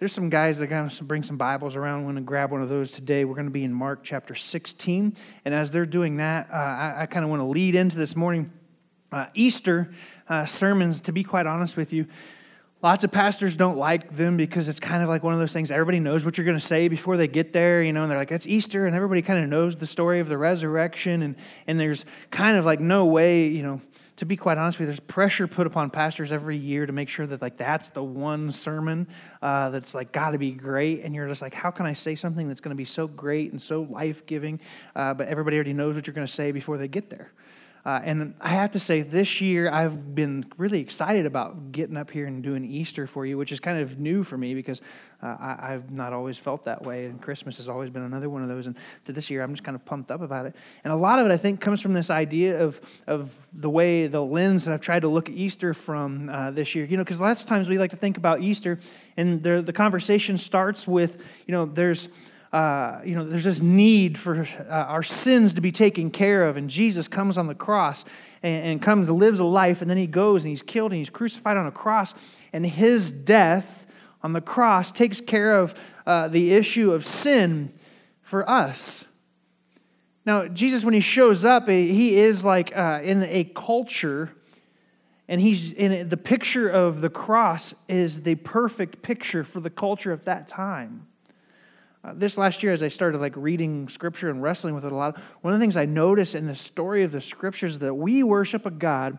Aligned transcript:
there's 0.00 0.12
some 0.12 0.30
guys 0.30 0.58
that 0.58 0.64
are 0.64 0.68
going 0.68 0.88
to 0.88 1.04
bring 1.04 1.22
some 1.22 1.36
Bibles 1.36 1.76
around. 1.76 1.98
I'm 1.98 2.04
going 2.04 2.14
to 2.16 2.22
grab 2.22 2.50
one 2.50 2.62
of 2.62 2.70
those 2.70 2.90
today. 2.90 3.26
We're 3.26 3.34
going 3.34 3.46
to 3.46 3.52
be 3.52 3.64
in 3.64 3.72
Mark 3.72 4.00
chapter 4.02 4.34
16. 4.34 5.14
And 5.44 5.54
as 5.54 5.70
they're 5.70 5.84
doing 5.84 6.16
that, 6.16 6.48
uh, 6.50 6.56
I, 6.56 7.02
I 7.02 7.06
kind 7.06 7.22
of 7.22 7.28
want 7.30 7.40
to 7.40 7.44
lead 7.44 7.74
into 7.74 7.98
this 7.98 8.16
morning 8.16 8.50
uh, 9.12 9.26
Easter 9.34 9.92
uh, 10.26 10.46
sermons, 10.46 11.02
to 11.02 11.12
be 11.12 11.22
quite 11.22 11.46
honest 11.46 11.76
with 11.76 11.92
you. 11.92 12.06
Lots 12.82 13.04
of 13.04 13.12
pastors 13.12 13.58
don't 13.58 13.76
like 13.76 14.16
them 14.16 14.38
because 14.38 14.70
it's 14.70 14.80
kind 14.80 15.02
of 15.02 15.10
like 15.10 15.22
one 15.22 15.34
of 15.34 15.38
those 15.38 15.52
things 15.52 15.70
everybody 15.70 16.00
knows 16.00 16.24
what 16.24 16.38
you're 16.38 16.46
going 16.46 16.56
to 16.56 16.64
say 16.64 16.88
before 16.88 17.18
they 17.18 17.28
get 17.28 17.52
there, 17.52 17.82
you 17.82 17.92
know, 17.92 18.00
and 18.00 18.10
they're 18.10 18.16
like, 18.16 18.32
it's 18.32 18.46
Easter, 18.46 18.86
and 18.86 18.96
everybody 18.96 19.20
kind 19.20 19.44
of 19.44 19.50
knows 19.50 19.76
the 19.76 19.86
story 19.86 20.18
of 20.20 20.28
the 20.28 20.38
resurrection, 20.38 21.20
and, 21.20 21.36
and 21.66 21.78
there's 21.78 22.06
kind 22.30 22.56
of 22.56 22.64
like 22.64 22.80
no 22.80 23.04
way, 23.04 23.48
you 23.48 23.62
know, 23.62 23.82
to 24.20 24.26
be 24.26 24.36
quite 24.36 24.58
honest 24.58 24.78
with 24.78 24.82
you, 24.82 24.86
there's 24.88 25.00
pressure 25.00 25.46
put 25.46 25.66
upon 25.66 25.88
pastors 25.88 26.30
every 26.30 26.54
year 26.54 26.84
to 26.84 26.92
make 26.92 27.08
sure 27.08 27.26
that 27.26 27.40
like 27.40 27.56
that's 27.56 27.88
the 27.88 28.04
one 28.04 28.52
sermon 28.52 29.08
uh, 29.40 29.70
that's 29.70 29.94
like 29.94 30.12
got 30.12 30.32
to 30.32 30.38
be 30.38 30.52
great, 30.52 31.02
and 31.02 31.14
you're 31.14 31.26
just 31.26 31.40
like, 31.40 31.54
how 31.54 31.70
can 31.70 31.86
I 31.86 31.94
say 31.94 32.14
something 32.14 32.46
that's 32.46 32.60
going 32.60 32.68
to 32.68 32.76
be 32.76 32.84
so 32.84 33.08
great 33.08 33.50
and 33.50 33.62
so 33.62 33.88
life 33.88 34.26
giving, 34.26 34.60
uh, 34.94 35.14
but 35.14 35.26
everybody 35.28 35.56
already 35.56 35.72
knows 35.72 35.94
what 35.94 36.06
you're 36.06 36.12
going 36.12 36.26
to 36.26 36.32
say 36.32 36.52
before 36.52 36.76
they 36.76 36.86
get 36.86 37.08
there. 37.08 37.32
Uh, 37.84 38.00
and 38.04 38.34
I 38.40 38.50
have 38.50 38.72
to 38.72 38.78
say, 38.78 39.00
this 39.00 39.40
year 39.40 39.70
I've 39.70 40.14
been 40.14 40.44
really 40.58 40.80
excited 40.80 41.24
about 41.24 41.72
getting 41.72 41.96
up 41.96 42.10
here 42.10 42.26
and 42.26 42.42
doing 42.42 42.64
Easter 42.64 43.06
for 43.06 43.24
you, 43.24 43.38
which 43.38 43.52
is 43.52 43.60
kind 43.60 43.80
of 43.80 43.98
new 43.98 44.22
for 44.22 44.36
me 44.36 44.54
because 44.54 44.82
uh, 45.22 45.36
I, 45.38 45.72
have 45.72 45.90
not 45.90 46.12
always 46.12 46.36
felt 46.36 46.64
that 46.64 46.82
way. 46.82 47.06
And 47.06 47.20
Christmas 47.20 47.56
has 47.56 47.68
always 47.68 47.88
been 47.88 48.02
another 48.02 48.28
one 48.28 48.42
of 48.42 48.48
those. 48.48 48.66
And 48.66 48.76
this 49.04 49.30
year, 49.30 49.42
I'm 49.42 49.52
just 49.52 49.64
kind 49.64 49.74
of 49.74 49.84
pumped 49.84 50.10
up 50.10 50.20
about 50.20 50.46
it. 50.46 50.54
And 50.84 50.92
a 50.92 50.96
lot 50.96 51.18
of 51.18 51.26
it, 51.26 51.32
I 51.32 51.36
think, 51.38 51.60
comes 51.60 51.80
from 51.80 51.94
this 51.94 52.10
idea 52.10 52.62
of, 52.62 52.80
of 53.06 53.34
the 53.52 53.70
way, 53.70 54.06
the 54.06 54.22
lens 54.22 54.64
that 54.64 54.74
I've 54.74 54.80
tried 54.80 55.00
to 55.00 55.08
look 55.08 55.28
at 55.28 55.34
Easter 55.34 55.72
from 55.72 56.28
uh, 56.28 56.50
this 56.50 56.74
year. 56.74 56.84
You 56.84 56.98
know, 56.98 57.04
because 57.04 57.20
lots 57.20 57.42
of 57.42 57.48
times 57.48 57.68
we 57.68 57.78
like 57.78 57.90
to 57.90 57.96
think 57.96 58.18
about 58.18 58.40
Easter, 58.42 58.78
and 59.16 59.42
the 59.42 59.72
conversation 59.72 60.38
starts 60.38 60.86
with, 60.86 61.22
you 61.46 61.52
know, 61.52 61.64
there's 61.66 62.08
uh, 62.52 63.00
you 63.04 63.14
know, 63.14 63.24
there's 63.24 63.44
this 63.44 63.62
need 63.62 64.18
for 64.18 64.46
uh, 64.68 64.72
our 64.72 65.02
sins 65.02 65.54
to 65.54 65.60
be 65.60 65.70
taken 65.70 66.10
care 66.10 66.44
of. 66.44 66.56
And 66.56 66.68
Jesus 66.68 67.06
comes 67.06 67.38
on 67.38 67.46
the 67.46 67.54
cross 67.54 68.04
and, 68.42 68.64
and 68.64 68.82
comes 68.82 69.08
lives 69.08 69.38
a 69.38 69.44
life, 69.44 69.80
and 69.80 69.88
then 69.88 69.96
he 69.96 70.06
goes 70.06 70.44
and 70.44 70.50
he's 70.50 70.62
killed 70.62 70.92
and 70.92 70.98
he's 70.98 71.10
crucified 71.10 71.56
on 71.56 71.66
a 71.66 71.72
cross. 71.72 72.14
And 72.52 72.66
his 72.66 73.12
death 73.12 73.86
on 74.22 74.32
the 74.32 74.40
cross 74.40 74.90
takes 74.90 75.20
care 75.20 75.56
of 75.56 75.74
uh, 76.06 76.28
the 76.28 76.52
issue 76.52 76.92
of 76.92 77.04
sin 77.04 77.72
for 78.22 78.48
us. 78.48 79.04
Now, 80.26 80.48
Jesus, 80.48 80.84
when 80.84 80.94
he 80.94 81.00
shows 81.00 81.44
up, 81.44 81.68
he 81.68 82.16
is 82.18 82.44
like 82.44 82.76
uh, 82.76 83.00
in 83.02 83.22
a 83.22 83.44
culture, 83.44 84.30
and 85.28 85.40
he's 85.40 85.72
in 85.72 86.08
the 86.08 86.16
picture 86.16 86.68
of 86.68 87.00
the 87.00 87.08
cross 87.08 87.74
is 87.88 88.22
the 88.22 88.34
perfect 88.34 89.02
picture 89.02 89.44
for 89.44 89.60
the 89.60 89.70
culture 89.70 90.12
of 90.12 90.24
that 90.24 90.46
time. 90.46 91.06
Uh, 92.02 92.12
this 92.14 92.38
last 92.38 92.62
year, 92.62 92.72
as 92.72 92.82
I 92.82 92.88
started 92.88 93.20
like 93.20 93.34
reading 93.36 93.88
scripture 93.88 94.30
and 94.30 94.42
wrestling 94.42 94.74
with 94.74 94.84
it 94.84 94.92
a 94.92 94.94
lot, 94.94 95.20
one 95.42 95.52
of 95.52 95.60
the 95.60 95.62
things 95.62 95.76
I 95.76 95.84
noticed 95.84 96.34
in 96.34 96.46
the 96.46 96.54
story 96.54 97.02
of 97.02 97.12
the 97.12 97.20
scriptures 97.20 97.80
that 97.80 97.94
we 97.94 98.22
worship 98.22 98.64
a 98.64 98.70
God 98.70 99.18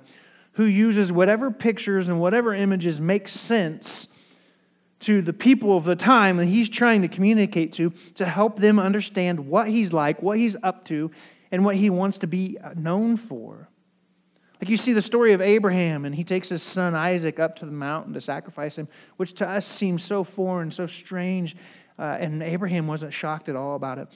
who 0.54 0.66
uses 0.66 1.12
whatever 1.12 1.52
pictures 1.52 2.10
and 2.10 2.20
whatever 2.20 2.54
images 2.54 3.00
make 3.00 3.28
sense 3.28 4.08
to 5.02 5.22
the 5.22 5.34
people 5.34 5.78
of 5.78 5.84
the 5.84 5.96
time 5.96 6.38
that 6.38 6.46
he's 6.46 6.70
trying 6.70 7.02
to 7.02 7.08
communicate 7.08 7.74
to 7.74 7.92
to 8.16 8.26
help 8.26 8.58
them 8.58 8.80
understand 8.80 9.48
what 9.48 9.68
he's 9.68 9.94
like, 9.94 10.22
what 10.22 10.38
he's 10.38 10.56
up 10.64 10.86
to, 10.86 11.12
and 11.52 11.64
what 11.64 11.76
he 11.76 11.90
wants 11.90 12.18
to 12.20 12.28
be 12.28 12.58
uh, 12.64 12.74
known 12.76 13.16
for. 13.18 13.70
Like 14.62 14.70
you 14.70 14.78
see 14.78 14.94
the 14.94 15.02
story 15.02 15.34
of 15.34 15.42
Abraham, 15.42 16.06
and 16.06 16.14
he 16.14 16.24
takes 16.24 16.50
his 16.50 16.62
son 16.62 16.94
Isaac 16.94 17.40
up 17.40 17.56
to 17.58 17.66
the 17.66 17.72
mountain 17.72 18.14
to 18.14 18.22
sacrifice 18.22 18.78
him, 18.78 18.88
which 19.18 19.34
to 19.36 19.50
us 19.50 19.66
seems 19.66 20.04
so 20.04 20.24
foreign, 20.24 20.70
so 20.70 20.86
strange. 20.86 21.56
Uh, 22.00 22.18
and 22.20 22.42
Abraham 22.42 22.88
wasn't 22.88 23.14
shocked 23.14 23.50
at 23.50 23.56
all 23.56 23.76
about 23.76 23.98
it. 23.98 24.08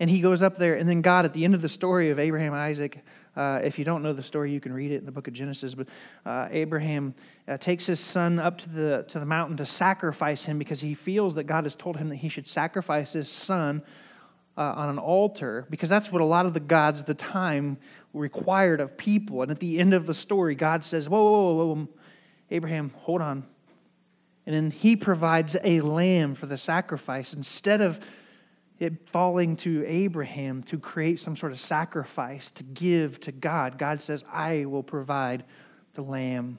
And 0.00 0.10
he 0.10 0.20
goes 0.20 0.42
up 0.42 0.56
there, 0.56 0.74
and 0.74 0.88
then 0.88 1.02
God, 1.02 1.24
at 1.24 1.32
the 1.32 1.44
end 1.44 1.54
of 1.54 1.62
the 1.62 1.68
story 1.68 2.10
of 2.10 2.18
Abraham 2.18 2.52
Isaac, 2.52 2.98
uh, 3.36 3.60
if 3.62 3.78
you 3.78 3.84
don't 3.84 4.02
know 4.02 4.12
the 4.12 4.22
story, 4.22 4.52
you 4.52 4.60
can 4.60 4.72
read 4.72 4.90
it 4.90 4.96
in 4.96 5.06
the 5.06 5.12
book 5.12 5.28
of 5.28 5.34
Genesis. 5.34 5.74
But 5.74 5.88
uh, 6.26 6.48
Abraham 6.50 7.14
uh, 7.48 7.56
takes 7.58 7.86
his 7.86 8.00
son 8.00 8.38
up 8.38 8.58
to 8.58 8.68
the, 8.68 9.04
to 9.08 9.18
the 9.18 9.26
mountain 9.26 9.56
to 9.56 9.66
sacrifice 9.66 10.44
him 10.44 10.58
because 10.58 10.80
he 10.80 10.94
feels 10.94 11.34
that 11.36 11.44
God 11.44 11.64
has 11.64 11.74
told 11.76 11.96
him 11.96 12.08
that 12.08 12.16
he 12.16 12.28
should 12.28 12.46
sacrifice 12.46 13.12
his 13.12 13.28
son 13.28 13.82
uh, 14.56 14.62
on 14.62 14.88
an 14.88 14.98
altar 14.98 15.66
because 15.68 15.88
that's 15.88 16.12
what 16.12 16.22
a 16.22 16.24
lot 16.24 16.46
of 16.46 16.54
the 16.54 16.60
gods 16.60 17.00
at 17.00 17.06
the 17.06 17.14
time 17.14 17.76
required 18.12 18.80
of 18.80 18.96
people. 18.96 19.42
And 19.42 19.50
at 19.50 19.58
the 19.58 19.78
end 19.78 19.94
of 19.94 20.06
the 20.06 20.14
story, 20.14 20.54
God 20.54 20.84
says, 20.84 21.08
Whoa, 21.08 21.22
whoa, 21.22 21.54
whoa, 21.54 21.74
whoa, 21.74 21.88
Abraham, 22.50 22.92
hold 22.96 23.20
on. 23.20 23.44
And 24.46 24.54
then 24.54 24.70
he 24.70 24.96
provides 24.96 25.56
a 25.64 25.80
lamb 25.80 26.34
for 26.34 26.46
the 26.46 26.56
sacrifice 26.56 27.32
instead 27.32 27.80
of 27.80 27.98
it 28.78 29.08
falling 29.08 29.56
to 29.56 29.84
Abraham 29.86 30.62
to 30.64 30.78
create 30.78 31.20
some 31.20 31.36
sort 31.36 31.52
of 31.52 31.60
sacrifice 31.60 32.50
to 32.52 32.62
give 32.62 33.20
to 33.20 33.32
God. 33.32 33.78
God 33.78 34.00
says, 34.00 34.24
I 34.30 34.64
will 34.64 34.82
provide 34.82 35.44
the 35.94 36.02
lamb 36.02 36.58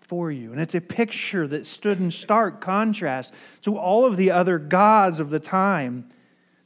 for 0.00 0.30
you. 0.30 0.52
And 0.52 0.60
it's 0.60 0.74
a 0.74 0.80
picture 0.80 1.46
that 1.48 1.66
stood 1.66 2.00
in 2.00 2.10
stark 2.10 2.60
contrast 2.60 3.34
to 3.62 3.76
all 3.76 4.04
of 4.04 4.16
the 4.16 4.30
other 4.30 4.58
gods 4.58 5.20
of 5.20 5.30
the 5.30 5.40
time. 5.40 6.08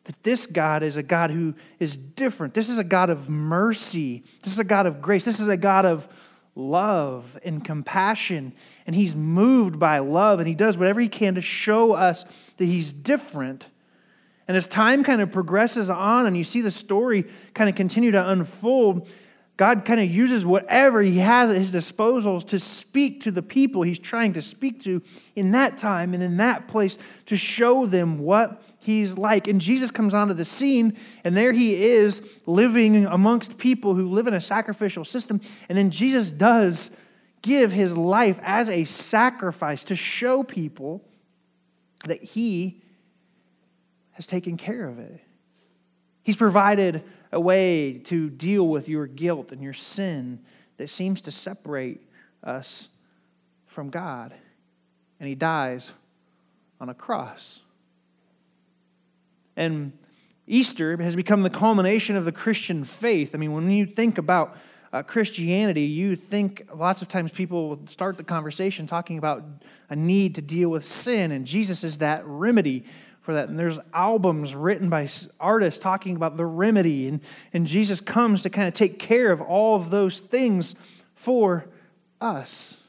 That 0.04 0.22
this 0.22 0.46
God 0.46 0.82
is 0.82 0.96
a 0.96 1.02
God 1.02 1.30
who 1.30 1.54
is 1.78 1.96
different. 1.96 2.54
This 2.54 2.70
is 2.70 2.78
a 2.78 2.84
God 2.84 3.10
of 3.10 3.28
mercy. 3.28 4.24
This 4.42 4.54
is 4.54 4.58
a 4.58 4.64
God 4.64 4.86
of 4.86 5.02
grace. 5.02 5.24
This 5.24 5.40
is 5.40 5.48
a 5.48 5.58
God 5.58 5.84
of 5.84 6.08
love 6.54 7.38
and 7.44 7.64
compassion. 7.64 8.54
And 8.90 8.96
he's 8.96 9.14
moved 9.14 9.78
by 9.78 10.00
love 10.00 10.40
and 10.40 10.48
he 10.48 10.54
does 10.56 10.76
whatever 10.76 11.00
he 11.00 11.06
can 11.06 11.36
to 11.36 11.40
show 11.40 11.92
us 11.92 12.24
that 12.56 12.64
he's 12.64 12.92
different. 12.92 13.68
And 14.48 14.56
as 14.56 14.66
time 14.66 15.04
kind 15.04 15.20
of 15.20 15.30
progresses 15.30 15.88
on 15.88 16.26
and 16.26 16.36
you 16.36 16.42
see 16.42 16.60
the 16.60 16.72
story 16.72 17.24
kind 17.54 17.70
of 17.70 17.76
continue 17.76 18.10
to 18.10 18.28
unfold, 18.30 19.08
God 19.56 19.84
kind 19.84 20.00
of 20.00 20.10
uses 20.10 20.44
whatever 20.44 21.02
he 21.02 21.18
has 21.18 21.52
at 21.52 21.56
his 21.56 21.70
disposal 21.70 22.40
to 22.40 22.58
speak 22.58 23.20
to 23.20 23.30
the 23.30 23.42
people 23.42 23.82
he's 23.82 24.00
trying 24.00 24.32
to 24.32 24.42
speak 24.42 24.80
to 24.80 25.02
in 25.36 25.52
that 25.52 25.78
time 25.78 26.12
and 26.12 26.20
in 26.20 26.38
that 26.38 26.66
place 26.66 26.98
to 27.26 27.36
show 27.36 27.86
them 27.86 28.18
what 28.18 28.60
he's 28.80 29.16
like. 29.16 29.46
And 29.46 29.60
Jesus 29.60 29.92
comes 29.92 30.14
onto 30.14 30.34
the 30.34 30.44
scene, 30.44 30.96
and 31.22 31.36
there 31.36 31.52
he 31.52 31.80
is 31.80 32.28
living 32.44 33.06
amongst 33.06 33.56
people 33.56 33.94
who 33.94 34.08
live 34.08 34.26
in 34.26 34.34
a 34.34 34.40
sacrificial 34.40 35.04
system. 35.04 35.40
And 35.68 35.78
then 35.78 35.92
Jesus 35.92 36.32
does 36.32 36.90
give 37.42 37.72
his 37.72 37.96
life 37.96 38.38
as 38.42 38.68
a 38.68 38.84
sacrifice 38.84 39.84
to 39.84 39.96
show 39.96 40.42
people 40.42 41.02
that 42.04 42.22
he 42.22 42.82
has 44.12 44.26
taken 44.26 44.56
care 44.56 44.86
of 44.86 44.98
it. 44.98 45.20
He's 46.22 46.36
provided 46.36 47.02
a 47.32 47.40
way 47.40 47.94
to 48.04 48.28
deal 48.28 48.66
with 48.68 48.88
your 48.88 49.06
guilt 49.06 49.52
and 49.52 49.62
your 49.62 49.72
sin 49.72 50.40
that 50.76 50.90
seems 50.90 51.22
to 51.22 51.30
separate 51.30 52.00
us 52.44 52.88
from 53.66 53.90
God. 53.90 54.34
And 55.18 55.28
he 55.28 55.34
dies 55.34 55.92
on 56.80 56.88
a 56.88 56.94
cross. 56.94 57.62
And 59.56 59.92
Easter 60.46 60.96
has 60.96 61.14
become 61.14 61.42
the 61.42 61.50
culmination 61.50 62.16
of 62.16 62.24
the 62.24 62.32
Christian 62.32 62.82
faith. 62.84 63.34
I 63.34 63.38
mean, 63.38 63.52
when 63.52 63.70
you 63.70 63.86
think 63.86 64.18
about 64.18 64.56
uh, 64.92 65.02
Christianity, 65.02 65.82
you 65.82 66.16
think 66.16 66.66
lots 66.74 67.00
of 67.00 67.08
times 67.08 67.30
people 67.30 67.68
will 67.68 67.86
start 67.88 68.16
the 68.16 68.24
conversation 68.24 68.86
talking 68.86 69.18
about 69.18 69.44
a 69.88 69.96
need 69.96 70.34
to 70.34 70.42
deal 70.42 70.68
with 70.68 70.84
sin, 70.84 71.30
and 71.30 71.46
Jesus 71.46 71.84
is 71.84 71.98
that 71.98 72.26
remedy 72.26 72.84
for 73.20 73.34
that. 73.34 73.48
And 73.48 73.58
there's 73.58 73.78
albums 73.94 74.54
written 74.54 74.90
by 74.90 75.08
artists 75.38 75.78
talking 75.78 76.16
about 76.16 76.36
the 76.36 76.46
remedy, 76.46 77.06
and, 77.06 77.20
and 77.52 77.66
Jesus 77.66 78.00
comes 78.00 78.42
to 78.42 78.50
kind 78.50 78.66
of 78.66 78.74
take 78.74 78.98
care 78.98 79.30
of 79.30 79.40
all 79.40 79.76
of 79.76 79.90
those 79.90 80.20
things 80.20 80.74
for 81.14 81.66
us. 82.20 82.79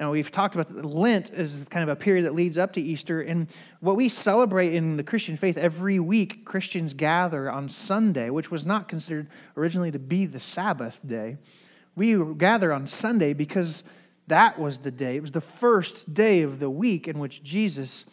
Now, 0.00 0.12
we've 0.12 0.32
talked 0.32 0.54
about 0.54 0.74
Lent 0.82 1.30
as 1.30 1.66
kind 1.68 1.82
of 1.82 1.90
a 1.90 1.94
period 1.94 2.24
that 2.24 2.34
leads 2.34 2.56
up 2.56 2.72
to 2.72 2.80
Easter. 2.80 3.20
And 3.20 3.52
what 3.80 3.96
we 3.96 4.08
celebrate 4.08 4.74
in 4.74 4.96
the 4.96 5.02
Christian 5.02 5.36
faith 5.36 5.58
every 5.58 6.00
week, 6.00 6.46
Christians 6.46 6.94
gather 6.94 7.50
on 7.50 7.68
Sunday, 7.68 8.30
which 8.30 8.50
was 8.50 8.64
not 8.64 8.88
considered 8.88 9.28
originally 9.58 9.90
to 9.90 9.98
be 9.98 10.24
the 10.24 10.38
Sabbath 10.38 10.98
day. 11.06 11.36
We 11.96 12.16
gather 12.36 12.72
on 12.72 12.86
Sunday 12.86 13.34
because 13.34 13.84
that 14.26 14.58
was 14.58 14.78
the 14.78 14.90
day, 14.90 15.16
it 15.16 15.20
was 15.20 15.32
the 15.32 15.40
first 15.42 16.14
day 16.14 16.40
of 16.40 16.60
the 16.60 16.70
week 16.70 17.06
in 17.06 17.18
which 17.18 17.42
Jesus 17.42 18.06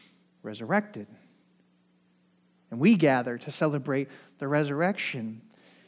resurrected. 0.44 1.08
And 2.70 2.82
we 2.82 2.98
gather 2.98 3.38
to 3.38 3.50
celebrate 3.50 4.10
the 4.40 4.50
resurrection. 4.50 5.42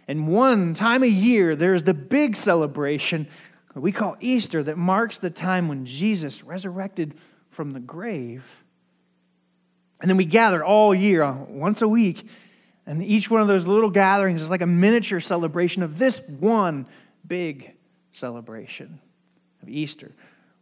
And 0.08 0.30
one 0.30 0.74
time 0.76 1.04
a 1.04 1.08
year, 1.08 1.58
there's 1.58 1.84
the 1.84 1.94
big 1.94 2.38
celebration 2.38 3.28
we 3.76 3.92
call 3.92 4.18
Easter 4.20 4.64
that 4.64 4.78
marks 4.78 5.20
the 5.20 5.30
time 5.30 5.68
when 5.68 5.86
Jesus 5.86 6.44
resurrected 6.44 7.16
from 7.50 7.72
the 7.72 7.80
grave. 7.80 8.64
And 10.02 10.10
then 10.10 10.18
we 10.18 10.26
gather 10.26 10.64
all 10.64 10.96
year, 10.96 11.24
uh, 11.24 11.34
once 11.48 11.82
a 11.82 11.88
week, 11.88 12.28
and 12.86 13.04
each 13.04 13.30
one 13.30 13.42
of 13.42 13.48
those 13.48 13.68
little 13.68 13.90
gatherings 13.90 14.42
is 14.42 14.50
like 14.50 14.62
a 14.62 14.66
miniature 14.66 15.20
celebration 15.20 15.84
of 15.84 16.00
this 16.00 16.22
one 16.28 16.88
big 17.28 17.74
celebration 18.12 19.00
of 19.62 19.70
Easter. 19.70 20.12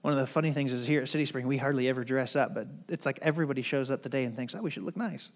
One 0.02 0.14
of 0.14 0.20
the 0.20 0.28
funny 0.28 0.52
things 0.52 0.74
is 0.74 0.86
here 0.86 1.02
at 1.02 1.10
City 1.10 1.26
Spring, 1.26 1.48
we 1.48 1.58
hardly 1.58 1.88
ever 1.88 2.04
dress 2.04 2.36
up, 2.36 2.54
but 2.54 2.68
it's 2.90 3.06
like 3.06 3.20
everybody 3.22 3.62
shows 3.62 3.92
up 3.92 4.04
today 4.04 4.26
and 4.26 4.36
thinks, 4.36 4.56
oh, 4.56 4.62
we 4.62 4.70
should 4.70 4.84
look 4.84 4.98
nice. 4.98 5.32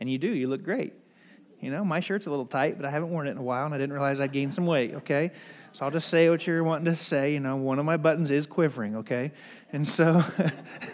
And 0.00 0.10
you 0.10 0.18
do, 0.18 0.28
you 0.28 0.48
look 0.48 0.62
great. 0.62 0.92
You 1.60 1.70
know, 1.70 1.84
my 1.84 2.00
shirt's 2.00 2.26
a 2.26 2.30
little 2.30 2.46
tight, 2.46 2.76
but 2.76 2.86
I 2.86 2.90
haven't 2.90 3.10
worn 3.10 3.28
it 3.28 3.32
in 3.32 3.38
a 3.38 3.42
while, 3.42 3.66
and 3.66 3.74
I 3.74 3.78
didn't 3.78 3.92
realize 3.92 4.20
I'd 4.20 4.32
gained 4.32 4.54
some 4.54 4.66
weight, 4.66 4.94
okay? 4.94 5.30
So 5.72 5.84
I'll 5.84 5.90
just 5.90 6.08
say 6.08 6.30
what 6.30 6.46
you're 6.46 6.64
wanting 6.64 6.86
to 6.86 6.96
say. 6.96 7.34
You 7.34 7.40
know, 7.40 7.56
one 7.56 7.78
of 7.78 7.84
my 7.84 7.96
buttons 7.96 8.30
is 8.30 8.46
quivering, 8.46 8.96
okay? 8.96 9.32
And 9.72 9.86
so, 9.86 10.24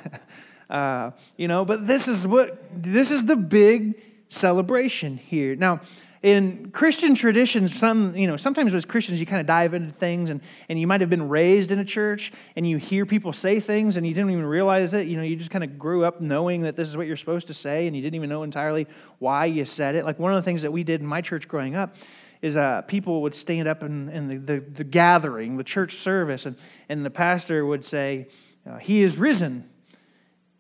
uh, 0.71 1.13
you 1.37 1.47
know, 1.49 1.65
but 1.65 1.87
this 1.87 2.09
is 2.09 2.27
what, 2.27 2.61
this 2.75 3.11
is 3.11 3.27
the 3.27 3.37
big 3.37 4.03
celebration 4.29 5.17
here. 5.17 5.55
Now, 5.55 5.81
in 6.23 6.71
Christian 6.71 7.15
traditions, 7.15 7.77
some, 7.77 8.17
you 8.17 8.27
know, 8.27 8.37
sometimes 8.37 8.75
as 8.75 8.85
Christians 8.85 9.21
you 9.21 9.27
kind 9.27 9.41
of 9.41 9.47
dive 9.47 9.75
into 9.75 9.93
things 9.93 10.31
and, 10.31 10.41
and 10.69 10.81
you 10.81 10.87
might 10.87 11.01
have 11.01 11.11
been 11.11 11.29
raised 11.29 11.71
in 11.71 11.79
a 11.79 11.85
church 11.85 12.33
and 12.57 12.69
you 12.69 12.79
hear 12.79 13.05
people 13.05 13.33
say 13.33 13.61
things 13.61 13.97
and 13.97 14.07
you 14.07 14.15
didn't 14.15 14.31
even 14.31 14.47
realize 14.47 14.95
it. 14.95 15.07
You 15.07 15.17
know, 15.17 15.23
you 15.23 15.37
just 15.37 15.51
kind 15.51 15.63
of 15.63 15.79
grew 15.79 16.05
up 16.05 16.21
knowing 16.21 16.63
that 16.63 16.75
this 16.75 16.89
is 16.89 16.97
what 16.97 17.07
you're 17.07 17.17
supposed 17.17 17.47
to 17.49 17.55
say 17.55 17.87
and 17.87 17.95
you 17.95 18.03
didn't 18.03 18.15
even 18.15 18.31
know 18.31 18.43
entirely 18.43 18.87
why 19.19 19.45
you 19.45 19.65
said 19.65 19.95
it. 19.95 20.05
Like 20.05 20.19
one 20.19 20.33
of 20.33 20.43
the 20.43 20.43
things 20.43 20.63
that 20.63 20.73
we 20.73 20.85
did 20.85 21.01
in 21.01 21.07
my 21.07 21.21
church 21.21 21.49
growing 21.49 21.77
up 21.77 21.95
is 22.43 22.57
uh, 22.57 22.83
people 22.83 23.23
would 23.23 23.35
stand 23.35 23.69
up 23.69 23.83
in, 23.83 24.09
in 24.09 24.29
the, 24.29 24.37
the, 24.37 24.61
the, 24.61 24.85
gathering, 24.85 25.57
the 25.57 25.65
church 25.65 25.95
service, 25.97 26.47
and, 26.47 26.57
and 26.89 27.05
the 27.05 27.11
pastor 27.11 27.65
would 27.65 27.85
say, 27.85 28.29
uh, 28.69 28.77
He 28.77 29.03
is 29.03 29.17
risen. 29.17 29.69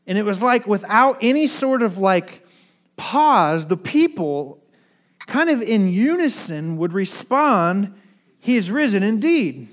And 0.06 0.16
it 0.16 0.22
was 0.22 0.40
like 0.40 0.66
without 0.66 1.18
any 1.20 1.46
sort 1.46 1.82
of 1.82 1.98
like 1.98 2.46
pause, 2.96 3.66
the 3.66 3.76
people 3.76 4.62
kind 5.26 5.50
of 5.50 5.62
in 5.62 5.88
unison 5.88 6.76
would 6.76 6.92
respond, 6.92 7.94
He 8.38 8.56
is 8.56 8.70
risen 8.70 9.02
indeed. 9.02 9.68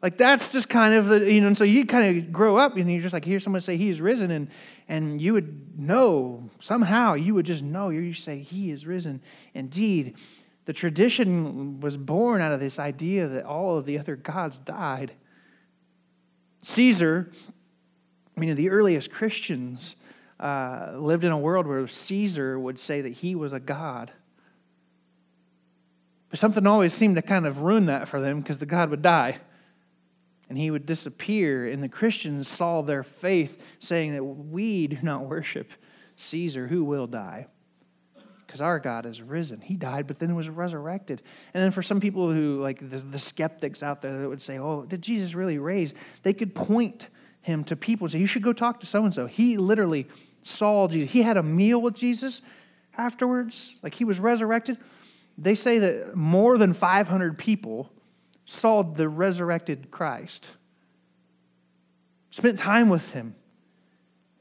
Like 0.00 0.16
that's 0.16 0.52
just 0.52 0.68
kind 0.68 0.94
of 0.94 1.06
the, 1.06 1.32
you 1.32 1.40
know, 1.40 1.48
and 1.48 1.58
so 1.58 1.64
you 1.64 1.84
kind 1.84 2.18
of 2.18 2.32
grow 2.32 2.56
up 2.56 2.76
and 2.76 2.90
you're 2.90 3.02
just 3.02 3.12
like 3.12 3.24
hear 3.24 3.40
someone 3.40 3.60
say 3.60 3.76
he 3.76 3.88
is 3.88 4.00
risen, 4.00 4.30
and 4.30 4.48
and 4.88 5.20
you 5.20 5.32
would 5.32 5.78
know 5.78 6.50
somehow, 6.58 7.14
you 7.14 7.34
would 7.34 7.46
just 7.46 7.64
know, 7.64 7.90
you 7.90 8.14
say, 8.14 8.38
He 8.38 8.70
is 8.70 8.86
risen 8.86 9.20
indeed. 9.54 10.16
The 10.66 10.72
tradition 10.72 11.80
was 11.80 11.96
born 11.96 12.40
out 12.40 12.52
of 12.52 12.60
this 12.60 12.78
idea 12.78 13.26
that 13.26 13.44
all 13.44 13.76
of 13.76 13.86
the 13.86 13.98
other 13.98 14.16
gods 14.16 14.60
died. 14.60 15.12
Caesar, 16.62 17.32
I 18.36 18.40
mean, 18.40 18.54
the 18.54 18.68
earliest 18.68 19.10
Christians 19.10 19.96
uh, 20.38 20.92
lived 20.96 21.24
in 21.24 21.32
a 21.32 21.38
world 21.38 21.66
where 21.66 21.86
Caesar 21.88 22.58
would 22.58 22.78
say 22.78 23.00
that 23.00 23.14
he 23.14 23.34
was 23.34 23.52
a 23.52 23.60
god. 23.60 24.12
But 26.30 26.38
something 26.38 26.66
always 26.66 26.92
seemed 26.92 27.16
to 27.16 27.22
kind 27.22 27.46
of 27.46 27.62
ruin 27.62 27.86
that 27.86 28.08
for 28.08 28.20
them 28.20 28.40
because 28.40 28.58
the 28.58 28.66
God 28.66 28.90
would 28.90 29.02
die 29.02 29.38
and 30.48 30.58
he 30.58 30.70
would 30.70 30.86
disappear. 30.86 31.66
And 31.66 31.82
the 31.82 31.88
Christians 31.88 32.48
saw 32.48 32.82
their 32.82 33.02
faith 33.02 33.66
saying 33.78 34.14
that 34.14 34.24
we 34.24 34.86
do 34.86 34.98
not 35.02 35.26
worship 35.26 35.72
Caesar 36.16 36.66
who 36.66 36.84
will 36.84 37.06
die 37.06 37.46
because 38.46 38.60
our 38.60 38.78
God 38.78 39.04
is 39.04 39.20
risen. 39.20 39.60
He 39.60 39.76
died, 39.76 40.06
but 40.06 40.18
then 40.18 40.34
was 40.34 40.48
resurrected. 40.48 41.22
And 41.52 41.62
then 41.62 41.70
for 41.70 41.82
some 41.82 42.00
people 42.00 42.32
who, 42.32 42.62
like 42.62 42.78
the, 42.78 42.96
the 42.96 43.18
skeptics 43.18 43.82
out 43.82 44.00
there 44.00 44.18
that 44.18 44.28
would 44.28 44.40
say, 44.40 44.58
oh, 44.58 44.84
did 44.86 45.02
Jesus 45.02 45.34
really 45.34 45.58
raise? 45.58 45.92
They 46.22 46.32
could 46.32 46.54
point 46.54 47.08
him 47.42 47.62
to 47.64 47.76
people 47.76 48.06
and 48.06 48.12
say, 48.12 48.18
you 48.18 48.26
should 48.26 48.42
go 48.42 48.54
talk 48.54 48.80
to 48.80 48.86
so 48.86 49.04
and 49.04 49.12
so. 49.12 49.26
He 49.26 49.58
literally 49.58 50.08
saw 50.40 50.88
Jesus. 50.88 51.12
He 51.12 51.22
had 51.22 51.36
a 51.36 51.42
meal 51.42 51.80
with 51.80 51.94
Jesus 51.94 52.40
afterwards, 52.96 53.76
like 53.82 53.94
he 53.94 54.04
was 54.04 54.18
resurrected 54.18 54.78
they 55.38 55.54
say 55.54 55.78
that 55.78 56.16
more 56.16 56.58
than 56.58 56.72
500 56.72 57.38
people 57.38 57.90
saw 58.44 58.82
the 58.82 59.08
resurrected 59.08 59.90
Christ, 59.90 60.48
spent 62.30 62.58
time 62.58 62.88
with 62.88 63.12
him. 63.12 63.36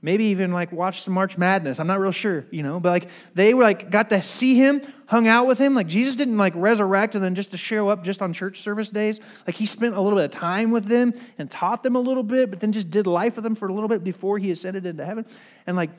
Maybe 0.01 0.25
even 0.25 0.51
like 0.51 0.71
watched 0.71 1.03
some 1.03 1.13
March 1.13 1.37
Madness. 1.37 1.79
I'm 1.79 1.87
not 1.87 1.99
real 1.99 2.11
sure, 2.11 2.45
you 2.51 2.61
know, 2.63 2.79
but 2.79 2.89
like 2.89 3.09
they 3.33 3.53
were 3.53 3.63
like 3.63 3.89
got 3.89 4.09
to 4.09 4.21
see 4.21 4.55
him, 4.55 4.81
hung 5.07 5.27
out 5.27 5.47
with 5.47 5.57
him. 5.57 5.73
Like 5.73 5.87
Jesus 5.87 6.15
didn't 6.15 6.37
like 6.37 6.53
resurrect 6.55 7.15
and 7.15 7.23
then 7.23 7.33
just 7.35 7.51
to 7.51 7.57
show 7.57 7.89
up 7.89 8.03
just 8.03 8.21
on 8.21 8.31
church 8.31 8.61
service 8.61 8.91
days. 8.91 9.19
Like 9.45 9.55
he 9.55 9.65
spent 9.65 9.95
a 9.95 10.01
little 10.01 10.17
bit 10.17 10.25
of 10.25 10.31
time 10.31 10.71
with 10.71 10.85
them 10.85 11.13
and 11.37 11.49
taught 11.49 11.81
them 11.83 11.95
a 11.95 11.99
little 11.99 12.23
bit, 12.23 12.49
but 12.51 12.59
then 12.59 12.71
just 12.71 12.91
did 12.91 13.07
life 13.07 13.35
with 13.35 13.43
them 13.43 13.55
for 13.55 13.67
a 13.67 13.73
little 13.73 13.89
bit 13.89 14.03
before 14.03 14.37
he 14.37 14.51
ascended 14.51 14.85
into 14.85 15.03
heaven. 15.03 15.25
And 15.65 15.75
like 15.75 15.89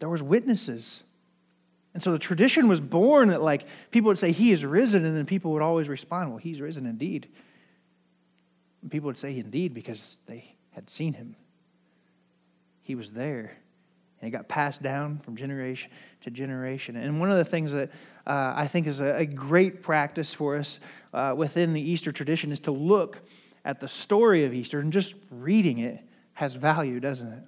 there 0.00 0.08
was 0.08 0.22
witnesses 0.22 1.04
and 1.94 2.02
so 2.02 2.10
the 2.10 2.18
tradition 2.18 2.66
was 2.66 2.80
born 2.80 3.28
that 3.28 3.40
like 3.40 3.66
people 3.92 4.08
would 4.08 4.18
say 4.18 4.32
he 4.32 4.50
is 4.50 4.64
risen, 4.64 5.04
and 5.04 5.16
then 5.16 5.26
people 5.26 5.52
would 5.52 5.62
always 5.62 5.88
respond, 5.88 6.30
Well, 6.30 6.38
he's 6.38 6.60
risen 6.60 6.86
indeed. 6.86 7.28
And 8.82 8.90
people 8.90 9.06
would 9.06 9.18
say 9.18 9.38
indeed 9.38 9.72
because 9.72 10.18
they 10.26 10.56
had 10.72 10.90
seen 10.90 11.14
him. 11.14 11.36
He 12.82 12.96
was 12.96 13.12
there. 13.12 13.56
And 14.20 14.28
it 14.28 14.30
got 14.30 14.48
passed 14.48 14.82
down 14.82 15.20
from 15.20 15.36
generation 15.36 15.90
to 16.22 16.30
generation. 16.30 16.96
And 16.96 17.20
one 17.20 17.30
of 17.30 17.38
the 17.38 17.44
things 17.44 17.72
that 17.72 17.90
uh, 18.26 18.52
I 18.56 18.66
think 18.66 18.86
is 18.86 19.00
a, 19.00 19.20
a, 19.20 19.26
great 19.26 19.82
practice 19.82 20.34
for 20.34 20.56
us 20.56 20.80
uh, 21.12 21.34
within 21.36 21.74
the 21.74 21.80
Easter 21.80 22.10
tradition 22.10 22.50
is 22.50 22.60
to 22.60 22.70
look 22.70 23.20
at 23.64 23.80
the 23.80 23.88
story 23.88 24.44
of 24.44 24.54
Easter 24.54 24.80
and 24.80 24.92
just 24.92 25.14
reading 25.30 25.78
it 25.78 26.00
has 26.34 26.54
value, 26.54 27.00
doesn't 27.00 27.30
it? 27.32 27.42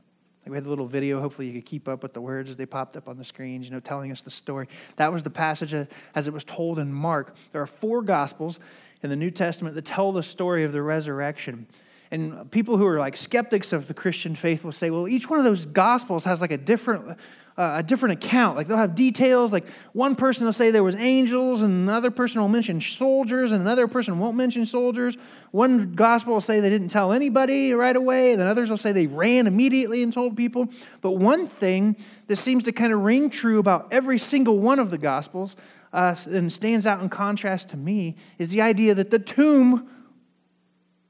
We 0.53 0.57
had 0.57 0.67
a 0.67 0.69
little 0.69 0.87
video. 0.87 1.21
Hopefully, 1.21 1.49
you 1.49 1.55
could 1.55 1.67
keep 1.67 1.89
up 1.89 2.03
with 2.03 2.13
the 2.13 2.21
words 2.21 2.51
as 2.51 2.57
they 2.57 2.67
popped 2.67 2.97
up 2.97 3.09
on 3.09 3.17
the 3.17 3.25
screens, 3.25 3.67
you 3.67 3.73
know, 3.73 3.81
telling 3.81 4.13
us 4.13 4.23
the 4.23 4.31
story. 4.31 4.69
That 4.97 5.13
was 5.13 5.23
the 5.23 5.31
passage 5.31 5.75
as 6.15 6.29
it 6.29 6.35
was 6.35 6.45
told 6.45 6.79
in 6.79 6.93
Mark. 6.93 7.35
There 7.53 7.63
are 7.63 7.67
four 7.67 8.03
gospels 8.03 8.61
in 9.03 9.11
the 9.11 9.17
New 9.17 9.31
Testament 9.31 9.75
that 9.75 9.85
tell 9.85 10.13
the 10.13 10.23
story 10.23 10.65
of 10.65 10.73
the 10.73 10.83
resurrection. 10.83 11.67
And 12.11 12.51
people 12.51 12.77
who 12.77 12.87
are 12.87 12.99
like 12.99 13.17
skeptics 13.17 13.73
of 13.73 13.89
the 13.89 13.95
Christian 13.95 14.35
faith 14.35 14.63
will 14.65 14.73
say, 14.73 14.91
well, 14.91 15.09
each 15.09 15.29
one 15.29 15.39
of 15.39 15.45
those 15.45 15.67
gospels 15.67 16.25
has 16.25 16.41
like 16.41 16.53
a 16.53 16.59
different 16.59 17.19
uh, 17.59 17.77
a 17.79 17.83
different 17.83 18.13
account. 18.23 18.57
Like 18.57 18.69
they'll 18.69 18.77
have 18.77 18.95
details. 18.95 19.53
Like 19.53 19.67
one 19.93 20.15
person 20.15 20.45
will 20.45 20.53
say 20.53 20.71
there 20.71 20.85
was 20.85 20.97
angels, 20.97 21.63
and 21.63 21.73
another 21.73 22.11
person 22.11 22.41
will 22.41 22.49
mention 22.49 22.81
soldiers, 22.81 23.53
and 23.53 23.63
another 23.63 23.89
person 23.89 24.19
won't 24.19 24.37
mention 24.37 24.67
soldiers. 24.67 25.17
One 25.53 25.95
gospel 25.95 26.35
will 26.35 26.41
say 26.41 26.61
they 26.61 26.69
didn't 26.71 26.89
tell 26.89 27.13
anybody 27.13 27.73
right 27.73 27.97
away, 27.97 28.33
and 28.33 28.41
then 28.41 28.47
others 28.47 28.69
will 28.69 28.77
say 28.77 28.93
they 28.93 29.07
ran 29.07 29.47
immediately 29.47 30.03
and 30.03 30.13
told 30.13 30.37
people. 30.37 30.69
But 31.01 31.13
one 31.13 31.49
thing 31.49 31.97
that 32.27 32.37
seems 32.37 32.65
to 32.65 32.73
kind 32.73 32.93
of 32.93 33.01
ring 33.01 33.31
true 33.31 33.59
about 33.59 33.89
every 33.91 34.19
single 34.19 34.59
one 34.59 34.79
of 34.79 34.91
the 34.91 34.99
gospels 34.99 35.57
uh, 35.93 36.15
and 36.27 36.53
stands 36.53 36.87
out 36.87 37.01
in 37.01 37.09
contrast 37.09 37.71
to 37.71 37.77
me 37.77 38.17
is 38.39 38.51
the 38.51 38.61
idea 38.61 38.95
that 38.95 39.11
the 39.11 39.19
tomb 39.19 39.89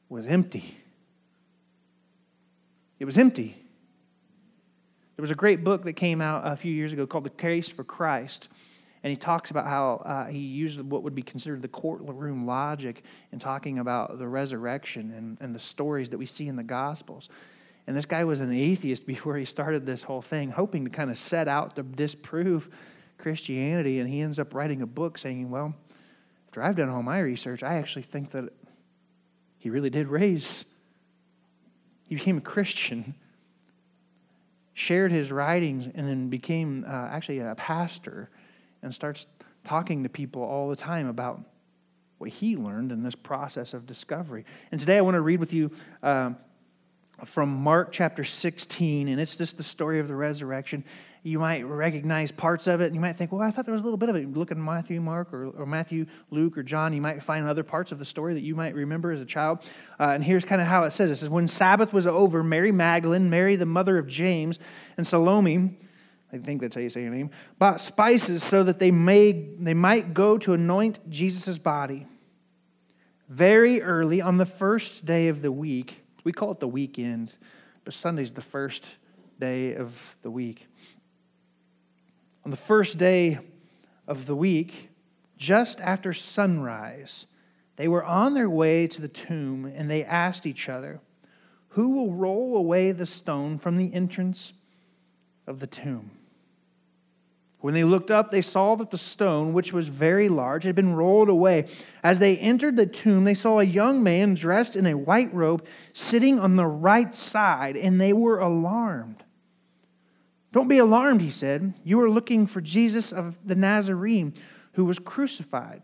was 0.08 0.28
empty. 0.28 0.78
It 2.98 3.04
was 3.04 3.18
empty. 3.18 3.56
There 5.16 5.22
was 5.22 5.30
a 5.30 5.36
great 5.36 5.64
book 5.64 5.84
that 5.84 5.94
came 5.94 6.20
out 6.20 6.46
a 6.46 6.56
few 6.56 6.72
years 6.72 6.92
ago 6.92 7.06
called 7.06 7.24
The 7.24 7.30
Case 7.30 7.70
for 7.70 7.84
Christ. 7.84 8.48
And 9.02 9.10
he 9.10 9.16
talks 9.16 9.50
about 9.50 9.66
how 9.66 10.02
uh, 10.04 10.26
he 10.26 10.38
used 10.38 10.80
what 10.80 11.02
would 11.02 11.14
be 11.14 11.22
considered 11.22 11.62
the 11.62 11.68
courtroom 11.68 12.46
logic 12.46 13.02
in 13.32 13.38
talking 13.38 13.78
about 13.78 14.18
the 14.18 14.26
resurrection 14.26 15.12
and, 15.16 15.40
and 15.40 15.54
the 15.54 15.60
stories 15.60 16.10
that 16.10 16.18
we 16.18 16.26
see 16.26 16.48
in 16.48 16.56
the 16.56 16.64
Gospels. 16.64 17.28
And 17.86 17.96
this 17.96 18.04
guy 18.04 18.24
was 18.24 18.40
an 18.40 18.52
atheist 18.52 19.06
before 19.06 19.36
he 19.36 19.44
started 19.44 19.86
this 19.86 20.02
whole 20.02 20.22
thing, 20.22 20.50
hoping 20.50 20.84
to 20.84 20.90
kind 20.90 21.10
of 21.10 21.18
set 21.18 21.48
out 21.48 21.76
to 21.76 21.82
disprove 21.82 22.68
Christianity. 23.18 24.00
And 24.00 24.10
he 24.10 24.20
ends 24.20 24.38
up 24.38 24.54
writing 24.54 24.82
a 24.82 24.86
book 24.86 25.18
saying, 25.18 25.50
Well, 25.50 25.74
after 26.48 26.62
I've 26.62 26.76
done 26.76 26.88
all 26.88 27.02
my 27.02 27.20
research, 27.20 27.62
I 27.62 27.74
actually 27.74 28.02
think 28.02 28.32
that 28.32 28.52
he 29.58 29.70
really 29.70 29.90
did 29.90 30.08
raise. 30.08 30.64
He 32.06 32.14
became 32.14 32.38
a 32.38 32.42
Christian 32.42 33.14
shared 34.76 35.10
his 35.10 35.32
writings, 35.32 35.86
and 35.86 36.06
then 36.06 36.28
became 36.28 36.84
uh, 36.86 36.90
actually 36.90 37.38
a 37.38 37.54
pastor 37.54 38.28
and 38.82 38.94
starts 38.94 39.26
talking 39.64 40.02
to 40.02 40.08
people 40.10 40.42
all 40.42 40.68
the 40.68 40.76
time 40.76 41.06
about 41.06 41.40
what 42.18 42.28
he 42.28 42.58
learned 42.58 42.92
in 42.92 43.02
this 43.02 43.14
process 43.14 43.72
of 43.72 43.86
discovery. 43.86 44.44
And 44.70 44.78
today 44.78 44.98
I 44.98 45.00
want 45.00 45.14
to 45.14 45.22
read 45.22 45.40
with 45.40 45.54
you 45.54 45.70
uh, 46.02 46.32
from 47.24 47.48
Mark 47.48 47.90
chapter 47.90 48.22
16, 48.22 49.08
and 49.08 49.18
it's 49.18 49.38
just 49.38 49.56
the 49.56 49.62
story 49.62 49.98
of 49.98 50.08
the 50.08 50.14
resurrection 50.14 50.84
you 51.26 51.40
might 51.40 51.62
recognize 51.62 52.30
parts 52.30 52.68
of 52.68 52.80
it, 52.80 52.86
and 52.86 52.94
you 52.94 53.00
might 53.00 53.14
think, 53.14 53.32
well, 53.32 53.42
I 53.42 53.50
thought 53.50 53.64
there 53.64 53.72
was 53.72 53.80
a 53.80 53.84
little 53.84 53.96
bit 53.96 54.08
of 54.08 54.14
it. 54.14 54.20
You 54.20 54.28
look 54.28 54.52
at 54.52 54.56
Matthew, 54.56 55.00
Mark, 55.00 55.34
or, 55.34 55.48
or, 55.48 55.66
Matthew, 55.66 56.06
Luke, 56.30 56.56
or 56.56 56.62
John, 56.62 56.92
you 56.92 57.00
might 57.00 57.20
find 57.20 57.48
other 57.48 57.64
parts 57.64 57.90
of 57.90 57.98
the 57.98 58.04
story 58.04 58.34
that 58.34 58.42
you 58.42 58.54
might 58.54 58.76
remember 58.76 59.10
as 59.10 59.20
a 59.20 59.24
child. 59.24 59.58
Uh, 59.98 60.10
and 60.10 60.22
here's 60.22 60.44
kind 60.44 60.60
of 60.60 60.68
how 60.68 60.84
it 60.84 60.92
says 60.92 61.10
it 61.10 61.16
says, 61.16 61.28
When 61.28 61.48
Sabbath 61.48 61.92
was 61.92 62.06
over, 62.06 62.44
Mary 62.44 62.70
Magdalene, 62.70 63.28
Mary 63.28 63.56
the 63.56 63.66
mother 63.66 63.98
of 63.98 64.06
James, 64.06 64.60
and 64.96 65.04
Salome, 65.04 65.76
I 66.32 66.38
think 66.38 66.60
that's 66.60 66.76
how 66.76 66.80
you 66.80 66.88
say 66.88 67.02
your 67.02 67.10
name, 67.10 67.30
bought 67.58 67.80
spices 67.80 68.44
so 68.44 68.62
that 68.62 68.78
they, 68.78 68.92
made, 68.92 69.64
they 69.64 69.74
might 69.74 70.14
go 70.14 70.38
to 70.38 70.52
anoint 70.52 71.10
Jesus' 71.10 71.58
body. 71.58 72.06
Very 73.28 73.82
early 73.82 74.20
on 74.20 74.36
the 74.36 74.46
first 74.46 75.04
day 75.04 75.26
of 75.26 75.42
the 75.42 75.50
week, 75.50 76.04
we 76.22 76.30
call 76.30 76.52
it 76.52 76.60
the 76.60 76.68
weekend, 76.68 77.36
but 77.84 77.94
Sunday's 77.94 78.30
the 78.30 78.42
first 78.42 78.94
day 79.40 79.74
of 79.74 80.16
the 80.22 80.30
week. 80.30 80.68
On 82.46 82.50
the 82.50 82.56
first 82.56 82.96
day 82.96 83.40
of 84.06 84.26
the 84.26 84.36
week, 84.36 84.90
just 85.36 85.80
after 85.80 86.12
sunrise, 86.12 87.26
they 87.74 87.88
were 87.88 88.04
on 88.04 88.34
their 88.34 88.48
way 88.48 88.86
to 88.86 89.00
the 89.00 89.08
tomb 89.08 89.64
and 89.64 89.90
they 89.90 90.04
asked 90.04 90.46
each 90.46 90.68
other, 90.68 91.00
Who 91.70 91.96
will 91.96 92.14
roll 92.14 92.56
away 92.56 92.92
the 92.92 93.04
stone 93.04 93.58
from 93.58 93.78
the 93.78 93.92
entrance 93.92 94.52
of 95.48 95.58
the 95.58 95.66
tomb? 95.66 96.12
When 97.58 97.74
they 97.74 97.82
looked 97.82 98.12
up, 98.12 98.30
they 98.30 98.42
saw 98.42 98.76
that 98.76 98.92
the 98.92 98.96
stone, 98.96 99.52
which 99.52 99.72
was 99.72 99.88
very 99.88 100.28
large, 100.28 100.62
had 100.62 100.76
been 100.76 100.94
rolled 100.94 101.28
away. 101.28 101.66
As 102.04 102.20
they 102.20 102.38
entered 102.38 102.76
the 102.76 102.86
tomb, 102.86 103.24
they 103.24 103.34
saw 103.34 103.58
a 103.58 103.64
young 103.64 104.04
man 104.04 104.34
dressed 104.34 104.76
in 104.76 104.86
a 104.86 104.96
white 104.96 105.34
robe 105.34 105.66
sitting 105.92 106.38
on 106.38 106.54
the 106.54 106.64
right 106.64 107.12
side, 107.12 107.76
and 107.76 108.00
they 108.00 108.12
were 108.12 108.38
alarmed. 108.38 109.24
Don't 110.56 110.68
be 110.68 110.78
alarmed, 110.78 111.20
he 111.20 111.28
said. 111.28 111.74
You 111.84 112.00
are 112.00 112.08
looking 112.08 112.46
for 112.46 112.62
Jesus 112.62 113.12
of 113.12 113.36
the 113.44 113.54
Nazarene 113.54 114.32
who 114.72 114.86
was 114.86 114.98
crucified. 114.98 115.82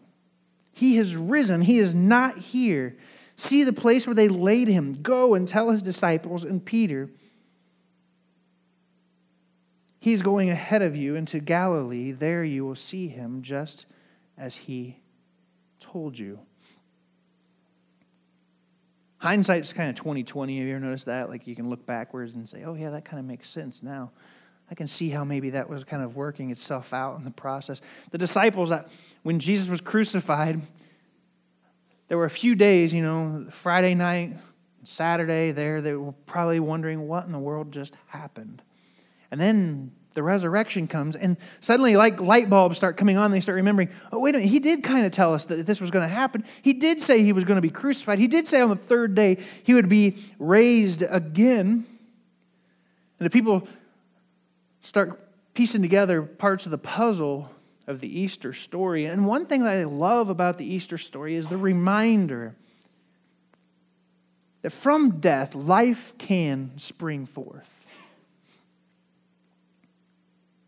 He 0.72 0.96
has 0.96 1.14
risen, 1.14 1.60
he 1.60 1.78
is 1.78 1.94
not 1.94 2.38
here. 2.38 2.96
See 3.36 3.64
the 3.64 3.74
place 3.74 4.06
where 4.06 4.14
they 4.14 4.28
laid 4.28 4.68
him. 4.68 4.94
Go 4.94 5.34
and 5.34 5.46
tell 5.46 5.68
his 5.68 5.82
disciples 5.82 6.42
and 6.42 6.64
Peter 6.64 7.10
He's 10.00 10.22
going 10.22 10.48
ahead 10.48 10.80
of 10.80 10.96
you 10.96 11.16
into 11.16 11.38
Galilee. 11.38 12.10
There 12.10 12.42
you 12.42 12.64
will 12.64 12.74
see 12.74 13.08
him 13.08 13.42
just 13.42 13.84
as 14.38 14.56
he 14.56 15.00
told 15.80 16.18
you. 16.18 16.40
Hindsight's 19.18 19.74
kind 19.74 19.90
of 19.90 19.96
2020. 19.96 20.58
Have 20.58 20.66
you 20.66 20.74
ever 20.74 20.84
noticed 20.84 21.06
that? 21.06 21.28
Like 21.28 21.46
you 21.46 21.54
can 21.54 21.68
look 21.68 21.84
backwards 21.84 22.32
and 22.32 22.48
say, 22.48 22.64
oh, 22.64 22.74
yeah, 22.74 22.88
that 22.90 23.04
kind 23.04 23.20
of 23.20 23.26
makes 23.26 23.50
sense 23.50 23.82
now. 23.82 24.10
I 24.72 24.74
can 24.74 24.86
see 24.86 25.10
how 25.10 25.22
maybe 25.22 25.50
that 25.50 25.68
was 25.68 25.84
kind 25.84 26.02
of 26.02 26.16
working 26.16 26.50
itself 26.50 26.94
out 26.94 27.18
in 27.18 27.24
the 27.24 27.30
process. 27.30 27.82
The 28.10 28.16
disciples, 28.16 28.72
uh, 28.72 28.84
when 29.22 29.38
Jesus 29.38 29.68
was 29.68 29.82
crucified, 29.82 30.62
there 32.08 32.16
were 32.16 32.24
a 32.24 32.30
few 32.30 32.54
days, 32.54 32.94
you 32.94 33.02
know, 33.02 33.44
Friday 33.50 33.92
night, 33.92 34.32
Saturday 34.82 35.52
there, 35.52 35.82
they 35.82 35.92
were 35.92 36.12
probably 36.24 36.58
wondering 36.58 37.06
what 37.06 37.26
in 37.26 37.32
the 37.32 37.38
world 37.38 37.70
just 37.70 37.94
happened. 38.06 38.62
And 39.30 39.38
then 39.38 39.92
the 40.14 40.22
resurrection 40.22 40.88
comes, 40.88 41.16
and 41.16 41.36
suddenly, 41.60 41.94
like 41.94 42.18
light 42.18 42.48
bulbs 42.48 42.78
start 42.78 42.96
coming 42.96 43.18
on, 43.18 43.30
they 43.30 43.40
start 43.40 43.56
remembering, 43.56 43.90
oh, 44.10 44.20
wait 44.20 44.34
a 44.34 44.38
minute, 44.38 44.50
he 44.50 44.58
did 44.58 44.82
kind 44.82 45.04
of 45.04 45.12
tell 45.12 45.34
us 45.34 45.44
that 45.46 45.66
this 45.66 45.82
was 45.82 45.90
going 45.90 46.08
to 46.08 46.14
happen. 46.14 46.44
He 46.62 46.72
did 46.72 47.02
say 47.02 47.22
he 47.22 47.34
was 47.34 47.44
going 47.44 47.56
to 47.56 47.62
be 47.62 47.68
crucified. 47.68 48.18
He 48.18 48.26
did 48.26 48.48
say 48.48 48.62
on 48.62 48.70
the 48.70 48.76
third 48.76 49.14
day 49.14 49.36
he 49.64 49.74
would 49.74 49.90
be 49.90 50.16
raised 50.38 51.02
again. 51.02 51.84
And 53.18 53.26
the 53.26 53.30
people 53.30 53.68
start 54.82 55.28
piecing 55.54 55.82
together 55.82 56.22
parts 56.22 56.66
of 56.66 56.70
the 56.70 56.78
puzzle 56.78 57.50
of 57.86 58.00
the 58.00 58.20
Easter 58.20 58.52
story. 58.52 59.06
And 59.06 59.26
one 59.26 59.46
thing 59.46 59.64
that 59.64 59.74
I 59.74 59.84
love 59.84 60.28
about 60.28 60.58
the 60.58 60.66
Easter 60.66 60.98
story 60.98 61.34
is 61.34 61.48
the 61.48 61.56
reminder 61.56 62.54
that 64.62 64.70
from 64.70 65.20
death, 65.20 65.54
life 65.54 66.16
can 66.18 66.72
spring 66.76 67.26
forth. 67.26 67.86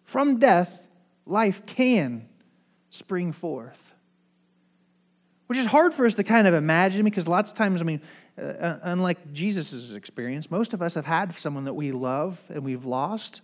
From 0.04 0.38
death, 0.38 0.86
life 1.26 1.64
can 1.66 2.28
spring 2.90 3.32
forth. 3.32 3.92
Which 5.46 5.58
is 5.58 5.66
hard 5.66 5.94
for 5.94 6.06
us 6.06 6.14
to 6.16 6.24
kind 6.24 6.46
of 6.46 6.54
imagine 6.54 7.04
because 7.04 7.28
lots 7.28 7.50
of 7.50 7.56
times, 7.56 7.80
I 7.80 7.84
mean, 7.84 8.00
uh, 8.36 8.42
uh 8.42 8.78
unlike 8.82 9.32
Jesus' 9.32 9.92
experience, 9.92 10.50
most 10.50 10.74
of 10.74 10.82
us 10.82 10.94
have 10.94 11.06
had 11.06 11.32
someone 11.34 11.64
that 11.64 11.74
we 11.74 11.92
love 11.92 12.42
and 12.48 12.64
we've 12.64 12.84
lost. 12.84 13.42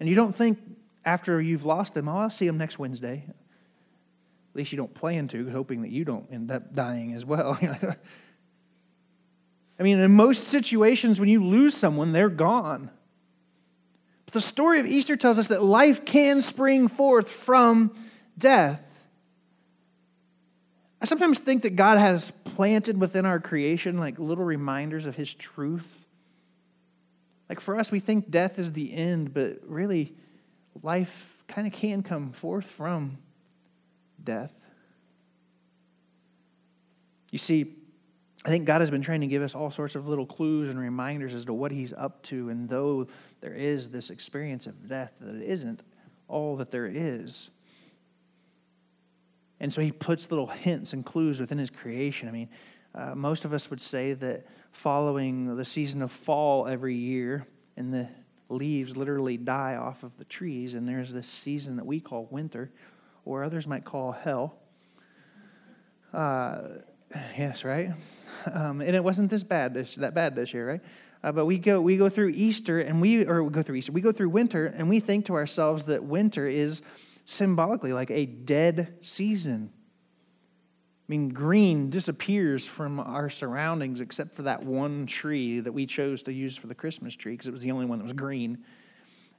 And 0.00 0.08
you 0.08 0.14
don't 0.14 0.34
think 0.34 0.58
after 1.04 1.40
you've 1.40 1.64
lost 1.64 1.94
them, 1.94 2.08
oh, 2.08 2.18
I'll 2.18 2.30
see 2.30 2.46
them 2.46 2.58
next 2.58 2.78
Wednesday. 2.78 3.24
At 3.28 3.34
least 4.54 4.72
you 4.72 4.78
don't 4.78 4.94
plan 4.94 5.28
to, 5.28 5.50
hoping 5.50 5.82
that 5.82 5.90
you 5.90 6.04
don't 6.04 6.26
end 6.32 6.50
up 6.50 6.72
dying 6.72 7.14
as 7.14 7.24
well. 7.24 7.58
I 9.78 9.82
mean, 9.82 9.98
in 9.98 10.10
most 10.12 10.48
situations, 10.48 11.20
when 11.20 11.28
you 11.28 11.44
lose 11.44 11.76
someone, 11.76 12.12
they're 12.12 12.28
gone. 12.28 12.90
But 14.24 14.34
the 14.34 14.40
story 14.40 14.80
of 14.80 14.86
Easter 14.86 15.16
tells 15.16 15.38
us 15.38 15.48
that 15.48 15.62
life 15.62 16.04
can 16.04 16.42
spring 16.42 16.88
forth 16.88 17.30
from 17.30 17.94
death. 18.36 18.82
I 21.00 21.04
sometimes 21.04 21.38
think 21.38 21.62
that 21.62 21.76
God 21.76 21.98
has 21.98 22.32
planted 22.44 23.00
within 23.00 23.24
our 23.24 23.38
creation 23.38 23.98
like 23.98 24.18
little 24.18 24.44
reminders 24.44 25.06
of 25.06 25.14
his 25.14 25.32
truth. 25.34 26.07
Like 27.48 27.60
for 27.60 27.78
us, 27.78 27.90
we 27.90 28.00
think 28.00 28.30
death 28.30 28.58
is 28.58 28.72
the 28.72 28.92
end, 28.92 29.32
but 29.32 29.60
really, 29.64 30.14
life 30.82 31.42
kind 31.48 31.66
of 31.66 31.72
can 31.72 32.02
come 32.02 32.30
forth 32.32 32.66
from 32.66 33.18
death. 34.22 34.52
You 37.30 37.38
see, 37.38 37.74
I 38.44 38.50
think 38.50 38.66
God 38.66 38.80
has 38.80 38.90
been 38.90 39.02
trying 39.02 39.20
to 39.22 39.26
give 39.26 39.42
us 39.42 39.54
all 39.54 39.70
sorts 39.70 39.94
of 39.94 40.06
little 40.06 40.26
clues 40.26 40.68
and 40.68 40.78
reminders 40.78 41.34
as 41.34 41.44
to 41.46 41.52
what 41.52 41.72
He's 41.72 41.92
up 41.92 42.22
to. 42.24 42.48
And 42.48 42.68
though 42.68 43.06
there 43.40 43.54
is 43.54 43.90
this 43.90 44.10
experience 44.10 44.66
of 44.66 44.88
death, 44.88 45.14
that 45.20 45.34
it 45.34 45.42
isn't 45.42 45.82
all 46.28 46.56
that 46.56 46.70
there 46.70 46.86
is. 46.86 47.50
And 49.60 49.72
so 49.72 49.80
He 49.80 49.90
puts 49.90 50.30
little 50.30 50.46
hints 50.46 50.92
and 50.92 51.04
clues 51.04 51.40
within 51.40 51.58
His 51.58 51.70
creation. 51.70 52.28
I 52.28 52.32
mean, 52.32 52.48
uh, 52.94 53.14
most 53.14 53.44
of 53.44 53.52
us 53.52 53.70
would 53.70 53.80
say 53.80 54.12
that 54.14 54.46
following 54.78 55.56
the 55.56 55.64
season 55.64 56.02
of 56.02 56.12
fall 56.12 56.68
every 56.68 56.94
year, 56.94 57.44
and 57.76 57.92
the 57.92 58.08
leaves 58.48 58.96
literally 58.96 59.36
die 59.36 59.74
off 59.74 60.04
of 60.04 60.16
the 60.18 60.24
trees, 60.24 60.74
and 60.74 60.88
there's 60.88 61.12
this 61.12 61.28
season 61.28 61.74
that 61.76 61.84
we 61.84 61.98
call 61.98 62.28
winter, 62.30 62.70
or 63.24 63.42
others 63.42 63.66
might 63.66 63.84
call 63.84 64.12
hell. 64.12 64.54
Uh, 66.14 66.60
yes, 67.36 67.64
right? 67.64 67.90
um, 68.54 68.80
and 68.80 68.94
it 68.94 69.02
wasn't 69.02 69.28
this 69.30 69.42
bad 69.42 69.74
this, 69.74 69.96
that 69.96 70.14
bad 70.14 70.36
this 70.36 70.54
year, 70.54 70.68
right? 70.68 70.80
Uh, 71.24 71.32
but 71.32 71.46
we 71.46 71.58
go 71.58 71.80
we 71.80 71.96
go 71.96 72.08
through 72.08 72.28
Easter 72.28 72.78
and 72.78 73.00
we 73.00 73.26
or 73.26 73.42
we 73.42 73.50
go 73.50 73.62
through 73.62 73.74
Easter. 73.74 73.90
We 73.90 74.00
go 74.00 74.12
through 74.12 74.28
winter 74.28 74.66
and 74.66 74.88
we 74.88 75.00
think 75.00 75.26
to 75.26 75.34
ourselves 75.34 75.86
that 75.86 76.04
winter 76.04 76.46
is 76.46 76.82
symbolically 77.24 77.92
like 77.92 78.12
a 78.12 78.26
dead 78.26 78.94
season. 79.00 79.72
I 81.08 81.12
mean, 81.12 81.30
green 81.30 81.88
disappears 81.88 82.66
from 82.66 83.00
our 83.00 83.30
surroundings 83.30 84.02
except 84.02 84.34
for 84.34 84.42
that 84.42 84.62
one 84.62 85.06
tree 85.06 85.58
that 85.60 85.72
we 85.72 85.86
chose 85.86 86.22
to 86.24 86.32
use 86.34 86.54
for 86.54 86.66
the 86.66 86.74
Christmas 86.74 87.16
tree 87.16 87.32
because 87.32 87.48
it 87.48 87.50
was 87.50 87.62
the 87.62 87.70
only 87.70 87.86
one 87.86 87.98
that 87.98 88.02
was 88.02 88.12
green, 88.12 88.58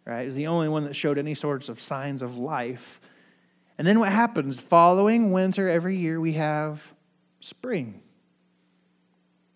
right? 0.03 0.23
It 0.23 0.25
was 0.25 0.35
the 0.35 0.47
only 0.47 0.67
one 0.67 0.85
that 0.85 0.95
showed 0.95 1.19
any 1.19 1.35
sorts 1.35 1.69
of 1.69 1.79
signs 1.79 2.23
of 2.23 2.39
life. 2.39 2.99
And 3.77 3.85
then 3.85 3.99
what 3.99 4.11
happens? 4.11 4.59
Following 4.59 5.31
winter 5.31 5.69
every 5.69 5.95
year, 5.95 6.19
we 6.19 6.33
have 6.33 6.95
spring. 7.39 8.01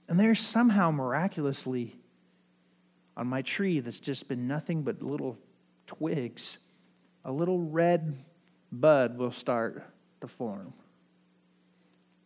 And 0.08 0.20
there's 0.20 0.40
somehow 0.40 0.92
miraculously 0.92 1.96
on 3.18 3.26
my 3.26 3.42
tree 3.42 3.80
that's 3.80 4.00
just 4.00 4.28
been 4.28 4.48
nothing 4.48 4.84
but 4.84 5.02
little 5.02 5.40
twigs, 5.88 6.60
a 7.26 7.32
little 7.32 7.60
red 7.60 8.24
bud 8.72 9.18
will 9.18 9.32
start 9.32 9.84
to 10.22 10.28
form. 10.28 10.74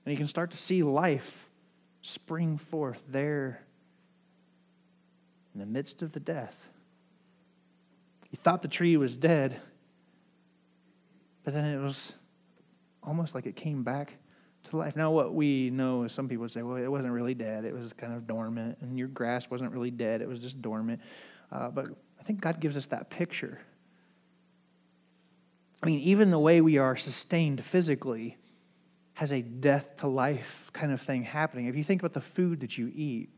And 0.08 0.14
you 0.14 0.18
can 0.18 0.30
start 0.30 0.52
to 0.52 0.58
see 0.58 0.84
life 0.84 1.50
spring 2.02 2.58
forth 2.58 3.04
there 3.10 3.62
in 5.54 5.60
the 5.60 5.66
midst 5.66 6.02
of 6.02 6.14
the 6.14 6.22
death. 6.22 6.70
You 8.32 8.38
thought 8.38 8.62
the 8.62 8.70
tree 8.70 8.96
was 8.96 9.18
dead, 9.18 9.60
but 11.44 11.54
then 11.54 11.66
it 11.66 11.84
was 11.84 12.14
almost 13.04 13.36
like 13.36 13.46
it 13.48 13.58
came 13.58 13.84
back 13.84 14.14
to 14.70 14.78
life. 14.78 14.96
Now, 14.96 15.12
what 15.12 15.34
we 15.34 15.72
know 15.72 16.04
is 16.04 16.14
some 16.14 16.30
people 16.30 16.48
say, 16.48 16.62
well, 16.62 16.78
it 16.78 16.88
wasn't 16.88 17.14
really 17.14 17.34
dead. 17.34 17.66
It 17.66 17.74
was 17.74 17.92
kind 17.92 18.14
of 18.14 18.26
dormant. 18.26 18.78
And 18.80 18.98
your 18.98 19.10
grass 19.10 19.50
wasn't 19.50 19.74
really 19.74 19.92
dead. 19.92 20.22
It 20.22 20.30
was 20.30 20.40
just 20.40 20.62
dormant. 20.62 21.02
Uh, 21.52 21.68
but 21.68 21.90
I 22.18 22.24
think 22.24 22.40
God 22.40 22.62
gives 22.62 22.78
us 22.78 22.88
that 22.88 23.10
picture. 23.10 23.60
I 25.84 25.86
mean, 25.86 26.00
even 26.00 26.32
the 26.32 26.40
way 26.40 26.62
we 26.62 26.78
are 26.78 26.96
sustained 26.96 27.62
physically 27.66 28.38
has 29.18 29.32
a 29.32 29.42
death 29.42 29.98
to 29.98 30.06
life 30.06 30.70
kind 30.74 30.92
of 30.92 31.02
thing 31.02 31.24
happening. 31.24 31.66
If 31.66 31.76
you 31.76 31.84
think 31.84 32.04
about 32.04 32.14
the 32.14 32.22
food 32.22 32.60
that 32.60 32.78
you 32.78 32.92
eat, 32.94 33.30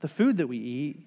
the 0.00 0.08
food 0.08 0.38
that 0.38 0.48
we 0.48 0.58
eat, 0.58 1.06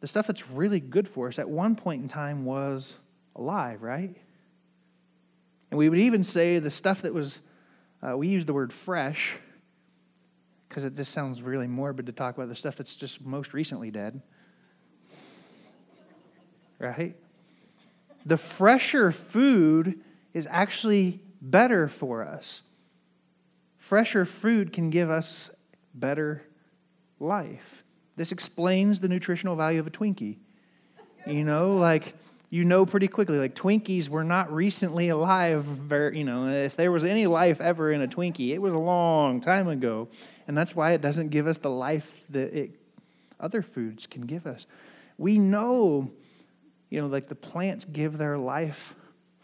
the 0.00 0.08
stuff 0.08 0.26
that's 0.26 0.50
really 0.50 0.80
good 0.80 1.06
for 1.06 1.28
us, 1.28 1.38
at 1.38 1.48
one 1.48 1.76
point 1.76 2.02
in 2.02 2.08
time 2.08 2.44
was 2.44 2.96
alive, 3.36 3.82
right? 3.82 4.16
And 5.70 5.78
we 5.78 5.88
would 5.88 6.00
even 6.00 6.24
say 6.24 6.58
the 6.58 6.70
stuff 6.70 7.02
that 7.02 7.14
was 7.14 7.40
uh, 8.02 8.16
we 8.16 8.26
use 8.26 8.44
the 8.44 8.52
word 8.52 8.72
fresh 8.72 9.36
because 10.68 10.84
it 10.84 10.96
just 10.96 11.12
sounds 11.12 11.42
really 11.42 11.68
morbid 11.68 12.06
to 12.06 12.12
talk 12.12 12.36
about 12.36 12.48
the 12.48 12.56
stuff 12.56 12.74
that's 12.74 12.96
just 12.96 13.24
most 13.24 13.54
recently 13.54 13.92
dead. 13.92 14.22
Right? 16.80 17.14
The 18.26 18.36
fresher 18.36 19.12
food 19.12 20.00
is 20.34 20.48
actually 20.50 21.20
better 21.40 21.88
for 21.88 22.24
us. 22.24 22.62
Fresher 23.78 24.24
food 24.24 24.72
can 24.72 24.90
give 24.90 25.10
us 25.10 25.50
better 25.94 26.42
life. 27.18 27.82
This 28.16 28.32
explains 28.32 29.00
the 29.00 29.08
nutritional 29.08 29.56
value 29.56 29.80
of 29.80 29.86
a 29.86 29.90
Twinkie. 29.90 30.36
You 31.26 31.44
know, 31.44 31.76
like 31.76 32.14
you 32.50 32.64
know 32.64 32.84
pretty 32.84 33.08
quickly. 33.08 33.38
Like 33.38 33.54
Twinkies 33.54 34.08
were 34.08 34.24
not 34.24 34.52
recently 34.52 35.08
alive. 35.08 35.64
Very, 35.64 36.18
you 36.18 36.24
know, 36.24 36.48
if 36.48 36.76
there 36.76 36.92
was 36.92 37.04
any 37.04 37.26
life 37.26 37.60
ever 37.60 37.92
in 37.92 38.02
a 38.02 38.08
Twinkie, 38.08 38.50
it 38.50 38.58
was 38.58 38.74
a 38.74 38.78
long 38.78 39.40
time 39.40 39.68
ago, 39.68 40.08
and 40.46 40.56
that's 40.56 40.74
why 40.74 40.92
it 40.92 41.00
doesn't 41.00 41.28
give 41.28 41.46
us 41.46 41.58
the 41.58 41.70
life 41.70 42.24
that 42.30 42.52
it, 42.52 42.70
other 43.38 43.62
foods 43.62 44.06
can 44.06 44.22
give 44.22 44.46
us. 44.46 44.66
We 45.16 45.38
know, 45.38 46.10
you 46.90 47.00
know, 47.00 47.06
like 47.06 47.28
the 47.28 47.34
plants 47.34 47.84
give 47.84 48.18
their 48.18 48.36
life 48.36 48.94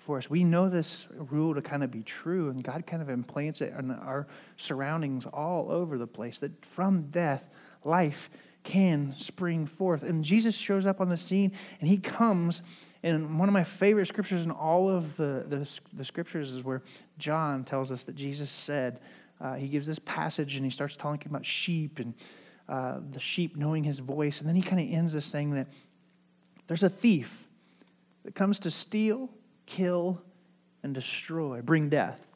for 0.06 0.18
us. 0.18 0.30
We 0.30 0.44
know 0.44 0.68
this 0.68 1.06
rule 1.10 1.54
to 1.54 1.60
kind 1.60 1.82
of 1.82 1.90
be 1.90 2.02
true, 2.02 2.48
and 2.48 2.62
God 2.62 2.86
kind 2.86 3.02
of 3.02 3.10
implants 3.10 3.60
it 3.60 3.74
in 3.78 3.90
our 3.90 4.26
surroundings 4.56 5.26
all 5.26 5.70
over 5.70 5.98
the 5.98 6.06
place. 6.06 6.38
That 6.38 6.64
from 6.64 7.02
death, 7.02 7.48
life 7.84 8.30
can 8.62 9.14
spring 9.18 9.66
forth. 9.66 10.02
And 10.02 10.24
Jesus 10.24 10.56
shows 10.56 10.86
up 10.86 11.00
on 11.00 11.08
the 11.08 11.16
scene, 11.16 11.52
and 11.80 11.88
he 11.88 11.98
comes 11.98 12.62
and 13.02 13.38
one 13.38 13.48
of 13.48 13.52
my 13.52 13.62
favorite 13.62 14.06
scriptures 14.06 14.44
in 14.44 14.50
all 14.50 14.90
of 14.90 15.16
the, 15.16 15.44
the, 15.46 15.80
the 15.92 16.04
scriptures 16.04 16.54
is 16.54 16.64
where 16.64 16.82
John 17.18 17.62
tells 17.62 17.92
us 17.92 18.02
that 18.04 18.16
Jesus 18.16 18.50
said, 18.50 18.98
uh, 19.40 19.54
he 19.54 19.68
gives 19.68 19.86
this 19.86 20.00
passage 20.00 20.56
and 20.56 20.64
he 20.64 20.70
starts 20.70 20.96
talking 20.96 21.30
about 21.30 21.46
sheep 21.46 22.00
and 22.00 22.14
uh, 22.68 22.98
the 23.12 23.20
sheep 23.20 23.54
knowing 23.54 23.84
his 23.84 24.00
voice. 24.00 24.40
And 24.40 24.48
then 24.48 24.56
he 24.56 24.62
kind 24.62 24.80
of 24.80 24.92
ends 24.92 25.12
this 25.12 25.24
saying 25.24 25.52
that 25.52 25.68
there's 26.66 26.82
a 26.82 26.88
thief 26.88 27.46
that 28.24 28.34
comes 28.34 28.58
to 28.60 28.72
steal, 28.72 29.30
kill, 29.66 30.22
and 30.82 30.94
destroy, 30.94 31.60
bring 31.60 31.88
death. 31.88 32.26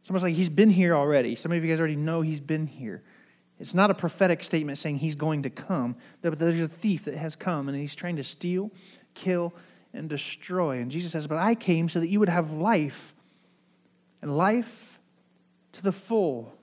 It's 0.00 0.10
almost 0.10 0.22
like 0.22 0.34
he's 0.34 0.50
been 0.50 0.70
here 0.70 0.94
already. 0.94 1.34
Some 1.34 1.50
of 1.50 1.64
you 1.64 1.70
guys 1.70 1.80
already 1.80 1.96
know 1.96 2.20
he's 2.20 2.40
been 2.40 2.66
here. 2.66 3.02
It's 3.58 3.72
not 3.72 3.90
a 3.90 3.94
prophetic 3.94 4.42
statement 4.42 4.76
saying 4.76 4.98
he's 4.98 5.14
going 5.14 5.44
to 5.44 5.50
come, 5.50 5.96
but 6.20 6.38
there's 6.38 6.60
a 6.60 6.68
thief 6.68 7.06
that 7.06 7.14
has 7.14 7.36
come 7.36 7.68
and 7.68 7.78
he's 7.78 7.94
trying 7.94 8.16
to 8.16 8.24
steal, 8.24 8.70
kill, 9.14 9.54
and 9.94 10.08
destroy. 10.08 10.78
And 10.78 10.90
Jesus 10.90 11.12
says, 11.12 11.26
But 11.26 11.38
I 11.38 11.54
came 11.54 11.88
so 11.88 12.00
that 12.00 12.08
you 12.08 12.20
would 12.20 12.28
have 12.28 12.52
life, 12.52 13.14
and 14.20 14.36
life 14.36 14.98
to 15.72 15.82
the 15.82 15.92
full. 15.92 16.54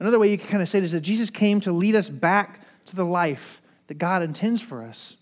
Another 0.00 0.18
way 0.18 0.30
you 0.30 0.38
can 0.38 0.48
kind 0.48 0.62
of 0.62 0.68
say 0.68 0.80
this 0.80 0.88
is 0.88 0.92
that 0.92 1.00
Jesus 1.02 1.30
came 1.30 1.60
to 1.60 1.72
lead 1.72 1.94
us 1.94 2.08
back 2.08 2.60
to 2.86 2.96
the 2.96 3.04
life 3.04 3.60
that 3.88 3.98
God 3.98 4.22
intends 4.22 4.62
for 4.62 4.82
us. 4.82 5.16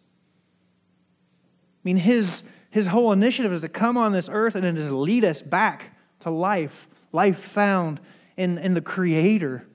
I 1.88 1.90
mean, 1.90 1.96
his, 1.96 2.42
his 2.68 2.88
whole 2.88 3.12
initiative 3.12 3.50
is 3.50 3.62
to 3.62 3.68
come 3.70 3.96
on 3.96 4.12
this 4.12 4.28
earth 4.30 4.56
and 4.56 4.76
to 4.76 4.94
lead 4.94 5.24
us 5.24 5.40
back 5.40 5.96
to 6.20 6.28
life, 6.28 6.86
life 7.12 7.38
found 7.38 7.98
in, 8.36 8.58
in 8.58 8.74
the 8.74 8.82
Creator. 8.82 9.66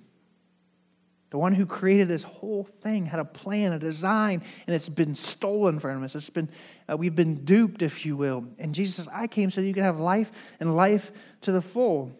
The 1.31 1.39
one 1.39 1.55
who 1.55 1.65
created 1.65 2.07
this 2.09 2.21
whole 2.21 2.65
thing 2.65 3.07
had 3.07 3.19
a 3.19 3.25
plan, 3.25 3.73
a 3.73 3.79
design, 3.79 4.43
and 4.67 4.75
it's 4.75 4.89
been 4.89 5.15
stolen 5.15 5.79
from 5.79 6.03
us. 6.03 6.13
It's 6.13 6.29
been, 6.29 6.49
uh, 6.87 6.95
we've 6.95 7.15
been 7.15 7.33
duped, 7.33 7.81
if 7.81 8.05
you 8.05 8.15
will. 8.15 8.45
And 8.59 8.75
Jesus 8.75 8.97
says, 8.97 9.07
I 9.11 9.25
came 9.25 9.49
so 9.49 9.61
you 9.61 9.73
can 9.73 9.81
have 9.81 9.99
life 9.99 10.31
and 10.59 10.75
life 10.75 11.11
to 11.41 11.51
the 11.51 11.63
full. 11.63 12.11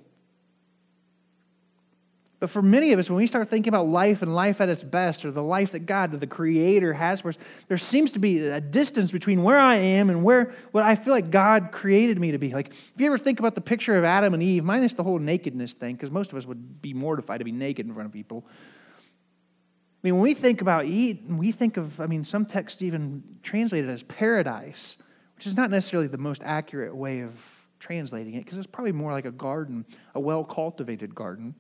But 2.44 2.50
for 2.50 2.62
many 2.62 2.92
of 2.92 3.00
us, 3.00 3.10
when 3.10 3.16
we 3.16 3.26
start 3.26 3.48
thinking 3.48 3.70
about 3.70 3.88
life 3.88 4.22
and 4.22 4.36
life 4.36 4.60
at 4.60 4.68
its 4.68 4.84
best, 4.84 5.24
or 5.24 5.32
the 5.32 5.42
life 5.42 5.72
that 5.72 5.86
God, 5.86 6.12
the 6.12 6.28
Creator, 6.28 6.92
has 6.92 7.22
for 7.22 7.30
us, 7.30 7.38
there 7.70 7.78
seems 7.78 8.12
to 8.12 8.20
be 8.20 8.46
a 8.46 8.60
distance 8.60 9.14
between 9.14 9.44
where 9.44 9.58
I 9.58 9.78
am 9.78 10.10
and 10.10 10.26
where 10.26 10.54
what 10.74 10.84
I 10.84 10.96
feel 10.96 11.14
like 11.14 11.32
God 11.32 11.70
created 11.72 12.20
me 12.20 12.34
to 12.34 12.38
be. 12.38 12.54
Like, 12.54 12.72
if 12.72 12.92
you 12.98 13.06
ever 13.06 13.18
think 13.18 13.40
about 13.40 13.56
the 13.56 13.62
picture 13.62 13.96
of 13.96 14.04
Adam 14.04 14.34
and 14.34 14.44
Eve, 14.44 14.66
minus 14.66 14.94
the 14.94 15.04
whole 15.04 15.20
nakedness 15.20 15.74
thing, 15.74 15.96
because 15.96 16.12
most 16.12 16.34
of 16.34 16.38
us 16.38 16.46
would 16.46 16.82
be 16.82 16.94
mortified 16.94 17.40
to 17.40 17.46
be 17.46 17.54
naked 17.54 17.88
in 17.88 17.94
front 17.94 18.08
of 18.08 18.12
people. 18.12 18.46
I 18.46 20.00
mean, 20.04 20.16
when 20.16 20.24
we 20.24 20.34
think 20.34 20.60
about 20.60 20.84
Eden, 20.84 21.38
we 21.38 21.54
think 21.54 21.78
of, 21.78 22.02
I 22.02 22.08
mean, 22.08 22.26
some 22.26 22.46
texts 22.46 22.82
even 22.82 23.24
translate 23.42 23.86
it 23.86 23.90
as 23.90 24.04
paradise, 24.04 24.98
which 25.38 25.48
is 25.48 25.56
not 25.56 25.70
necessarily 25.70 26.10
the 26.10 26.18
most 26.18 26.42
accurate 26.44 26.94
way 26.94 27.22
of 27.22 27.32
translating 27.80 28.34
it, 28.34 28.44
because 28.44 28.58
it's 28.58 28.68
probably 28.68 28.92
more 28.92 29.14
like 29.14 29.24
a 29.24 29.32
garden, 29.32 29.86
a 30.14 30.20
well 30.20 30.44
cultivated 30.44 31.16
garden. 31.16 31.56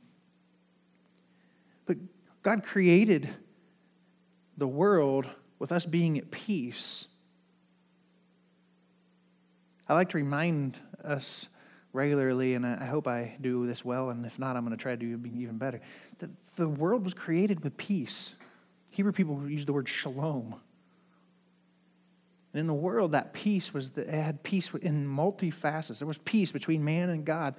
But 1.85 1.97
God 2.41 2.63
created 2.63 3.29
the 4.57 4.67
world 4.67 5.29
with 5.59 5.71
us 5.71 5.85
being 5.85 6.17
at 6.17 6.31
peace. 6.31 7.07
I 9.87 9.93
like 9.93 10.09
to 10.09 10.17
remind 10.17 10.79
us 11.03 11.47
regularly, 11.91 12.55
and 12.55 12.65
I 12.65 12.85
hope 12.85 13.07
I 13.07 13.35
do 13.39 13.67
this 13.67 13.85
well, 13.85 14.09
and 14.09 14.25
if 14.25 14.39
not, 14.39 14.55
I'm 14.55 14.65
going 14.65 14.75
to 14.75 14.81
try 14.81 14.95
to 14.95 14.97
do 14.97 15.29
even 15.35 15.57
better. 15.57 15.79
That 16.19 16.29
the 16.55 16.67
world 16.67 17.03
was 17.03 17.13
created 17.13 17.63
with 17.63 17.77
peace. 17.77 18.35
Hebrew 18.89 19.11
people 19.11 19.47
use 19.47 19.65
the 19.65 19.73
word 19.73 19.87
shalom. 19.87 20.55
And 22.53 22.59
in 22.59 22.67
the 22.67 22.73
world, 22.73 23.13
that 23.13 23.33
peace 23.33 23.73
was 23.73 23.91
it 23.97 24.09
had 24.09 24.43
peace 24.43 24.71
in 24.81 25.07
multifacets. 25.07 25.99
There 25.99 26.07
was 26.07 26.19
peace 26.19 26.51
between 26.51 26.83
man 26.83 27.09
and 27.09 27.25
God. 27.25 27.55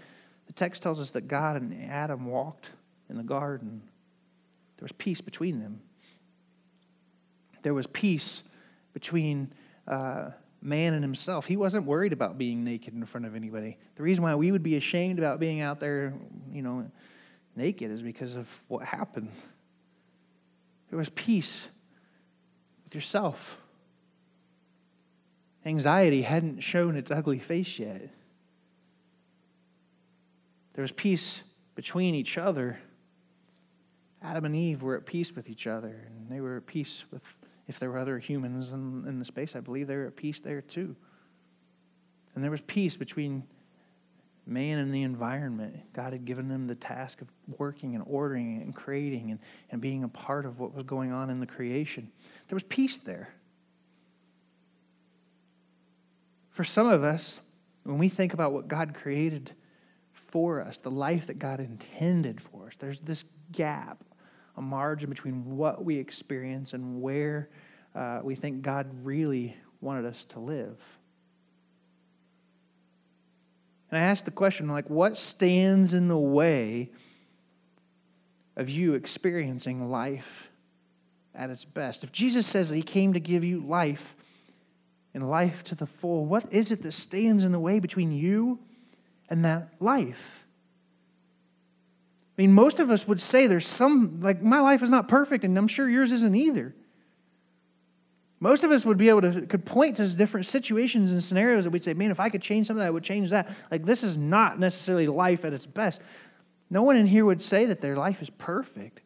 The 0.46 0.52
text 0.52 0.82
tells 0.82 1.00
us 1.00 1.12
that 1.12 1.26
God 1.26 1.56
and 1.56 1.90
Adam 1.90 2.26
walked 2.26 2.70
in 3.08 3.16
the 3.16 3.22
garden. 3.22 3.82
There 4.84 4.88
was 4.88 4.98
peace 4.98 5.22
between 5.22 5.60
them. 5.60 5.80
There 7.62 7.72
was 7.72 7.86
peace 7.86 8.42
between 8.92 9.50
uh, 9.88 10.32
man 10.60 10.92
and 10.92 11.02
himself. 11.02 11.46
He 11.46 11.56
wasn't 11.56 11.86
worried 11.86 12.12
about 12.12 12.36
being 12.36 12.64
naked 12.64 12.92
in 12.92 13.02
front 13.06 13.24
of 13.24 13.34
anybody. 13.34 13.78
The 13.96 14.02
reason 14.02 14.22
why 14.22 14.34
we 14.34 14.52
would 14.52 14.62
be 14.62 14.76
ashamed 14.76 15.18
about 15.18 15.40
being 15.40 15.62
out 15.62 15.80
there, 15.80 16.12
you 16.52 16.60
know, 16.60 16.90
naked 17.56 17.90
is 17.90 18.02
because 18.02 18.36
of 18.36 18.46
what 18.68 18.84
happened. 18.84 19.30
There 20.90 20.98
was 20.98 21.08
peace 21.08 21.68
with 22.84 22.94
yourself. 22.94 23.56
Anxiety 25.64 26.20
hadn't 26.20 26.60
shown 26.60 26.94
its 26.94 27.10
ugly 27.10 27.38
face 27.38 27.78
yet. 27.78 28.10
There 30.74 30.82
was 30.82 30.92
peace 30.92 31.40
between 31.74 32.14
each 32.14 32.36
other. 32.36 32.80
Adam 34.24 34.46
and 34.46 34.56
Eve 34.56 34.82
were 34.82 34.96
at 34.96 35.04
peace 35.04 35.36
with 35.36 35.50
each 35.50 35.66
other, 35.66 36.08
and 36.08 36.30
they 36.30 36.40
were 36.40 36.56
at 36.56 36.66
peace 36.66 37.04
with 37.12 37.36
if 37.66 37.78
there 37.78 37.90
were 37.90 37.98
other 37.98 38.18
humans 38.18 38.72
in, 38.72 39.04
in 39.06 39.18
the 39.18 39.24
space, 39.24 39.56
I 39.56 39.60
believe 39.60 39.86
they 39.86 39.96
were 39.96 40.06
at 40.06 40.16
peace 40.16 40.40
there 40.40 40.60
too. 40.60 40.96
And 42.34 42.44
there 42.44 42.50
was 42.50 42.60
peace 42.60 42.96
between 42.96 43.44
man 44.46 44.78
and 44.78 44.94
the 44.94 45.02
environment. 45.02 45.92
God 45.94 46.12
had 46.12 46.24
given 46.24 46.48
them 46.48 46.66
the 46.66 46.74
task 46.74 47.22
of 47.22 47.28
working 47.58 47.94
and 47.94 48.04
ordering 48.06 48.60
and 48.60 48.74
creating 48.74 49.30
and, 49.30 49.40
and 49.70 49.80
being 49.80 50.02
a 50.02 50.08
part 50.08 50.44
of 50.44 50.58
what 50.58 50.74
was 50.74 50.84
going 50.84 51.12
on 51.12 51.30
in 51.30 51.40
the 51.40 51.46
creation. 51.46 52.10
There 52.48 52.56
was 52.56 52.64
peace 52.64 52.98
there. 52.98 53.30
For 56.50 56.64
some 56.64 56.86
of 56.86 57.02
us, 57.02 57.40
when 57.84 57.98
we 57.98 58.08
think 58.08 58.34
about 58.34 58.52
what 58.52 58.68
God 58.68 58.94
created 58.94 59.52
for 60.12 60.60
us, 60.60 60.78
the 60.78 60.90
life 60.90 61.28
that 61.28 61.38
God 61.38 61.60
intended 61.60 62.40
for 62.40 62.66
us, 62.66 62.76
there's 62.76 63.00
this 63.00 63.24
gap 63.50 64.04
a 64.56 64.62
margin 64.62 65.10
between 65.10 65.56
what 65.56 65.84
we 65.84 65.96
experience 65.98 66.72
and 66.72 67.00
where 67.02 67.48
uh, 67.94 68.20
we 68.22 68.34
think 68.34 68.62
God 68.62 68.88
really 69.02 69.56
wanted 69.80 70.04
us 70.04 70.24
to 70.26 70.40
live. 70.40 70.78
And 73.90 74.02
I 74.02 74.06
ask 74.06 74.24
the 74.24 74.30
question 74.30 74.68
like, 74.68 74.90
what 74.90 75.16
stands 75.16 75.94
in 75.94 76.08
the 76.08 76.18
way 76.18 76.90
of 78.56 78.68
you 78.68 78.94
experiencing 78.94 79.90
life 79.90 80.50
at 81.34 81.50
its 81.50 81.64
best? 81.64 82.02
If 82.02 82.10
Jesus 82.10 82.46
says 82.46 82.70
that 82.70 82.76
he 82.76 82.82
came 82.82 83.12
to 83.12 83.20
give 83.20 83.44
you 83.44 83.60
life 83.60 84.16
and 85.12 85.28
life 85.28 85.62
to 85.64 85.74
the 85.74 85.86
full, 85.86 86.24
what 86.24 86.52
is 86.52 86.72
it 86.72 86.82
that 86.82 86.92
stands 86.92 87.44
in 87.44 87.52
the 87.52 87.60
way 87.60 87.78
between 87.78 88.10
you 88.10 88.58
and 89.28 89.44
that 89.44 89.68
life? 89.80 90.43
I 92.36 92.42
mean, 92.42 92.52
most 92.52 92.80
of 92.80 92.90
us 92.90 93.06
would 93.06 93.20
say 93.20 93.46
there's 93.46 93.66
some, 93.66 94.20
like, 94.20 94.42
my 94.42 94.60
life 94.60 94.82
is 94.82 94.90
not 94.90 95.06
perfect, 95.06 95.44
and 95.44 95.56
I'm 95.56 95.68
sure 95.68 95.88
yours 95.88 96.10
isn't 96.10 96.34
either. 96.34 96.74
Most 98.40 98.64
of 98.64 98.72
us 98.72 98.84
would 98.84 98.96
be 98.96 99.08
able 99.08 99.22
to 99.22 99.42
could 99.42 99.64
point 99.64 99.96
to 99.98 100.16
different 100.16 100.46
situations 100.46 101.12
and 101.12 101.22
scenarios 101.22 101.64
that 101.64 101.70
we'd 101.70 101.84
say, 101.84 101.94
man, 101.94 102.10
if 102.10 102.18
I 102.18 102.28
could 102.28 102.42
change 102.42 102.66
something, 102.66 102.84
I 102.84 102.90
would 102.90 103.04
change 103.04 103.30
that. 103.30 103.48
Like, 103.70 103.84
this 103.84 104.02
is 104.02 104.18
not 104.18 104.58
necessarily 104.58 105.06
life 105.06 105.44
at 105.44 105.52
its 105.52 105.64
best. 105.64 106.02
No 106.68 106.82
one 106.82 106.96
in 106.96 107.06
here 107.06 107.24
would 107.24 107.40
say 107.40 107.66
that 107.66 107.80
their 107.80 107.96
life 107.96 108.20
is 108.20 108.30
perfect. 108.30 109.00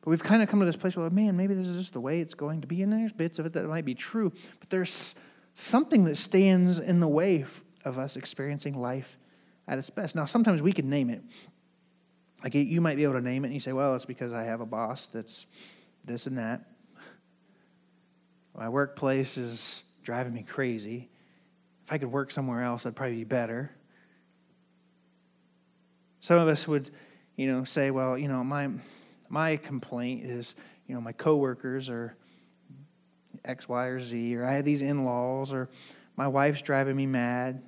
But 0.00 0.10
we've 0.10 0.22
kind 0.22 0.42
of 0.42 0.48
come 0.48 0.58
to 0.60 0.66
this 0.66 0.76
place 0.76 0.96
where, 0.96 1.08
man, 1.08 1.36
maybe 1.36 1.54
this 1.54 1.66
is 1.68 1.76
just 1.76 1.92
the 1.92 2.00
way 2.00 2.20
it's 2.20 2.34
going 2.34 2.60
to 2.62 2.66
be. 2.66 2.82
And 2.82 2.92
there's 2.92 3.12
bits 3.12 3.38
of 3.38 3.46
it 3.46 3.52
that 3.52 3.64
might 3.66 3.84
be 3.84 3.94
true. 3.94 4.32
But 4.58 4.68
there's 4.68 5.14
something 5.54 6.04
that 6.04 6.16
stands 6.16 6.80
in 6.80 6.98
the 6.98 7.08
way 7.08 7.44
of 7.84 7.98
us 7.98 8.16
experiencing 8.16 8.74
life 8.74 9.16
at 9.68 9.78
its 9.78 9.90
best. 9.90 10.16
Now, 10.16 10.24
sometimes 10.24 10.62
we 10.62 10.72
can 10.72 10.88
name 10.88 11.10
it. 11.10 11.22
Like 12.42 12.54
you 12.54 12.80
might 12.80 12.96
be 12.96 13.02
able 13.04 13.14
to 13.14 13.20
name 13.20 13.44
it 13.44 13.48
and 13.48 13.54
you 13.54 13.60
say, 13.60 13.72
well, 13.72 13.94
it's 13.94 14.04
because 14.04 14.32
I 14.32 14.44
have 14.44 14.60
a 14.60 14.66
boss 14.66 15.08
that's 15.08 15.46
this 16.04 16.26
and 16.26 16.38
that. 16.38 16.62
My 18.56 18.68
workplace 18.68 19.36
is 19.36 19.82
driving 20.02 20.32
me 20.32 20.42
crazy. 20.42 21.10
If 21.84 21.92
I 21.92 21.98
could 21.98 22.10
work 22.10 22.30
somewhere 22.30 22.62
else, 22.62 22.86
I'd 22.86 22.96
probably 22.96 23.16
be 23.16 23.24
better. 23.24 23.70
Some 26.20 26.38
of 26.38 26.48
us 26.48 26.66
would, 26.66 26.90
you 27.36 27.46
know, 27.52 27.64
say, 27.64 27.90
well, 27.90 28.16
you 28.16 28.28
know, 28.28 28.42
my 28.42 28.70
my 29.28 29.56
complaint 29.56 30.24
is, 30.24 30.54
you 30.86 30.94
know, 30.94 31.00
my 31.00 31.12
coworkers 31.12 31.90
are 31.90 32.16
X, 33.44 33.68
Y, 33.68 33.84
or 33.86 34.00
Z, 34.00 34.36
or 34.36 34.44
I 34.44 34.52
have 34.54 34.64
these 34.64 34.82
in 34.82 35.04
laws, 35.04 35.52
or 35.52 35.68
my 36.16 36.28
wife's 36.28 36.62
driving 36.62 36.96
me 36.96 37.06
mad. 37.06 37.62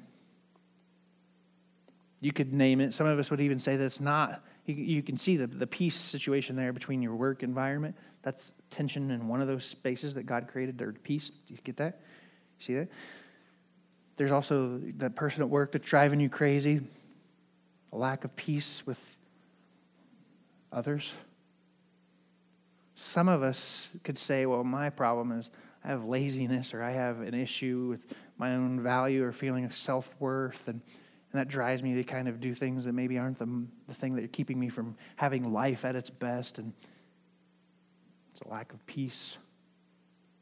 You 2.21 2.33
could 2.33 2.53
name 2.53 2.81
it. 2.81 2.95
Some 2.95 3.07
of 3.07 3.19
us 3.19 3.31
would 3.31 3.41
even 3.41 3.59
say 3.59 3.77
that 3.77 3.85
it's 3.85 4.01
not. 4.01 4.45
You, 4.67 4.75
you 4.75 5.03
can 5.03 5.17
see 5.17 5.37
the, 5.37 5.47
the 5.47 5.67
peace 5.67 5.97
situation 5.97 6.57
there 6.57 6.73
between 6.73 7.01
your 7.01 7.15
work 7.15 7.43
environment. 7.43 7.97
That's 8.23 8.51
tension 8.71 9.11
in 9.11 9.29
one 9.29 9.41
of 9.41 9.47
those 9.47 9.65
spaces 9.65 10.15
that 10.15 10.25
God 10.25 10.49
created, 10.49 10.79
their 10.79 10.93
peace. 10.93 11.31
Do 11.31 11.55
you 11.55 11.59
get 11.63 11.77
that? 11.77 12.01
See 12.59 12.75
that? 12.75 12.89
There's 14.17 14.33
also 14.33 14.81
that 14.97 15.15
person 15.15 15.43
at 15.43 15.49
work 15.49 15.73
that's 15.73 15.89
driving 15.89 16.19
you 16.19 16.29
crazy, 16.29 16.81
a 17.93 17.97
lack 17.97 18.25
of 18.25 18.35
peace 18.35 18.85
with 18.85 19.17
others. 20.73 21.13
Some 22.97 23.29
of 23.29 23.45
us 23.45 23.91
could 24.03 24.19
say, 24.19 24.45
well, 24.45 24.65
my 24.65 24.91
problem 24.91 25.31
is 25.31 25.53
I 25.85 25.89
have 25.89 26.05
laziness 26.05 26.75
or 26.75 26.83
I 26.83 26.91
have 26.91 27.21
an 27.21 27.33
issue 27.33 27.87
with 27.91 28.01
my 28.37 28.57
own 28.57 28.81
value 28.83 29.25
or 29.25 29.31
feeling 29.31 29.65
of 29.65 29.73
self 29.73 30.13
worth. 30.19 30.67
And, 30.67 30.81
and 31.33 31.41
that 31.41 31.49
drives 31.49 31.83
me 31.83 31.95
to 31.95 32.05
kind 32.05 32.27
of 32.27 32.41
do 32.41 32.55
things 32.55 32.85
that 32.87 32.93
maybe 32.93 33.19
aren't 33.19 33.39
the, 33.39 33.67
the 33.87 33.95
thing 33.95 34.15
that 34.15 34.25
are 34.25 34.29
keeping 34.29 34.59
me 34.59 34.69
from 34.71 34.97
having 35.17 35.53
life 35.53 35.85
at 35.85 35.95
its 35.95 36.09
best. 36.09 36.59
And 36.59 36.73
it's 38.33 38.41
a 38.41 38.49
lack 38.49 38.73
of 38.73 38.85
peace 38.87 39.37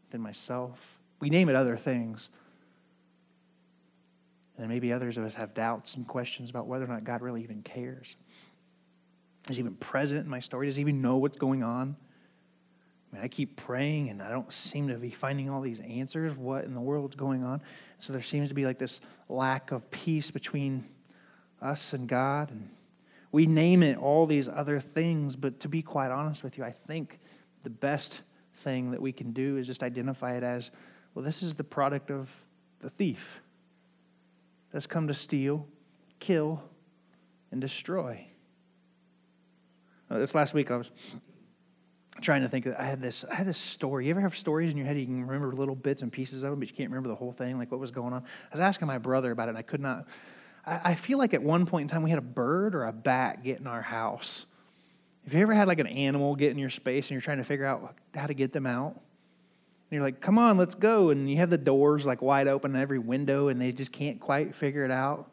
within 0.04 0.20
myself. 0.20 0.98
We 1.18 1.28
name 1.28 1.48
it 1.48 1.56
other 1.56 1.76
things. 1.76 2.28
And 4.58 4.68
maybe 4.68 4.92
others 4.92 5.18
of 5.18 5.24
us 5.24 5.34
have 5.34 5.54
doubts 5.54 5.96
and 5.96 6.06
questions 6.06 6.50
about 6.50 6.66
whether 6.66 6.84
or 6.84 6.88
not 6.88 7.04
God 7.04 7.20
really 7.20 7.42
even 7.42 7.62
cares. 7.62 8.14
Is 9.48 9.56
he 9.56 9.60
even 9.60 9.74
present 9.74 10.24
in 10.24 10.30
my 10.30 10.38
story? 10.38 10.66
Does 10.66 10.76
he 10.76 10.82
even 10.82 11.02
know 11.02 11.16
what's 11.16 11.36
going 11.36 11.62
on? 11.62 11.96
I 13.20 13.26
I 13.26 13.28
keep 13.28 13.56
praying 13.56 14.08
and 14.08 14.22
I 14.22 14.30
don't 14.30 14.52
seem 14.52 14.88
to 14.88 14.94
be 14.94 15.10
finding 15.10 15.50
all 15.50 15.60
these 15.60 15.80
answers. 15.80 16.34
What 16.36 16.64
in 16.64 16.74
the 16.74 16.80
world's 16.80 17.16
going 17.16 17.44
on? 17.44 17.60
So 17.98 18.12
there 18.12 18.22
seems 18.22 18.48
to 18.50 18.54
be 18.54 18.64
like 18.64 18.78
this 18.78 19.00
lack 19.28 19.72
of 19.72 19.90
peace 19.90 20.30
between 20.30 20.86
us 21.60 21.92
and 21.92 22.08
God. 22.08 22.50
And 22.50 22.70
we 23.32 23.46
name 23.46 23.82
it 23.82 23.98
all 23.98 24.26
these 24.26 24.48
other 24.48 24.80
things, 24.80 25.36
but 25.36 25.60
to 25.60 25.68
be 25.68 25.82
quite 25.82 26.10
honest 26.10 26.44
with 26.44 26.56
you, 26.56 26.64
I 26.64 26.70
think 26.70 27.18
the 27.62 27.70
best 27.70 28.22
thing 28.54 28.92
that 28.92 29.02
we 29.02 29.12
can 29.12 29.32
do 29.32 29.56
is 29.56 29.66
just 29.66 29.82
identify 29.82 30.36
it 30.36 30.42
as 30.42 30.70
well, 31.14 31.24
this 31.24 31.42
is 31.42 31.54
the 31.54 31.64
product 31.64 32.10
of 32.10 32.30
the 32.80 32.90
thief 32.90 33.40
that's 34.70 34.86
come 34.86 35.08
to 35.08 35.14
steal, 35.14 35.66
kill, 36.20 36.62
and 37.50 37.60
destroy. 37.60 38.26
Uh, 40.10 40.18
this 40.18 40.34
last 40.34 40.52
week, 40.52 40.70
I 40.70 40.76
was 40.76 40.92
trying 42.20 42.42
to 42.42 42.48
think. 42.48 42.66
I 42.66 42.84
had 42.84 43.00
this. 43.00 43.24
I 43.30 43.34
had 43.34 43.46
this 43.46 43.58
story. 43.58 44.06
You 44.06 44.10
ever 44.10 44.20
have 44.20 44.36
stories 44.36 44.70
in 44.70 44.76
your 44.76 44.86
head? 44.86 44.98
You 44.98 45.06
can 45.06 45.26
remember 45.26 45.54
little 45.54 45.74
bits 45.74 46.02
and 46.02 46.12
pieces 46.12 46.42
of 46.42 46.50
them, 46.50 46.58
but 46.60 46.68
you 46.68 46.74
can't 46.74 46.90
remember 46.90 47.08
the 47.08 47.14
whole 47.14 47.32
thing, 47.32 47.58
like 47.58 47.70
what 47.70 47.80
was 47.80 47.90
going 47.90 48.12
on. 48.12 48.22
I 48.22 48.54
was 48.54 48.60
asking 48.60 48.88
my 48.88 48.98
brother 48.98 49.30
about 49.30 49.48
it, 49.48 49.50
and 49.50 49.58
I 49.58 49.62
could 49.62 49.80
not. 49.80 50.06
I, 50.66 50.80
I 50.84 50.94
feel 50.94 51.18
like 51.18 51.34
at 51.34 51.42
one 51.42 51.66
point 51.66 51.82
in 51.82 51.88
time 51.88 52.02
we 52.02 52.10
had 52.10 52.18
a 52.18 52.22
bird 52.22 52.74
or 52.74 52.84
a 52.84 52.92
bat 52.92 53.42
get 53.42 53.60
in 53.60 53.66
our 53.66 53.82
house. 53.82 54.46
Have 55.24 55.34
you 55.34 55.40
ever 55.40 55.54
had 55.54 55.66
like 55.66 55.80
an 55.80 55.88
animal 55.88 56.36
get 56.36 56.52
in 56.52 56.58
your 56.58 56.70
space 56.70 57.06
and 57.06 57.12
you're 57.12 57.20
trying 57.20 57.38
to 57.38 57.44
figure 57.44 57.66
out 57.66 57.96
how 58.14 58.26
to 58.26 58.34
get 58.34 58.52
them 58.52 58.66
out? 58.66 58.92
And 58.92 59.96
you're 59.96 60.02
like, 60.02 60.20
come 60.20 60.38
on, 60.38 60.56
let's 60.56 60.74
go. 60.74 61.10
And 61.10 61.28
you 61.28 61.36
have 61.38 61.50
the 61.50 61.58
doors 61.58 62.06
like 62.06 62.22
wide 62.22 62.46
open 62.48 62.74
and 62.74 62.80
every 62.80 62.98
window 62.98 63.48
and 63.48 63.60
they 63.60 63.72
just 63.72 63.92
can't 63.92 64.20
quite 64.20 64.54
figure 64.54 64.84
it 64.84 64.90
out. 64.90 65.30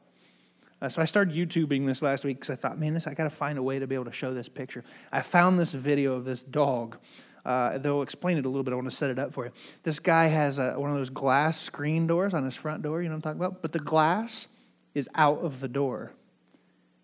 Uh, 0.83 0.89
so 0.89 1.01
I 1.01 1.05
started 1.05 1.33
YouTubing 1.33 1.85
this 1.85 2.01
last 2.01 2.25
week 2.25 2.41
because 2.41 2.49
I 2.49 2.55
thought, 2.57 2.77
man, 2.77 2.93
this 2.93 3.07
I 3.07 3.13
got 3.13 3.23
to 3.23 3.29
find 3.29 3.57
a 3.57 3.63
way 3.63 3.79
to 3.79 3.87
be 3.87 3.95
able 3.95 4.03
to 4.03 4.11
show 4.11 4.33
this 4.33 4.49
picture. 4.49 4.83
I 5.13 5.21
found 5.21 5.57
this 5.57 5.71
video 5.71 6.13
of 6.13 6.25
this 6.25 6.43
dog. 6.43 6.97
Uh, 7.45 7.77
they'll 7.77 8.01
explain 8.01 8.37
it 8.37 8.45
a 8.45 8.49
little 8.49 8.63
bit. 8.63 8.73
I 8.73 8.75
want 8.75 8.89
to 8.89 8.95
set 8.95 9.09
it 9.09 9.17
up 9.17 9.33
for 9.33 9.45
you. 9.45 9.51
This 9.83 9.99
guy 9.99 10.25
has 10.25 10.59
a, 10.59 10.73
one 10.73 10.89
of 10.89 10.97
those 10.97 11.09
glass 11.09 11.57
screen 11.57 12.05
doors 12.05 12.33
on 12.33 12.43
his 12.43 12.55
front 12.55 12.83
door. 12.83 13.01
You 13.01 13.07
know 13.07 13.15
what 13.15 13.25
I'm 13.25 13.37
talking 13.37 13.45
about? 13.45 13.61
But 13.61 13.71
the 13.71 13.79
glass 13.79 14.49
is 14.93 15.07
out 15.15 15.39
of 15.39 15.61
the 15.61 15.69
door. 15.69 16.11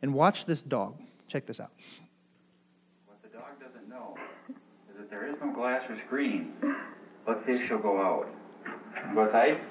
And 0.02 0.14
watch 0.14 0.46
this 0.46 0.62
dog. 0.62 0.98
Check 1.30 1.46
this 1.46 1.62
out. 1.62 1.72
What 3.06 3.22
the 3.22 3.30
dog 3.30 3.62
doesn't 3.62 3.88
know 3.88 4.18
is 4.90 4.98
that 4.98 5.10
there 5.10 5.26
is 5.26 5.36
no 5.42 5.54
glass 5.54 5.90
or 5.90 5.98
screen. 6.06 6.52
Let's 7.26 7.46
see 7.46 7.54
if 7.54 7.66
she'll 7.66 7.80
go 7.80 7.98
out. 8.02 8.28
Go 9.16 9.24
outside. 9.24 9.62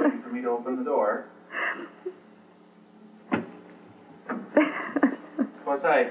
Waiting 0.00 0.22
for 0.22 0.28
me 0.30 0.42
to 0.42 0.50
open 0.50 0.76
the 0.76 0.84
door. 0.84 1.26
Go 5.64 5.72
outside. 5.72 6.10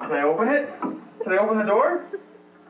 Can 0.00 0.12
I 0.12 0.22
open 0.22 0.48
it? 0.48 0.68
Can 1.22 1.32
I 1.32 1.36
open 1.38 1.58
the 1.58 1.64
door? 1.64 2.04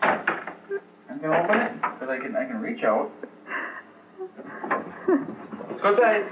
I 0.03 1.19
can 1.21 1.33
open 1.33 1.61
it 1.61 1.73
because 1.83 2.09
I 2.09 2.19
can 2.19 2.37
I 2.37 2.45
can 2.45 2.61
reach 2.61 2.83
out. 2.85 3.11
Let's 5.71 5.83
go 5.83 5.89
outside. 5.89 6.25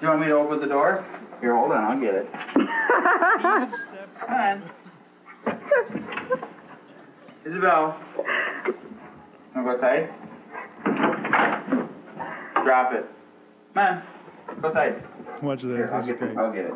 Do 0.00 0.06
you 0.06 0.08
want 0.08 0.20
me 0.20 0.26
to 0.28 0.32
open 0.32 0.60
the 0.60 0.66
door? 0.66 1.04
Here, 1.40 1.56
hold 1.56 1.72
on, 1.72 1.84
I'll 1.84 1.98
get 2.00 2.14
it. 2.14 2.28
Come 4.18 4.28
on. 4.28 4.62
Isabel. 7.46 7.96
Wanna 9.54 9.64
go 9.64 9.70
outside? 9.70 10.10
Drop 12.64 12.92
it. 12.92 13.06
Come 13.74 13.82
on. 13.86 14.02
Go 14.60 14.68
outside. 14.68 15.02
Watch 15.42 15.62
this. 15.62 15.76
Here, 15.76 15.88
I'll 15.92 15.98
is 16.00 16.06
get 16.06 16.18
great. 16.18 16.30
it. 16.32 16.36
I'll 16.38 16.52
get 16.52 16.64
it. 16.66 16.74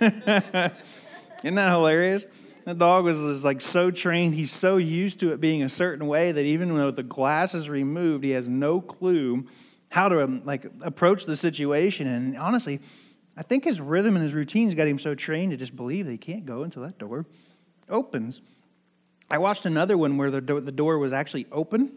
Isn't 1.44 1.54
that 1.54 1.70
hilarious? 1.70 2.26
The 2.64 2.74
dog 2.74 3.04
was, 3.04 3.22
is 3.22 3.44
like 3.44 3.60
so 3.60 3.90
trained, 3.90 4.34
he's 4.34 4.52
so 4.52 4.76
used 4.76 5.20
to 5.20 5.32
it 5.32 5.40
being 5.40 5.62
a 5.62 5.68
certain 5.68 6.06
way 6.06 6.30
that 6.30 6.42
even 6.42 6.74
though 6.76 6.90
the 6.90 7.02
glass 7.02 7.54
is 7.54 7.68
removed, 7.70 8.22
he 8.22 8.30
has 8.30 8.48
no 8.48 8.80
clue 8.80 9.46
how 9.88 10.08
to 10.08 10.22
um, 10.22 10.42
like 10.44 10.66
approach 10.82 11.24
the 11.24 11.36
situation. 11.36 12.06
And 12.06 12.36
honestly, 12.36 12.80
I 13.36 13.42
think 13.42 13.64
his 13.64 13.80
rhythm 13.80 14.14
and 14.14 14.22
his 14.22 14.34
routines 14.34 14.74
got 14.74 14.86
him 14.86 14.98
so 14.98 15.14
trained 15.14 15.52
to 15.52 15.56
just 15.56 15.74
believe 15.74 16.04
that 16.04 16.12
he 16.12 16.18
can't 16.18 16.44
go 16.44 16.62
until 16.62 16.82
that 16.82 16.98
door 16.98 17.24
opens. 17.88 18.42
I 19.30 19.38
watched 19.38 19.64
another 19.64 19.96
one 19.96 20.16
where 20.18 20.30
the 20.30 20.40
door, 20.40 20.60
the 20.60 20.72
door 20.72 20.98
was 20.98 21.12
actually 21.12 21.46
open, 21.50 21.92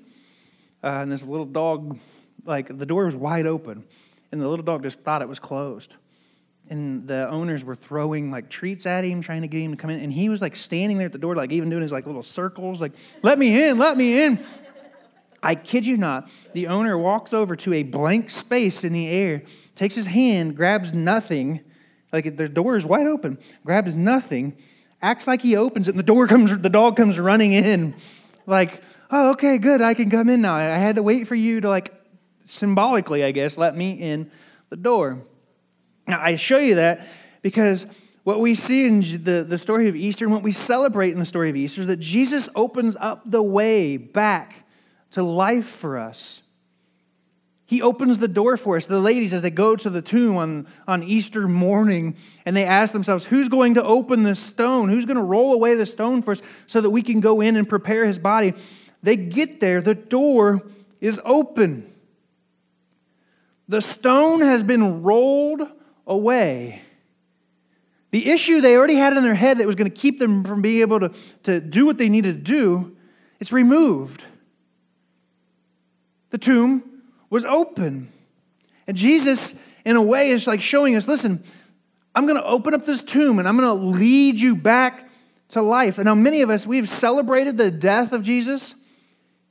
uh, 0.84 0.88
and 0.88 1.12
this 1.12 1.26
little 1.26 1.46
dog, 1.46 2.00
like 2.46 2.78
the 2.78 2.86
door 2.86 3.06
was 3.06 3.16
wide 3.16 3.48
open, 3.48 3.84
and 4.32 4.42
the 4.42 4.48
little 4.48 4.64
dog 4.64 4.84
just 4.84 5.02
thought 5.02 5.22
it 5.22 5.28
was 5.28 5.40
closed 5.40 5.98
and 6.74 7.08
the 7.08 7.30
owners 7.30 7.64
were 7.64 7.76
throwing 7.76 8.32
like 8.32 8.50
treats 8.50 8.88
at 8.88 9.04
him, 9.06 9.22
trying 9.22 9.44
to 9.44 9.48
get 9.48 9.62
him 9.62 9.72
to 9.72 9.78
come 9.78 9.92
in. 9.92 10.00
And 10.00 10.12
he 10.12 10.28
was 10.28 10.42
like 10.42 10.56
standing 10.56 10.98
there 10.98 11.06
at 11.06 11.12
the 11.12 11.20
door, 11.20 11.36
like 11.36 11.52
even 11.52 11.70
doing 11.70 11.84
his 11.84 11.92
like 11.92 12.08
little 12.08 12.24
circles, 12.24 12.82
like, 12.82 12.94
let 13.22 13.38
me 13.38 13.64
in, 13.64 13.78
let 13.78 13.96
me 13.96 14.24
in. 14.24 14.44
I 15.44 15.54
kid 15.54 15.86
you 15.86 15.98
not, 15.98 16.30
the 16.54 16.68
owner 16.68 16.98
walks 16.98 17.32
over 17.32 17.56
to 17.58 17.74
a 17.74 17.84
blank 17.84 18.30
space 18.32 18.84
in 18.84 18.92
the 18.92 19.08
air, 19.08 19.44
takes 19.76 19.94
his 19.94 20.08
hand, 20.08 20.56
grabs 20.56 20.94
nothing, 20.94 21.62
like 22.12 22.38
the 22.38 22.50
door 22.50 22.76
is 22.76 22.86
wide 22.86 23.08
open, 23.08 23.38
grabs 23.64 23.94
nothing, 23.94 24.58
acts 25.02 25.28
like 25.28 25.42
he 25.42 25.56
opens 25.56 25.88
it, 25.88 25.92
and 25.92 26.00
the 26.00 26.04
door 26.04 26.28
comes, 26.28 26.58
the 26.58 26.70
dog 26.70 26.96
comes 26.96 27.20
running 27.20 27.54
in, 27.54 27.94
like, 28.48 28.82
oh, 29.12 29.32
okay, 29.32 29.58
good, 29.58 29.82
I 29.82 29.94
can 29.94 30.10
come 30.10 30.30
in 30.30 30.42
now. 30.42 30.56
I 30.56 30.78
had 30.78 30.96
to 30.96 31.04
wait 31.04 31.28
for 31.28 31.36
you 31.36 31.60
to 31.62 31.70
like 31.70 31.94
symbolically, 32.46 33.24
I 33.24 33.32
guess, 33.32 33.58
let 33.58 33.76
me 33.76 33.92
in 33.92 34.32
the 34.70 34.78
door. 34.78 35.24
Now, 36.08 36.22
I 36.22 36.36
show 36.36 36.58
you 36.58 36.76
that 36.76 37.08
because 37.42 37.86
what 38.24 38.40
we 38.40 38.56
see 38.56 38.86
in 38.86 39.02
the, 39.02 39.46
the 39.48 39.58
story 39.58 39.90
of 39.90 39.96
Easter 39.96 40.26
and 40.26 40.34
what 40.34 40.44
we 40.44 40.52
celebrate 40.52 41.12
in 41.12 41.20
the 41.20 41.26
story 41.26 41.50
of 41.50 41.56
Easter 41.56 41.82
is 41.82 41.88
that 41.88 42.00
Jesus 42.00 42.50
opens 42.56 42.96
up 43.00 43.22
the 43.26 43.44
way 43.44 43.98
back 43.98 44.66
to 45.12 45.24
life 45.24 45.68
for 45.68 45.98
us. 45.98 46.42
He 47.66 47.82
opens 47.82 48.20
the 48.20 48.28
door 48.28 48.56
for 48.56 48.78
us. 48.78 48.88
The 48.88 49.00
ladies, 49.00 49.34
as 49.34 49.42
they 49.42 49.50
go 49.50 49.76
to 49.76 49.90
the 49.90 50.02
tomb 50.02 50.38
on, 50.38 50.68
on 50.88 51.02
Easter 51.02 51.48
morning, 51.48 52.16
and 52.46 52.56
they 52.56 52.66
ask 52.66 52.94
themselves, 52.94 53.26
Who's 53.26 53.50
going 53.50 53.74
to 53.76 53.84
open 53.84 54.24
this 54.24 54.40
stone? 54.40 54.90
Who's 54.90 55.06
going 55.06 55.18
to 55.18 55.24
roll 55.24 55.54
away 55.54 55.76
the 55.76 55.86
stone 55.86 56.22
for 56.22 56.32
us 56.32 56.42
so 56.68 56.82
that 56.82 56.90
we 56.90 57.02
can 57.02 57.20
go 57.20 57.42
in 57.42 57.56
and 57.56 57.68
prepare 57.68 58.06
his 58.06 58.20
body? 58.20 58.54
They 59.02 59.16
get 59.16 59.60
there, 59.60 59.82
the 59.82 59.96
door 59.96 60.62
is 61.02 61.20
open. 61.26 61.92
The 63.68 63.82
stone 63.82 64.42
has 64.42 64.64
been 64.64 65.04
rolled 65.04 65.68
away. 66.06 66.82
The 68.12 68.30
issue 68.30 68.62
they 68.62 68.78
already 68.78 68.96
had 68.96 69.18
in 69.18 69.24
their 69.24 69.34
head 69.34 69.58
that 69.58 69.66
was 69.66 69.76
going 69.76 69.90
to 69.90 69.96
keep 69.96 70.20
them 70.20 70.44
from 70.44 70.62
being 70.62 70.82
able 70.82 71.00
to, 71.00 71.12
to 71.44 71.60
do 71.60 71.86
what 71.86 71.98
they 71.98 72.10
needed 72.10 72.46
to 72.46 72.52
do, 72.52 72.96
it's 73.40 73.52
removed. 73.52 74.24
The 76.30 76.38
tomb 76.38 77.02
was 77.30 77.46
open. 77.46 78.12
And 78.86 78.96
Jesus, 78.96 79.56
in 79.84 79.96
a 79.96 80.02
way, 80.02 80.30
is 80.30 80.46
like 80.46 80.62
showing 80.62 80.96
us 80.96 81.08
listen, 81.08 81.44
I'm 82.16 82.28
going 82.28 82.38
to 82.38 82.46
open 82.46 82.74
up 82.74 82.86
this 82.86 83.04
tomb 83.04 83.40
and 83.40 83.48
I'm 83.48 83.58
going 83.58 83.68
to 83.68 83.98
lead 83.98 84.40
you 84.40 84.56
back 84.56 85.10
to 85.50 85.62
life. 85.62 85.98
And 85.98 86.06
now, 86.06 86.16
many 86.16 86.42
of 86.42 86.50
us, 86.50 86.68
we've 86.68 86.90
celebrated 86.90 87.58
the 87.58 87.72
death 87.72 88.14
of 88.14 88.22
Jesus. 88.22 88.76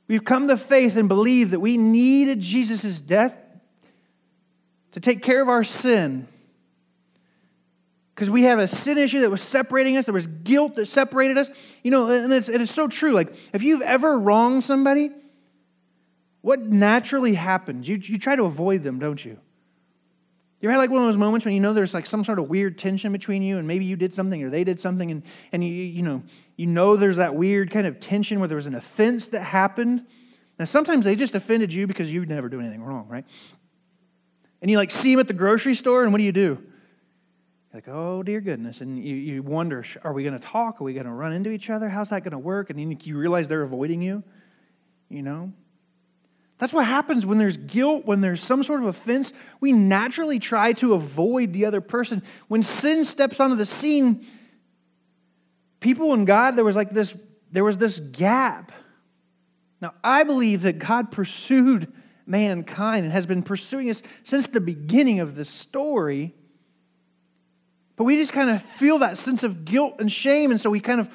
We've 0.07 0.23
come 0.23 0.47
to 0.47 0.57
faith 0.57 0.95
and 0.95 1.07
believe 1.07 1.51
that 1.51 1.59
we 1.59 1.77
needed 1.77 2.39
Jesus' 2.39 3.01
death 3.01 3.37
to 4.91 4.99
take 4.99 5.21
care 5.21 5.41
of 5.41 5.49
our 5.49 5.63
sin. 5.63 6.27
Because 8.13 8.29
we 8.29 8.43
have 8.43 8.59
a 8.59 8.67
sin 8.67 8.97
issue 8.97 9.21
that 9.21 9.31
was 9.31 9.41
separating 9.41 9.97
us, 9.97 10.05
there 10.05 10.13
was 10.13 10.27
guilt 10.27 10.75
that 10.75 10.85
separated 10.85 11.37
us. 11.37 11.49
You 11.81 11.91
know, 11.91 12.09
and 12.09 12.31
it's, 12.31 12.49
it's 12.49 12.71
so 12.71 12.87
true. 12.87 13.11
Like, 13.11 13.33
if 13.53 13.63
you've 13.63 13.81
ever 13.81 14.19
wronged 14.19 14.63
somebody, 14.63 15.09
what 16.41 16.61
naturally 16.61 17.33
happens? 17.33 17.87
You, 17.87 17.95
you 17.95 18.19
try 18.19 18.35
to 18.35 18.43
avoid 18.43 18.83
them, 18.83 18.99
don't 18.99 19.23
you? 19.23 19.39
You 20.59 20.69
ever 20.69 20.73
had 20.73 20.77
like 20.77 20.91
one 20.91 21.01
of 21.01 21.07
those 21.07 21.17
moments 21.17 21.45
when 21.45 21.53
you 21.53 21.59
know 21.59 21.73
there's 21.73 21.93
like 21.93 22.05
some 22.05 22.23
sort 22.23 22.39
of 22.39 22.47
weird 22.47 22.77
tension 22.77 23.11
between 23.11 23.41
you 23.41 23.57
and 23.57 23.67
maybe 23.67 23.83
you 23.83 23.97
did 23.97 24.13
something 24.13 24.41
or 24.41 24.49
they 24.49 24.63
did 24.63 24.79
something 24.79 25.11
and, 25.11 25.23
and 25.51 25.61
you, 25.61 25.73
you 25.73 26.01
know, 26.01 26.23
you 26.55 26.67
know 26.67 26.95
there's 26.95 27.17
that 27.17 27.35
weird 27.35 27.69
kind 27.69 27.85
of 27.85 27.99
tension 27.99 28.39
where 28.39 28.47
there 28.47 28.55
was 28.55 28.65
an 28.65 28.75
offense 28.75 29.27
that 29.29 29.41
happened. 29.41 30.05
Now 30.57 30.63
sometimes 30.63 31.03
they 31.03 31.15
just 31.15 31.35
offended 31.35 31.73
you 31.73 31.85
because 31.85 32.11
you 32.13 32.25
never 32.25 32.47
do 32.47 32.61
anything 32.61 32.81
wrong, 32.81 33.09
right? 33.09 33.25
And 34.61 34.71
you 34.71 34.77
like 34.77 34.89
see 34.89 35.11
them 35.11 35.19
at 35.19 35.27
the 35.27 35.33
grocery 35.33 35.75
store 35.75 36.03
and 36.03 36.13
what 36.13 36.19
do 36.19 36.23
you 36.23 36.31
do? 36.31 36.63
Like, 37.73 37.87
oh 37.87 38.21
dear 38.21 38.39
goodness. 38.39 38.81
And 38.81 39.03
you, 39.03 39.15
you 39.15 39.41
wonder, 39.41 39.83
are 40.03 40.13
we 40.13 40.23
going 40.23 40.37
to 40.37 40.45
talk? 40.47 40.79
Are 40.79 40.83
we 40.83 40.93
going 40.93 41.07
to 41.07 41.11
run 41.11 41.33
into 41.33 41.49
each 41.49 41.71
other? 41.71 41.89
How's 41.89 42.09
that 42.09 42.23
going 42.23 42.33
to 42.33 42.39
work? 42.39 42.69
And 42.69 42.77
then 42.77 42.97
you 43.03 43.17
realize 43.17 43.47
they're 43.47 43.63
avoiding 43.63 44.01
you, 44.01 44.23
you 45.09 45.23
know? 45.23 45.51
That's 46.59 46.71
what 46.71 46.85
happens 46.85 47.25
when 47.25 47.39
there's 47.39 47.57
guilt, 47.57 48.05
when 48.05 48.21
there's 48.21 48.41
some 48.41 48.63
sort 48.63 48.81
of 48.81 48.85
offense. 48.85 49.33
We 49.59 49.71
naturally 49.71 50.37
try 50.37 50.73
to 50.73 50.93
avoid 50.93 51.51
the 51.51 51.65
other 51.65 51.81
person. 51.81 52.21
When 52.47 52.61
sin 52.61 53.03
steps 53.03 53.39
onto 53.39 53.55
the 53.55 53.65
scene, 53.65 54.25
people 55.79 56.13
and 56.13 56.27
God, 56.27 56.55
there 56.55 56.63
was 56.63 56.75
like 56.75 56.91
this, 56.91 57.17
there 57.51 57.63
was 57.63 57.79
this 57.79 57.99
gap. 57.99 58.71
Now, 59.81 59.93
I 60.03 60.23
believe 60.23 60.61
that 60.61 60.77
God 60.77 61.11
pursued 61.11 61.91
mankind 62.25 63.03
and 63.03 63.11
has 63.11 63.25
been 63.25 63.43
pursuing 63.43 63.89
us 63.89 64.03
since 64.21 64.47
the 64.47 64.61
beginning 64.61 65.19
of 65.19 65.35
the 65.35 65.43
story. 65.43 66.35
But 67.95 68.05
we 68.05 68.17
just 68.17 68.33
kind 68.33 68.49
of 68.49 68.61
feel 68.61 68.99
that 68.99 69.17
sense 69.17 69.43
of 69.43 69.65
guilt 69.65 69.95
and 69.99 70.11
shame, 70.11 70.51
and 70.51 70.59
so 70.59 70.69
we 70.69 70.79
kind 70.79 70.99
of 70.99 71.09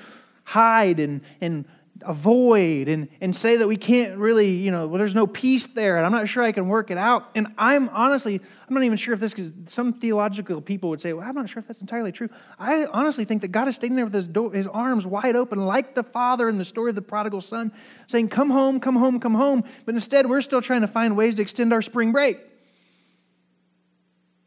hide 0.44 1.00
and, 1.00 1.20
and 1.40 1.66
avoid 2.02 2.88
and, 2.88 3.08
and 3.20 3.34
say 3.34 3.56
that 3.56 3.66
we 3.66 3.76
can't 3.76 4.16
really, 4.18 4.50
you 4.50 4.70
know, 4.70 4.86
well, 4.86 4.98
there's 4.98 5.14
no 5.14 5.26
peace 5.26 5.66
there 5.68 5.96
and 5.96 6.06
I'm 6.06 6.12
not 6.12 6.28
sure 6.28 6.42
I 6.44 6.52
can 6.52 6.68
work 6.68 6.90
it 6.90 6.98
out. 6.98 7.30
And 7.34 7.48
I'm 7.58 7.88
honestly, 7.90 8.40
I'm 8.68 8.74
not 8.74 8.82
even 8.84 8.96
sure 8.96 9.14
if 9.14 9.20
this, 9.20 9.34
because 9.34 9.52
some 9.66 9.92
theological 9.92 10.60
people 10.60 10.90
would 10.90 11.00
say, 11.00 11.12
well, 11.12 11.26
I'm 11.26 11.34
not 11.34 11.48
sure 11.48 11.60
if 11.60 11.66
that's 11.66 11.80
entirely 11.80 12.12
true. 12.12 12.28
I 12.58 12.86
honestly 12.86 13.24
think 13.24 13.42
that 13.42 13.48
God 13.48 13.68
is 13.68 13.74
standing 13.74 13.96
there 13.96 14.04
with 14.04 14.14
his, 14.14 14.28
door, 14.28 14.52
his 14.52 14.68
arms 14.68 15.06
wide 15.06 15.36
open, 15.36 15.64
like 15.64 15.94
the 15.94 16.04
father 16.04 16.48
in 16.48 16.58
the 16.58 16.64
story 16.64 16.90
of 16.90 16.94
the 16.94 17.02
prodigal 17.02 17.40
son, 17.40 17.72
saying, 18.06 18.28
Come 18.28 18.50
home, 18.50 18.80
come 18.80 18.96
home, 18.96 19.18
come 19.20 19.34
home. 19.34 19.64
But 19.84 19.94
instead, 19.94 20.28
we're 20.28 20.40
still 20.40 20.62
trying 20.62 20.82
to 20.82 20.88
find 20.88 21.16
ways 21.16 21.36
to 21.36 21.42
extend 21.42 21.72
our 21.72 21.82
spring 21.82 22.12
break. 22.12 22.38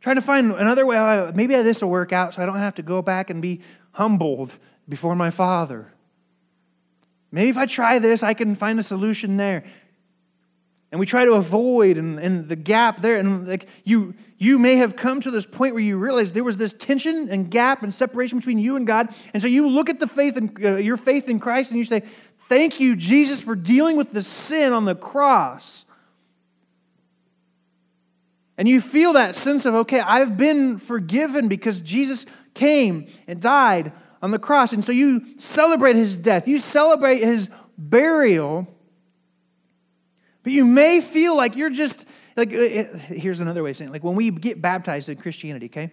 Trying 0.01 0.15
to 0.15 0.21
find 0.21 0.51
another 0.51 0.85
way, 0.85 1.31
maybe 1.35 1.55
this 1.55 1.81
will 1.81 1.89
work 1.89 2.11
out 2.11 2.33
so 2.33 2.43
I 2.43 2.45
don't 2.45 2.55
have 2.55 2.75
to 2.75 2.81
go 2.81 3.01
back 3.01 3.29
and 3.29 3.41
be 3.41 3.61
humbled 3.91 4.51
before 4.89 5.15
my 5.15 5.29
father. 5.29 5.93
Maybe 7.31 7.49
if 7.49 7.57
I 7.57 7.67
try 7.67 7.99
this, 7.99 8.23
I 8.23 8.33
can 8.33 8.55
find 8.55 8.79
a 8.79 8.83
solution 8.83 9.37
there. 9.37 9.63
And 10.91 10.99
we 10.99 11.05
try 11.05 11.23
to 11.23 11.33
avoid 11.33 11.97
and, 11.97 12.19
and 12.19 12.49
the 12.49 12.57
gap 12.57 12.99
there. 13.01 13.15
And 13.15 13.47
like 13.47 13.67
you, 13.85 14.13
you 14.37 14.57
may 14.57 14.75
have 14.77 14.97
come 14.97 15.21
to 15.21 15.31
this 15.31 15.45
point 15.45 15.73
where 15.73 15.83
you 15.83 15.97
realize 15.97 16.33
there 16.33 16.43
was 16.43 16.57
this 16.57 16.73
tension 16.73 17.29
and 17.29 17.49
gap 17.49 17.81
and 17.81 17.93
separation 17.93 18.39
between 18.39 18.59
you 18.59 18.75
and 18.75 18.85
God. 18.85 19.13
And 19.33 19.41
so 19.41 19.47
you 19.47 19.69
look 19.69 19.87
at 19.87 20.01
the 20.01 20.07
faith 20.07 20.35
in, 20.35 20.53
uh, 20.61 20.75
your 20.75 20.97
faith 20.97 21.29
in 21.29 21.39
Christ 21.39 21.71
and 21.71 21.77
you 21.77 21.85
say, 21.85 22.03
Thank 22.49 22.81
you, 22.81 22.97
Jesus, 22.97 23.41
for 23.41 23.55
dealing 23.55 23.95
with 23.95 24.11
the 24.11 24.21
sin 24.21 24.73
on 24.73 24.83
the 24.83 24.95
cross. 24.95 25.85
And 28.61 28.69
you 28.69 28.79
feel 28.79 29.13
that 29.13 29.33
sense 29.33 29.65
of, 29.65 29.73
okay, 29.73 30.01
I've 30.01 30.37
been 30.37 30.77
forgiven 30.77 31.47
because 31.47 31.81
Jesus 31.81 32.27
came 32.53 33.07
and 33.25 33.41
died 33.41 33.91
on 34.21 34.29
the 34.29 34.37
cross. 34.37 34.71
And 34.71 34.83
so 34.83 34.91
you 34.91 35.35
celebrate 35.39 35.95
his 35.95 36.19
death, 36.19 36.47
you 36.47 36.59
celebrate 36.59 37.23
his 37.23 37.49
burial, 37.75 38.67
but 40.43 40.53
you 40.53 40.63
may 40.63 41.01
feel 41.01 41.35
like 41.35 41.55
you're 41.55 41.71
just, 41.71 42.05
like, 42.37 42.53
uh, 42.53 42.59
uh, 42.59 42.97
here's 42.97 43.39
another 43.39 43.63
way 43.63 43.71
of 43.71 43.77
saying 43.77 43.89
it. 43.89 43.93
Like 43.93 44.03
when 44.03 44.13
we 44.13 44.29
get 44.29 44.61
baptized 44.61 45.09
in 45.09 45.17
Christianity, 45.17 45.65
okay? 45.65 45.91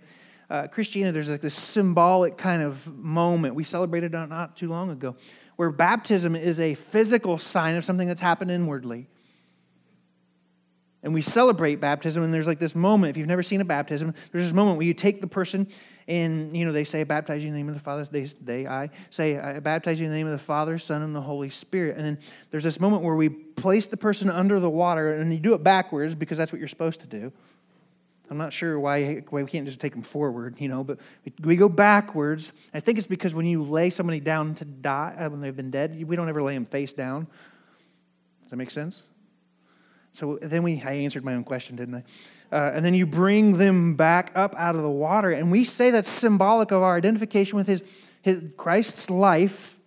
Uh, 0.50 0.66
Christianity, 0.66 1.14
there's 1.14 1.30
like 1.30 1.40
this 1.40 1.54
symbolic 1.54 2.36
kind 2.36 2.60
of 2.60 2.94
moment. 2.94 3.54
We 3.54 3.64
celebrated 3.64 4.12
not 4.12 4.58
too 4.58 4.68
long 4.68 4.90
ago, 4.90 5.16
where 5.56 5.70
baptism 5.70 6.36
is 6.36 6.60
a 6.60 6.74
physical 6.74 7.38
sign 7.38 7.76
of 7.76 7.84
something 7.86 8.08
that's 8.08 8.20
happened 8.20 8.50
inwardly. 8.50 9.08
And 11.02 11.14
we 11.14 11.22
celebrate 11.22 11.76
baptism, 11.76 12.24
and 12.24 12.34
there's 12.34 12.46
like 12.46 12.58
this 12.58 12.74
moment. 12.74 13.10
If 13.10 13.16
you've 13.16 13.28
never 13.28 13.42
seen 13.42 13.60
a 13.60 13.64
baptism, 13.64 14.14
there's 14.32 14.44
this 14.44 14.52
moment 14.52 14.78
where 14.78 14.86
you 14.86 14.94
take 14.94 15.20
the 15.20 15.28
person 15.28 15.68
and, 16.08 16.56
you 16.56 16.64
know, 16.64 16.72
they 16.72 16.84
say, 16.84 17.04
baptize 17.04 17.42
you 17.42 17.48
in 17.48 17.52
the 17.52 17.58
name 17.58 17.68
of 17.68 17.74
the 17.74 17.80
Father. 17.80 18.04
They, 18.10 18.24
they 18.40 18.66
I 18.66 18.88
say, 19.10 19.38
I 19.38 19.60
baptize 19.60 20.00
you 20.00 20.06
in 20.06 20.10
the 20.10 20.16
name 20.16 20.26
of 20.26 20.32
the 20.32 20.38
Father, 20.38 20.78
Son, 20.78 21.02
and 21.02 21.14
the 21.14 21.20
Holy 21.20 21.50
Spirit. 21.50 21.98
And 21.98 22.06
then 22.06 22.18
there's 22.50 22.64
this 22.64 22.80
moment 22.80 23.02
where 23.02 23.14
we 23.14 23.28
place 23.28 23.88
the 23.88 23.98
person 23.98 24.30
under 24.30 24.58
the 24.58 24.70
water, 24.70 25.12
and 25.12 25.30
you 25.30 25.38
do 25.38 25.52
it 25.52 25.62
backwards 25.62 26.14
because 26.14 26.38
that's 26.38 26.50
what 26.50 26.60
you're 26.60 26.66
supposed 26.66 27.00
to 27.02 27.06
do. 27.06 27.30
I'm 28.30 28.38
not 28.38 28.54
sure 28.54 28.80
why, 28.80 29.22
why 29.28 29.42
we 29.42 29.50
can't 29.50 29.66
just 29.66 29.80
take 29.80 29.92
them 29.92 30.02
forward, 30.02 30.56
you 30.58 30.68
know, 30.68 30.82
but 30.82 30.98
we, 31.24 31.32
we 31.44 31.56
go 31.56 31.68
backwards. 31.68 32.52
I 32.72 32.80
think 32.80 32.96
it's 32.96 33.06
because 33.06 33.34
when 33.34 33.44
you 33.44 33.62
lay 33.62 33.90
somebody 33.90 34.20
down 34.20 34.54
to 34.56 34.64
die, 34.64 35.14
uh, 35.18 35.28
when 35.28 35.42
they've 35.42 35.54
been 35.54 35.70
dead, 35.70 36.02
we 36.06 36.16
don't 36.16 36.28
ever 36.28 36.42
lay 36.42 36.54
them 36.54 36.64
face 36.64 36.94
down. 36.94 37.26
Does 38.42 38.50
that 38.50 38.56
make 38.56 38.70
sense? 38.70 39.02
So 40.12 40.38
then 40.40 40.62
we, 40.62 40.82
I 40.84 40.92
answered 40.92 41.24
my 41.24 41.34
own 41.34 41.44
question, 41.44 41.76
didn't 41.76 41.94
I? 41.94 42.04
Uh, 42.50 42.72
and 42.74 42.84
then 42.84 42.94
you 42.94 43.06
bring 43.06 43.58
them 43.58 43.94
back 43.94 44.32
up 44.34 44.54
out 44.56 44.74
of 44.74 44.82
the 44.82 44.90
water. 44.90 45.30
And 45.30 45.50
we 45.50 45.64
say 45.64 45.90
that's 45.90 46.08
symbolic 46.08 46.70
of 46.70 46.82
our 46.82 46.96
identification 46.96 47.56
with 47.56 47.66
his, 47.66 47.82
his 48.22 48.42
Christ's 48.56 49.10
life 49.10 49.78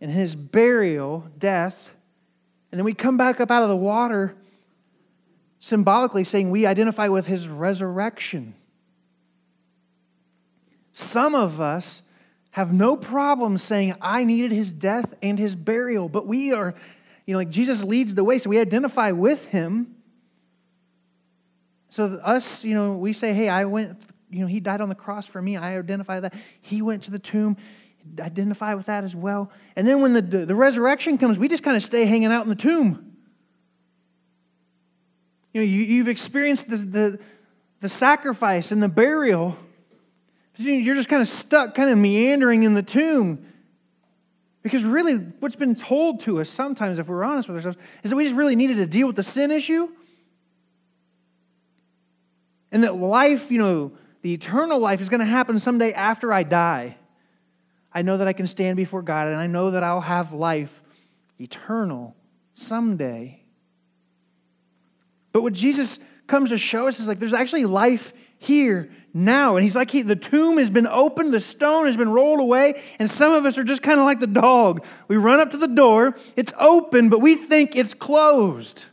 and 0.00 0.10
his 0.10 0.34
burial, 0.34 1.26
death. 1.38 1.92
And 2.72 2.78
then 2.78 2.84
we 2.84 2.94
come 2.94 3.16
back 3.16 3.40
up 3.40 3.50
out 3.50 3.62
of 3.62 3.68
the 3.68 3.76
water, 3.76 4.34
symbolically 5.58 6.24
saying 6.24 6.50
we 6.50 6.66
identify 6.66 7.08
with 7.08 7.26
his 7.26 7.48
resurrection. 7.48 8.54
Some 10.92 11.34
of 11.34 11.60
us 11.60 12.02
have 12.52 12.72
no 12.72 12.96
problem 12.96 13.58
saying, 13.58 13.94
I 14.00 14.24
needed 14.24 14.52
his 14.52 14.74
death 14.74 15.14
and 15.22 15.38
his 15.38 15.54
burial, 15.54 16.08
but 16.08 16.26
we 16.26 16.52
are, 16.52 16.74
you 17.28 17.34
know, 17.34 17.40
like 17.40 17.50
Jesus 17.50 17.84
leads 17.84 18.14
the 18.14 18.24
way, 18.24 18.38
so 18.38 18.48
we 18.48 18.58
identify 18.58 19.10
with 19.10 19.48
him. 19.48 19.94
So 21.90 22.18
us, 22.24 22.64
you 22.64 22.72
know, 22.72 22.96
we 22.96 23.12
say, 23.12 23.34
hey, 23.34 23.50
I 23.50 23.66
went, 23.66 24.00
you 24.30 24.40
know, 24.40 24.46
he 24.46 24.60
died 24.60 24.80
on 24.80 24.88
the 24.88 24.94
cross 24.94 25.26
for 25.26 25.42
me. 25.42 25.54
I 25.58 25.78
identify 25.78 26.20
that. 26.20 26.32
He 26.62 26.80
went 26.80 27.02
to 27.02 27.10
the 27.10 27.18
tomb, 27.18 27.58
identify 28.18 28.72
with 28.72 28.86
that 28.86 29.04
as 29.04 29.14
well. 29.14 29.52
And 29.76 29.86
then 29.86 30.00
when 30.00 30.14
the, 30.14 30.22
the, 30.22 30.54
resurrection 30.54 31.18
comes, 31.18 31.38
we 31.38 31.48
just 31.48 31.62
kind 31.62 31.76
of 31.76 31.82
stay 31.82 32.06
hanging 32.06 32.32
out 32.32 32.44
in 32.44 32.48
the 32.48 32.54
tomb. 32.54 33.14
You 35.52 35.60
know, 35.60 35.66
you, 35.66 35.82
you've 35.82 36.08
experienced 36.08 36.70
the, 36.70 36.76
the, 36.78 37.20
the 37.80 37.90
sacrifice 37.90 38.72
and 38.72 38.82
the 38.82 38.88
burial. 38.88 39.54
You're 40.56 40.94
just 40.94 41.10
kind 41.10 41.20
of 41.20 41.28
stuck, 41.28 41.74
kind 41.74 41.90
of 41.90 41.98
meandering 41.98 42.62
in 42.62 42.72
the 42.72 42.82
tomb. 42.82 43.47
Because 44.68 44.84
really, 44.84 45.14
what's 45.14 45.56
been 45.56 45.74
told 45.74 46.20
to 46.20 46.40
us 46.40 46.50
sometimes, 46.50 46.98
if 46.98 47.08
we're 47.08 47.24
honest 47.24 47.48
with 47.48 47.56
ourselves, 47.56 47.78
is 48.02 48.10
that 48.10 48.16
we 48.16 48.24
just 48.24 48.36
really 48.36 48.54
needed 48.54 48.76
to 48.76 48.86
deal 48.86 49.06
with 49.06 49.16
the 49.16 49.22
sin 49.22 49.50
issue 49.50 49.88
and 52.70 52.82
that 52.82 52.94
life, 52.96 53.50
you 53.50 53.58
know, 53.58 53.92
the 54.20 54.34
eternal 54.34 54.78
life 54.78 55.00
is 55.00 55.08
going 55.08 55.20
to 55.20 55.26
happen 55.26 55.58
someday 55.58 55.92
after 55.92 56.32
I 56.32 56.42
die. 56.42 56.98
I 57.92 58.02
know 58.02 58.18
that 58.18 58.28
I 58.28 58.34
can 58.34 58.46
stand 58.46 58.76
before 58.76 59.00
God 59.00 59.28
and 59.28 59.36
I 59.36 59.46
know 59.46 59.70
that 59.70 59.82
I'll 59.82 60.02
have 60.02 60.32
life 60.32 60.82
eternal 61.40 62.14
someday. 62.52 63.42
But 65.32 65.42
what 65.42 65.54
Jesus 65.54 65.98
comes 66.26 66.50
to 66.50 66.58
show 66.58 66.88
us 66.88 67.00
is 67.00 67.08
like 67.08 67.18
there's 67.18 67.32
actually 67.32 67.64
life 67.64 68.12
here 68.38 68.90
now. 69.14 69.56
And 69.56 69.64
he's 69.64 69.76
like, 69.76 69.90
he, 69.90 70.02
the 70.02 70.16
tomb 70.16 70.58
has 70.58 70.70
been 70.70 70.86
opened, 70.86 71.32
the 71.32 71.40
stone 71.40 71.86
has 71.86 71.96
been 71.96 72.10
rolled 72.10 72.40
away, 72.40 72.80
and 72.98 73.10
some 73.10 73.32
of 73.32 73.46
us 73.46 73.58
are 73.58 73.64
just 73.64 73.82
kind 73.82 73.98
of 73.98 74.06
like 74.06 74.20
the 74.20 74.26
dog. 74.26 74.84
We 75.08 75.16
run 75.16 75.40
up 75.40 75.50
to 75.52 75.56
the 75.56 75.68
door, 75.68 76.16
it's 76.36 76.52
open, 76.58 77.08
but 77.08 77.20
we 77.20 77.34
think 77.34 77.76
it's 77.76 77.94
closed. 77.94 78.86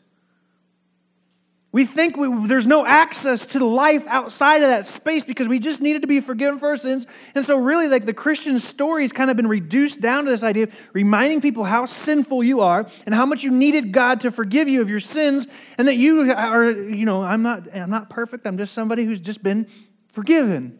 We 1.75 1.83
think 1.83 2.15
we, 2.15 2.47
there's 2.47 2.65
no 2.65 2.85
access 2.85 3.45
to 3.47 3.65
life 3.65 4.07
outside 4.07 4.63
of 4.63 4.69
that 4.69 4.85
space 4.85 5.25
because 5.25 5.49
we 5.49 5.59
just 5.59 5.81
needed 5.81 6.03
to 6.03 6.07
be 6.07 6.21
forgiven 6.21 6.57
for 6.57 6.69
our 6.69 6.77
sins. 6.77 7.05
And 7.35 7.43
so, 7.43 7.57
really, 7.57 7.89
like 7.89 8.05
the 8.05 8.13
Christian 8.13 8.59
story 8.59 9.01
has 9.01 9.11
kind 9.11 9.29
of 9.29 9.35
been 9.35 9.47
reduced 9.47 9.99
down 9.99 10.23
to 10.23 10.31
this 10.31 10.41
idea 10.41 10.63
of 10.63 10.73
reminding 10.93 11.41
people 11.41 11.65
how 11.65 11.83
sinful 11.83 12.45
you 12.45 12.61
are 12.61 12.87
and 13.05 13.13
how 13.13 13.25
much 13.25 13.43
you 13.43 13.51
needed 13.51 13.91
God 13.91 14.21
to 14.21 14.31
forgive 14.31 14.69
you 14.69 14.79
of 14.79 14.89
your 14.89 15.01
sins, 15.01 15.49
and 15.77 15.85
that 15.89 15.95
you 15.95 16.31
are, 16.31 16.71
you 16.71 17.05
know, 17.05 17.21
I'm 17.21 17.41
not, 17.41 17.67
I'm 17.75 17.89
not 17.89 18.09
perfect. 18.09 18.47
I'm 18.47 18.57
just 18.57 18.73
somebody 18.73 19.03
who's 19.03 19.19
just 19.19 19.43
been 19.43 19.67
forgiven. 20.15 20.79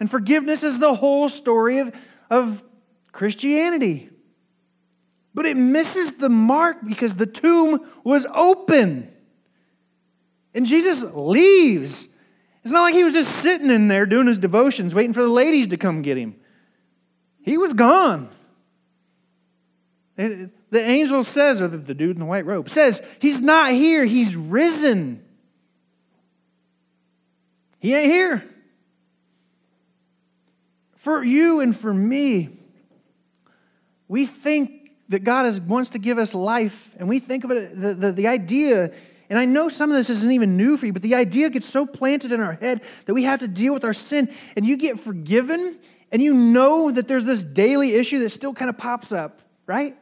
And 0.00 0.10
forgiveness 0.10 0.64
is 0.64 0.78
the 0.78 0.94
whole 0.94 1.28
story 1.28 1.78
of, 1.78 1.94
of 2.30 2.64
Christianity. 3.12 4.08
But 5.34 5.46
it 5.46 5.56
misses 5.56 6.12
the 6.12 6.30
mark 6.30 6.78
because 6.84 7.16
the 7.16 7.26
tomb 7.26 7.88
was 8.02 8.26
open. 8.34 9.12
And 10.54 10.64
Jesus 10.64 11.02
leaves. 11.02 12.08
It's 12.64 12.72
not 12.72 12.82
like 12.82 12.94
he 12.94 13.04
was 13.04 13.12
just 13.12 13.30
sitting 13.36 13.70
in 13.70 13.88
there 13.88 14.06
doing 14.06 14.26
his 14.26 14.38
devotions, 14.38 14.94
waiting 14.94 15.12
for 15.12 15.22
the 15.22 15.28
ladies 15.28 15.68
to 15.68 15.76
come 15.76 16.00
get 16.00 16.16
him. 16.16 16.36
He 17.42 17.58
was 17.58 17.74
gone. 17.74 18.30
The 20.16 20.50
angel 20.72 21.22
says, 21.22 21.60
or 21.60 21.68
the 21.68 21.94
dude 21.94 22.16
in 22.16 22.20
the 22.20 22.26
white 22.26 22.46
robe 22.46 22.70
says, 22.70 23.02
He's 23.18 23.42
not 23.42 23.72
here, 23.72 24.06
He's 24.06 24.34
risen. 24.34 25.25
He 27.78 27.94
ain't 27.94 28.06
here. 28.06 28.44
For 30.96 31.22
you 31.22 31.60
and 31.60 31.76
for 31.76 31.94
me, 31.94 32.58
we 34.08 34.26
think 34.26 34.90
that 35.08 35.20
God 35.20 35.46
is, 35.46 35.60
wants 35.60 35.90
to 35.90 35.98
give 35.98 36.18
us 36.18 36.34
life, 36.34 36.94
and 36.98 37.08
we 37.08 37.18
think 37.18 37.44
of 37.44 37.50
it, 37.52 37.80
the, 37.80 37.94
the, 37.94 38.12
the 38.12 38.26
idea, 38.26 38.92
and 39.28 39.38
I 39.38 39.44
know 39.44 39.68
some 39.68 39.90
of 39.90 39.96
this 39.96 40.10
isn't 40.10 40.32
even 40.32 40.56
new 40.56 40.76
for 40.76 40.86
you, 40.86 40.92
but 40.92 41.02
the 41.02 41.14
idea 41.14 41.50
gets 41.50 41.66
so 41.66 41.86
planted 41.86 42.32
in 42.32 42.40
our 42.40 42.54
head 42.54 42.82
that 43.06 43.14
we 43.14 43.24
have 43.24 43.40
to 43.40 43.48
deal 43.48 43.72
with 43.72 43.84
our 43.84 43.92
sin, 43.92 44.32
and 44.56 44.66
you 44.66 44.76
get 44.76 44.98
forgiven, 44.98 45.78
and 46.10 46.22
you 46.22 46.34
know 46.34 46.90
that 46.90 47.08
there's 47.08 47.24
this 47.24 47.44
daily 47.44 47.94
issue 47.94 48.18
that 48.20 48.30
still 48.30 48.54
kind 48.54 48.68
of 48.68 48.78
pops 48.78 49.12
up, 49.12 49.40
right? 49.66 49.96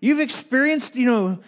You've 0.00 0.20
experienced, 0.20 0.96
you 0.96 1.06
know, 1.06 1.38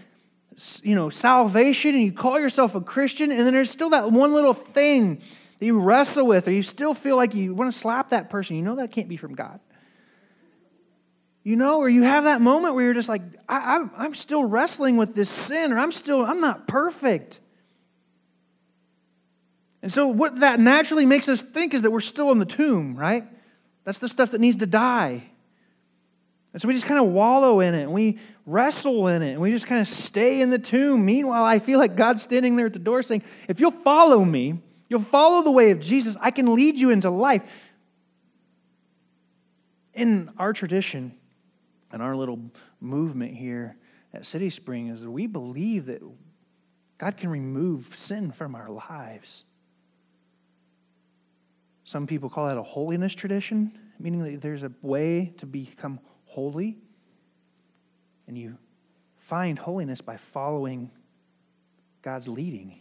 you 0.83 0.95
know, 0.95 1.11
salvation 1.11 1.95
and 1.95 2.03
you 2.03 2.12
call 2.12 2.38
yourself 2.38 2.75
a 2.75 2.81
Christian, 2.81 3.31
and 3.31 3.41
then 3.41 3.55
there's 3.55 3.71
still 3.71 3.91
that 3.91 4.11
one 4.11 4.33
little 4.33 4.55
thing 4.55 5.23
that 5.59 5.67
you 5.67 5.79
wrestle 5.79 6.27
with, 6.27 6.49
or 6.49 6.53
you 6.53 6.62
still 6.62 6.95
feel 6.95 7.17
like 7.17 7.35
you 7.35 7.55
want 7.55 7.73
to 7.73 7.79
slap 7.79 8.11
that 8.11 8.31
person. 8.31 8.57
You 8.57 8.62
know 8.62 8.77
that 8.77 8.91
can't 8.91 9.09
be 9.09 9.17
from 9.17 9.35
God. 9.35 9.61
You 11.45 11.57
know, 11.57 11.81
or 11.81 11.88
you 11.88 12.03
have 12.03 12.25
that 12.25 12.41
moment 12.41 12.75
where 12.75 12.85
you're 12.85 12.95
just 12.95 13.09
like, 13.09 13.23
I, 13.49 13.85
am 13.99 14.15
still 14.15 14.45
wrestling 14.45 14.97
with 14.97 15.15
this 15.15 15.29
sin, 15.29 15.73
or 15.73 15.79
I'm 15.79 15.93
still, 15.93 16.25
I'm 16.25 16.41
not 16.41 16.69
perfect. 16.69 17.41
And 19.83 19.93
so, 19.93 20.07
what 20.07 20.41
that 20.41 20.61
naturally 20.61 21.07
makes 21.07 21.29
us 21.29 21.43
think 21.43 21.75
is 21.75 21.83
that 21.83 21.91
we're 21.91 22.01
still 22.01 22.31
in 22.31 22.38
the 22.38 22.45
tomb, 22.45 22.97
right? 22.97 23.25
That's 23.85 23.99
the 23.99 24.09
stuff 24.09 24.31
that 24.31 24.41
needs 24.41 24.59
to 24.59 24.67
die. 24.67 25.25
And 26.53 26.61
so 26.61 26.69
we 26.69 26.75
just 26.75 26.87
kind 26.87 27.01
of 27.01 27.07
wallow 27.07 27.61
in 27.61 27.75
it 27.75 27.83
and 27.83 27.93
we 27.93 28.19
wrestle 28.44 29.07
in 29.09 29.22
it 29.22 29.33
and 29.33 29.40
we 29.40 29.50
just 29.50 29.66
kind 29.66 29.81
of 29.81 29.88
stay 29.88 30.40
in 30.40 30.50
the 30.50 30.59
tomb. 30.59 31.05
Meanwhile, 31.05 31.44
I 31.44 31.59
feel 31.59 31.78
like 31.78 31.96
God's 31.96 32.22
standing 32.22 32.57
there 32.57 32.66
at 32.66 32.72
the 32.72 32.78
door 32.78 33.02
saying, 33.02 33.22
If 33.48 33.61
you'll 33.61 33.70
follow 33.70 34.24
me, 34.24 34.61
you'll 34.88 35.00
follow 35.00 35.42
the 35.42 35.50
way 35.50 35.70
of 35.70 35.81
Jesus, 35.81 36.16
I 36.20 36.31
can 36.31 36.55
lead 36.55 36.78
you 36.78 36.90
into 36.90 37.11
life. 37.11 37.42
In 39.94 40.31
our 40.38 40.52
tradition 40.52 41.14
and 41.92 42.02
our 42.02 42.16
little 42.16 42.40
movement 42.81 43.35
here 43.35 43.76
at 44.14 44.24
City 44.24 44.50
Spring 44.50 44.88
is 44.88 45.07
we 45.07 45.26
believe 45.26 45.87
that 45.87 46.02
God 46.98 47.16
can 47.16 47.31
remove 47.31 47.94
sin 47.96 48.33
from 48.33 48.55
our 48.55 48.68
lives. 48.68 49.44
Some 51.85 52.07
people 52.07 52.31
call 52.31 52.46
that 52.46 52.57
a 52.57 52.62
holiness 52.62 53.14
tradition, 53.14 53.76
meaning 53.98 54.22
that 54.22 54.40
there's 54.40 54.62
a 54.62 54.72
way 54.83 55.35
to 55.38 55.46
become 55.46 56.00
holy. 56.26 56.78
And 58.33 58.40
you 58.40 58.57
find 59.18 59.59
holiness 59.59 60.01
by 60.01 60.16
following 60.16 60.90
God's 62.01 62.29
leading. 62.29 62.81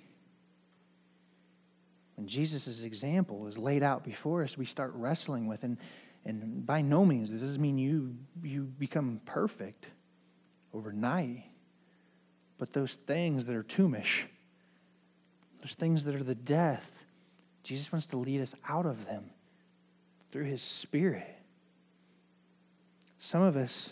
When 2.16 2.26
Jesus' 2.26 2.84
example 2.84 3.48
is 3.48 3.58
laid 3.58 3.84
out 3.84 4.06
before 4.06 4.44
us, 4.44 4.58
we 4.58 4.64
start 4.64 4.94
wrestling 4.96 5.48
with, 5.48 5.66
and, 5.66 5.78
and 6.24 6.66
by 6.66 6.80
no 6.80 7.04
means 7.04 7.32
does 7.32 7.42
this 7.42 7.58
mean 7.58 7.78
you, 7.78 8.16
you 8.42 8.62
become 8.62 9.20
perfect 9.26 9.88
overnight. 10.74 11.44
But 12.58 12.72
those 12.72 12.96
things 12.96 13.46
that 13.48 13.56
are 13.58 13.64
tombish, 13.64 14.24
those 15.60 15.74
things 15.74 16.06
that 16.06 16.16
are 16.16 16.24
the 16.24 16.34
death, 16.34 17.04
Jesus 17.64 17.92
wants 17.92 18.08
to 18.08 18.18
lead 18.18 18.40
us 18.40 18.56
out 18.70 18.86
of 18.86 19.06
them 19.06 19.32
through 20.32 20.46
his 20.46 20.62
Spirit. 20.62 21.28
Some 23.18 23.42
of 23.42 23.58
us 23.58 23.92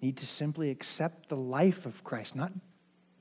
need 0.00 0.16
to 0.18 0.26
simply 0.26 0.70
accept 0.70 1.28
the 1.28 1.36
life 1.36 1.86
of 1.86 2.04
Christ, 2.04 2.36
not 2.36 2.52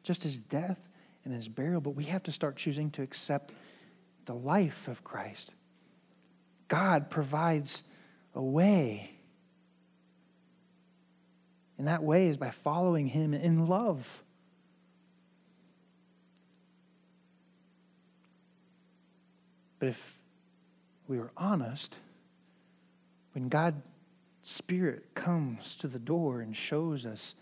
just 0.03 0.23
his 0.23 0.37
death 0.41 0.79
and 1.23 1.33
his 1.33 1.47
burial, 1.47 1.81
but 1.81 1.91
we 1.91 2.05
have 2.05 2.23
to 2.23 2.31
start 2.31 2.55
choosing 2.55 2.91
to 2.91 3.01
accept 3.01 3.53
the 4.25 4.35
life 4.35 4.87
of 4.87 5.03
Christ. 5.03 5.53
God 6.67 7.09
provides 7.09 7.83
a 8.33 8.41
way. 8.41 9.11
And 11.77 11.87
that 11.87 12.03
way 12.03 12.27
is 12.27 12.37
by 12.37 12.51
following 12.51 13.07
him 13.07 13.33
in 13.33 13.67
love. 13.67 14.23
But 19.79 19.89
if 19.89 20.17
we 21.07 21.19
were 21.19 21.31
honest, 21.35 21.99
when 23.33 23.49
God 23.49 23.81
Spirit 24.47 25.15
comes 25.15 25.75
to 25.75 25.87
the 25.87 25.97
door 25.97 26.39
and 26.39 26.55
shows 26.55 27.03
us 27.07 27.33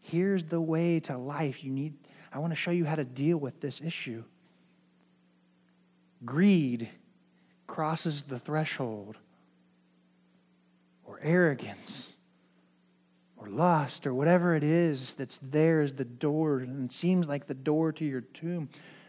here's 0.00 0.46
the 0.46 0.60
way 0.60 0.98
to 0.98 1.16
life. 1.16 1.62
You 1.62 1.70
need, 1.70 1.94
I 2.32 2.40
want 2.40 2.50
to 2.50 2.56
show 2.56 2.72
you 2.72 2.84
how 2.84 2.96
to 2.96 3.04
deal 3.04 3.36
with 3.36 3.60
this 3.60 3.80
issue. 3.80 4.24
Greed 6.24 6.88
crosses 7.68 8.24
the 8.24 8.40
threshold, 8.40 9.18
or 11.04 11.20
arrogance, 11.22 12.14
or 13.36 13.48
lust, 13.48 14.04
or 14.04 14.12
whatever 14.12 14.56
it 14.56 14.64
is 14.64 15.12
that's 15.12 15.38
there 15.38 15.80
is 15.80 15.92
the 15.92 16.04
door, 16.04 16.58
and 16.58 16.90
seems 16.90 17.28
like 17.28 17.46
the 17.46 17.54
door 17.54 17.92
to 17.92 18.04
your 18.04 18.22
tomb 18.22 18.68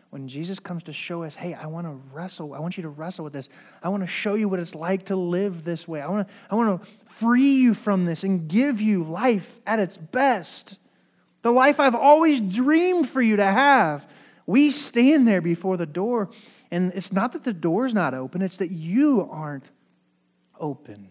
when 0.09 0.27
Jesus 0.27 0.59
comes 0.59 0.83
to 0.83 0.93
show 0.93 1.23
us, 1.23 1.35
hey, 1.35 1.53
I 1.53 1.67
want 1.67 1.85
to 1.85 1.93
wrestle, 2.11 2.53
I 2.53 2.59
want 2.59 2.77
you 2.77 2.83
to 2.83 2.89
wrestle 2.89 3.23
with 3.23 3.33
this. 3.33 3.47
I 3.83 3.89
want 3.89 4.01
to 4.01 4.07
show 4.07 4.33
you 4.33 4.49
what 4.49 4.59
it's 4.59 4.73
like 4.73 5.05
to 5.05 5.15
live 5.15 5.63
this 5.63 5.87
way. 5.87 6.01
I 6.01 6.07
want 6.07 6.27
to, 6.27 6.33
I 6.49 6.55
want 6.55 6.81
to 6.81 6.89
free 7.07 7.53
you 7.55 7.73
from 7.73 8.05
this 8.05 8.23
and 8.23 8.47
give 8.47 8.81
you 8.81 9.03
life 9.03 9.59
at 9.67 9.79
its 9.79 9.97
best. 9.97 10.77
The 11.43 11.51
life 11.51 11.79
I've 11.79 11.95
always 11.95 12.41
dreamed 12.41 13.07
for 13.07 13.21
you 13.21 13.35
to 13.35 13.45
have. 13.45 14.07
We 14.47 14.71
stand 14.71 15.27
there 15.27 15.41
before 15.41 15.77
the 15.77 15.85
door, 15.85 16.29
and 16.71 16.91
it's 16.95 17.13
not 17.13 17.33
that 17.33 17.43
the 17.43 17.53
door's 17.53 17.93
not 17.93 18.15
open, 18.15 18.41
it's 18.41 18.57
that 18.57 18.71
you 18.71 19.29
aren't 19.31 19.69
open. 20.59 21.09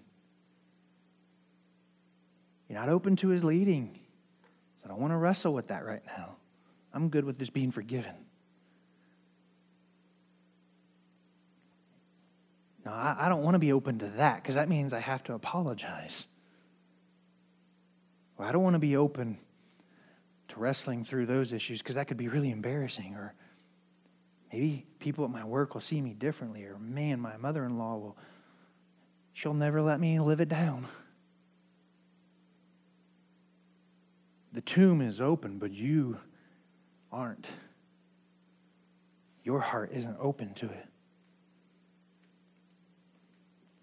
You're 2.69 2.81
not 2.81 2.89
open 2.89 3.15
to 3.17 3.29
his 3.29 3.45
leading. 3.45 3.97
So 4.79 4.87
I 4.87 4.89
don't 4.89 5.01
want 5.01 5.13
to 5.13 5.17
wrestle 5.17 5.55
with 5.55 5.69
that 5.69 5.87
right 5.87 6.03
now. 6.19 6.37
I'm 6.93 7.09
good 7.11 7.25
with 7.25 7.39
just 7.39 7.53
being 7.53 7.71
forgiven. 7.71 8.15
I, 12.91 13.27
I 13.27 13.29
don't 13.29 13.43
want 13.43 13.55
to 13.55 13.59
be 13.59 13.73
open 13.73 13.99
to 14.01 14.07
that 14.17 14.43
because 14.43 14.55
that 14.55 14.69
means 14.69 14.93
I 14.93 15.01
have 15.01 15.23
to 15.25 15.35
apologize. 15.35 16.27
Or 18.37 18.45
I 18.45 18.53
don't 18.53 18.63
want 18.63 18.75
to 18.75 18.81
be 18.81 18.97
open 18.97 19.39
to 20.49 20.61
wrestling 20.61 21.05
through 21.05 21.27
those 21.27 21.53
issues 21.53 21.83
because 21.83 21.97
that 21.97 22.09
could 22.09 22.17
be 22.17 22.29
really 22.29 22.51
embarrassing. 22.51 23.15
Or 23.15 23.35
maybe 24.53 24.87
people 24.99 25.25
at 25.25 25.31
my 25.31 25.45
work 25.45 25.75
will 25.75 25.81
see 25.81 26.01
me 26.01 26.15
differently. 26.15 26.65
Or 26.65 26.79
man, 26.79 27.21
my 27.21 27.37
mother 27.37 27.65
in 27.65 27.79
law 27.79 27.97
will, 27.97 28.17
she'll 29.33 29.55
never 29.55 29.83
let 29.83 30.01
me 30.01 30.21
live 30.21 30.41
it 30.41 30.49
down. 30.49 30.87
The 34.53 34.61
tomb 34.63 35.01
is 35.01 35.21
open, 35.21 35.59
but 35.59 35.73
you 35.73 36.19
aren't. 37.13 37.47
Your 39.45 39.61
heart 39.61 39.91
isn't 39.93 40.17
open 40.21 40.55
to 40.55 40.67
it. 40.67 40.87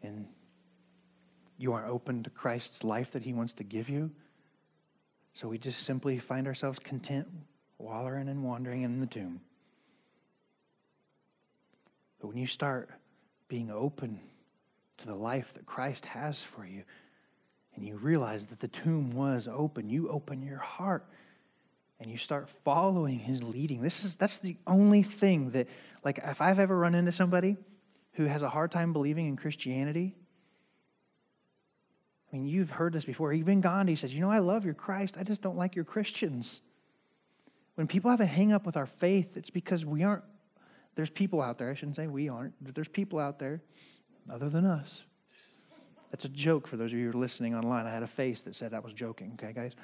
And 0.05 0.27
you 1.57 1.73
aren't 1.73 1.89
open 1.89 2.23
to 2.23 2.29
Christ's 2.29 2.83
life 2.83 3.11
that 3.11 3.23
He 3.23 3.33
wants 3.33 3.53
to 3.53 3.63
give 3.63 3.89
you. 3.89 4.11
So 5.33 5.49
we 5.49 5.57
just 5.57 5.83
simply 5.83 6.17
find 6.17 6.47
ourselves 6.47 6.79
content, 6.79 7.27
wallowing 7.77 8.29
and 8.29 8.43
wandering 8.43 8.83
in 8.83 8.99
the 8.99 9.05
tomb. 9.05 9.41
But 12.19 12.27
when 12.29 12.37
you 12.37 12.47
start 12.47 12.89
being 13.47 13.69
open 13.69 14.19
to 14.97 15.05
the 15.05 15.15
life 15.15 15.53
that 15.53 15.65
Christ 15.65 16.05
has 16.05 16.43
for 16.43 16.65
you, 16.65 16.83
and 17.75 17.85
you 17.85 17.97
realize 17.97 18.45
that 18.45 18.61
the 18.61 18.67
tomb 18.67 19.11
was 19.11 19.47
open, 19.47 19.89
you 19.89 20.09
open 20.09 20.41
your 20.41 20.59
heart 20.59 21.05
and 21.99 22.09
you 22.09 22.17
start 22.17 22.49
following 22.49 23.19
his 23.19 23.43
leading. 23.43 23.81
This 23.81 24.03
is 24.03 24.15
that's 24.15 24.39
the 24.39 24.57
only 24.65 25.03
thing 25.03 25.51
that 25.51 25.67
like 26.03 26.19
if 26.23 26.41
I've 26.41 26.59
ever 26.59 26.77
run 26.77 26.95
into 26.95 27.11
somebody 27.11 27.57
who 28.15 28.25
has 28.25 28.43
a 28.43 28.49
hard 28.49 28.71
time 28.71 28.93
believing 28.93 29.27
in 29.27 29.35
Christianity, 29.35 30.15
I 32.31 32.35
mean, 32.35 32.47
you've 32.47 32.71
heard 32.71 32.93
this 32.93 33.05
before. 33.05 33.31
Even 33.33 33.61
Gandhi 33.61 33.95
says, 33.95 34.13
You 34.13 34.21
know, 34.21 34.31
I 34.31 34.39
love 34.39 34.65
your 34.65 34.73
Christ, 34.73 35.17
I 35.17 35.23
just 35.23 35.41
don't 35.41 35.55
like 35.55 35.75
your 35.75 35.85
Christians. 35.85 36.61
When 37.75 37.87
people 37.87 38.09
have 38.09 38.21
a 38.21 38.25
hang 38.25 38.53
up 38.53 38.65
with 38.65 38.77
our 38.77 38.85
faith, 38.85 39.35
it's 39.35 39.49
because 39.49 39.85
we 39.85 40.03
aren't, 40.03 40.23
there's 40.95 41.09
people 41.09 41.41
out 41.41 41.57
there, 41.57 41.69
I 41.69 41.73
shouldn't 41.73 41.97
say 41.97 42.07
we 42.07 42.29
aren't, 42.29 42.53
but 42.61 42.73
there's 42.73 42.87
people 42.87 43.19
out 43.19 43.37
there, 43.37 43.61
other 44.31 44.49
than 44.49 44.65
us, 44.65 45.03
That's 46.11 46.25
a 46.25 46.29
joke 46.29 46.67
for 46.67 46.77
those 46.77 46.93
of 46.93 46.99
you 46.99 47.11
who 47.11 47.17
are 47.17 47.21
listening 47.21 47.53
online. 47.53 47.85
I 47.85 47.91
had 47.91 48.01
a 48.01 48.07
face 48.07 48.43
that 48.43 48.55
said 48.55 48.73
I 48.73 48.79
was 48.79 48.93
joking, 48.93 49.33
okay, 49.33 49.53
guys? 49.53 49.75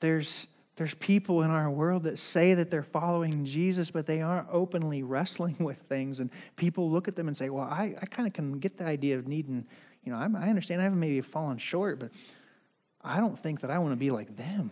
There's, 0.00 0.46
there's 0.76 0.94
people 0.94 1.42
in 1.42 1.50
our 1.50 1.70
world 1.70 2.04
that 2.04 2.18
say 2.18 2.54
that 2.54 2.70
they're 2.70 2.82
following 2.82 3.44
Jesus, 3.44 3.90
but 3.90 4.06
they 4.06 4.22
aren't 4.22 4.48
openly 4.50 5.02
wrestling 5.04 5.56
with 5.58 5.78
things. 5.78 6.20
And 6.20 6.30
people 6.56 6.90
look 6.90 7.08
at 7.08 7.16
them 7.16 7.28
and 7.28 7.36
say, 7.36 7.50
Well, 7.50 7.64
I, 7.64 7.94
I 8.00 8.06
kind 8.06 8.26
of 8.26 8.32
can 8.32 8.58
get 8.58 8.78
the 8.78 8.84
idea 8.84 9.18
of 9.18 9.28
needing, 9.28 9.66
you 10.04 10.12
know, 10.12 10.18
I'm, 10.18 10.34
I 10.36 10.48
understand 10.48 10.80
I 10.80 10.84
haven't 10.84 11.00
maybe 11.00 11.20
fallen 11.20 11.58
short, 11.58 11.98
but 11.98 12.10
I 13.02 13.18
don't 13.18 13.38
think 13.38 13.60
that 13.60 13.70
I 13.70 13.78
want 13.78 13.92
to 13.92 13.96
be 13.96 14.10
like 14.10 14.36
them. 14.36 14.70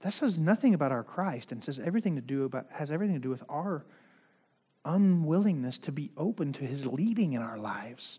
That 0.00 0.12
says 0.12 0.38
nothing 0.38 0.74
about 0.74 0.92
our 0.92 1.02
Christ 1.02 1.50
and 1.50 1.64
says 1.64 1.80
everything 1.80 2.16
to 2.16 2.20
do 2.20 2.44
about 2.44 2.66
has 2.72 2.90
everything 2.90 3.16
to 3.16 3.22
do 3.22 3.30
with 3.30 3.42
our 3.48 3.84
unwillingness 4.84 5.78
to 5.78 5.92
be 5.92 6.10
open 6.16 6.52
to 6.52 6.64
his 6.64 6.86
leading 6.86 7.32
in 7.32 7.40
our 7.40 7.56
lives. 7.56 8.18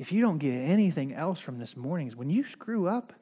If 0.00 0.12
you 0.12 0.22
don't 0.22 0.38
get 0.38 0.54
anything 0.54 1.12
else 1.12 1.40
from 1.40 1.58
this 1.58 1.76
morning, 1.76 2.08
is 2.08 2.16
when 2.16 2.30
you 2.30 2.42
screw 2.42 2.88
up, 2.88 3.12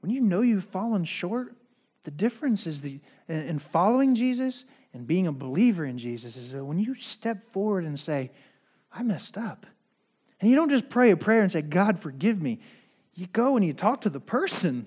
when 0.00 0.12
you 0.12 0.20
know 0.20 0.42
you've 0.42 0.66
fallen 0.66 1.06
short, 1.06 1.56
the 2.02 2.10
difference 2.10 2.66
is 2.66 2.82
the 2.82 3.00
in 3.28 3.58
following 3.58 4.14
Jesus 4.14 4.66
and 4.92 5.06
being 5.06 5.26
a 5.26 5.32
believer 5.32 5.86
in 5.86 5.96
Jesus 5.96 6.36
is 6.36 6.52
that 6.52 6.62
when 6.62 6.78
you 6.78 6.94
step 6.94 7.40
forward 7.40 7.84
and 7.84 7.98
say, 7.98 8.30
I 8.92 9.02
messed 9.02 9.38
up. 9.38 9.64
And 10.38 10.50
you 10.50 10.54
don't 10.54 10.68
just 10.68 10.90
pray 10.90 11.10
a 11.12 11.16
prayer 11.16 11.40
and 11.40 11.50
say, 11.50 11.62
God, 11.62 11.98
forgive 11.98 12.42
me. 12.42 12.60
You 13.14 13.26
go 13.26 13.56
and 13.56 13.64
you 13.64 13.72
talk 13.72 14.02
to 14.02 14.10
the 14.10 14.20
person. 14.20 14.86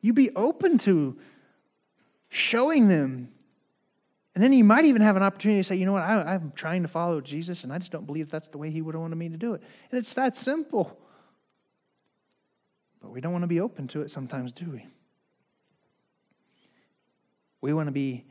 You 0.00 0.14
be 0.14 0.30
open 0.36 0.78
to 0.78 1.18
showing 2.30 2.88
them. 2.88 3.28
And 4.40 4.44
then 4.46 4.54
you 4.54 4.64
might 4.64 4.86
even 4.86 5.02
have 5.02 5.16
an 5.16 5.22
opportunity 5.22 5.60
to 5.60 5.64
say, 5.64 5.76
you 5.76 5.84
know 5.84 5.92
what, 5.92 6.02
I, 6.02 6.32
am 6.32 6.54
trying 6.56 6.80
to 6.80 6.88
follow 6.88 7.20
Jesus 7.20 7.62
and 7.62 7.70
I 7.70 7.76
just 7.76 7.92
don't 7.92 8.06
believe 8.06 8.30
that's 8.30 8.48
the 8.48 8.56
way 8.56 8.70
he 8.70 8.80
would 8.80 8.94
have 8.94 9.02
wanted 9.02 9.16
me 9.16 9.28
to 9.28 9.36
do 9.36 9.52
it. 9.52 9.62
And 9.90 9.98
it's 9.98 10.14
that 10.14 10.34
simple. 10.34 10.98
But 13.02 13.10
we 13.10 13.20
don't 13.20 13.32
want 13.32 13.42
to 13.42 13.48
be 13.48 13.60
open 13.60 13.86
to 13.88 14.00
it 14.00 14.10
sometimes, 14.10 14.52
do 14.52 14.70
we? 14.70 14.86
We 17.60 17.74
want 17.74 17.88
to 17.88 17.92
be, 17.92 18.24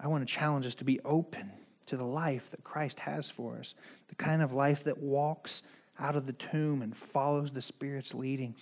I 0.00 0.08
want 0.08 0.26
to 0.26 0.34
challenge 0.34 0.66
us 0.66 0.74
to 0.74 0.84
be 0.84 0.98
open 1.04 1.52
to 1.86 1.96
the 1.96 2.02
life 2.02 2.50
that 2.50 2.64
Christ 2.64 2.98
has 2.98 3.30
for 3.30 3.56
us, 3.56 3.76
the 4.08 4.16
kind 4.16 4.42
of 4.42 4.52
life 4.52 4.82
that 4.82 4.98
walks 4.98 5.62
out 6.00 6.16
of 6.16 6.26
the 6.26 6.32
tomb 6.32 6.82
and 6.82 6.96
follows 6.96 7.52
the 7.52 7.62
Spirit's 7.62 8.12
leading, 8.12 8.56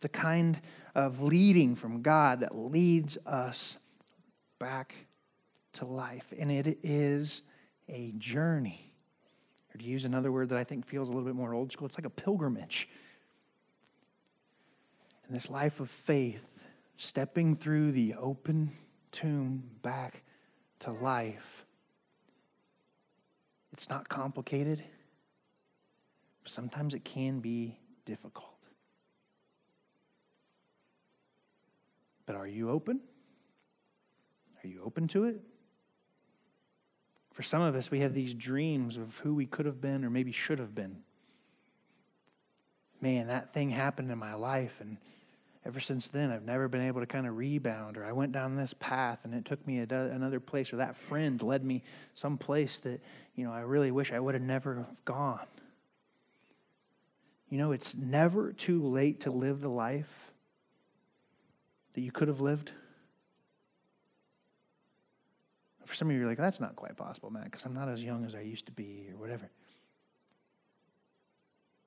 the 0.00 0.08
kind 0.08 0.60
of 0.94 1.20
leading 1.20 1.74
from 1.74 2.02
God 2.02 2.38
that 2.38 2.56
leads 2.56 3.18
us 3.26 3.78
back 4.60 4.94
to 5.76 5.86
life. 5.86 6.32
And 6.38 6.50
it 6.50 6.78
is 6.82 7.42
a 7.88 8.12
journey. 8.18 8.92
Or 9.74 9.78
to 9.78 9.84
use 9.84 10.04
another 10.04 10.30
word 10.30 10.50
that 10.50 10.58
I 10.58 10.64
think 10.64 10.86
feels 10.86 11.08
a 11.08 11.12
little 11.12 11.26
bit 11.26 11.34
more 11.34 11.54
old 11.54 11.72
school, 11.72 11.86
it's 11.86 11.98
like 11.98 12.06
a 12.06 12.10
pilgrimage. 12.10 12.88
And 15.26 15.34
this 15.34 15.50
life 15.50 15.80
of 15.80 15.90
faith, 15.90 16.64
stepping 16.96 17.56
through 17.56 17.92
the 17.92 18.14
open 18.14 18.72
tomb 19.10 19.64
back 19.82 20.22
to 20.80 20.92
life 20.92 21.66
it's 23.76 23.90
not 23.90 24.08
complicated, 24.08 24.82
but 26.42 26.50
sometimes 26.50 26.94
it 26.94 27.04
can 27.04 27.40
be 27.40 27.78
difficult. 28.06 28.56
But 32.24 32.36
are 32.36 32.46
you 32.46 32.70
open? 32.70 33.00
Are 34.64 34.66
you 34.66 34.80
open 34.82 35.08
to 35.08 35.24
it? 35.24 35.42
For 37.36 37.42
some 37.42 37.60
of 37.60 37.76
us, 37.76 37.90
we 37.90 38.00
have 38.00 38.14
these 38.14 38.32
dreams 38.32 38.96
of 38.96 39.18
who 39.18 39.34
we 39.34 39.44
could 39.44 39.66
have 39.66 39.78
been 39.78 40.06
or 40.06 40.08
maybe 40.08 40.32
should 40.32 40.58
have 40.58 40.74
been. 40.74 41.02
Man, 43.02 43.26
that 43.26 43.52
thing 43.52 43.68
happened 43.68 44.10
in 44.10 44.16
my 44.16 44.32
life, 44.32 44.78
and 44.80 44.96
ever 45.66 45.78
since 45.78 46.08
then, 46.08 46.30
I've 46.30 46.46
never 46.46 46.66
been 46.66 46.80
able 46.80 47.02
to 47.02 47.06
kind 47.06 47.26
of 47.26 47.36
rebound, 47.36 47.98
or 47.98 48.06
I 48.06 48.12
went 48.12 48.32
down 48.32 48.56
this 48.56 48.72
path 48.72 49.20
and 49.22 49.34
it 49.34 49.44
took 49.44 49.66
me 49.66 49.80
another 49.80 50.40
place, 50.40 50.72
or 50.72 50.76
that 50.76 50.96
friend 50.96 51.42
led 51.42 51.62
me 51.62 51.82
someplace 52.14 52.78
that, 52.78 53.02
you 53.34 53.44
know, 53.44 53.52
I 53.52 53.60
really 53.60 53.90
wish 53.90 54.12
I 54.12 54.18
would 54.18 54.32
have 54.32 54.42
never 54.42 54.86
gone. 55.04 55.46
You 57.50 57.58
know, 57.58 57.72
it's 57.72 57.94
never 57.94 58.54
too 58.54 58.82
late 58.82 59.20
to 59.20 59.30
live 59.30 59.60
the 59.60 59.68
life 59.68 60.32
that 61.92 62.00
you 62.00 62.12
could 62.12 62.28
have 62.28 62.40
lived. 62.40 62.72
For 65.86 65.94
some 65.94 66.08
of 66.08 66.14
you, 66.14 66.20
you're 66.20 66.28
like, 66.28 66.38
that's 66.38 66.60
not 66.60 66.76
quite 66.76 66.96
possible, 66.96 67.30
Matt, 67.30 67.44
because 67.44 67.64
I'm 67.64 67.74
not 67.74 67.88
as 67.88 68.04
young 68.04 68.24
as 68.24 68.34
I 68.34 68.40
used 68.40 68.66
to 68.66 68.72
be, 68.72 69.06
or 69.10 69.18
whatever. 69.18 69.50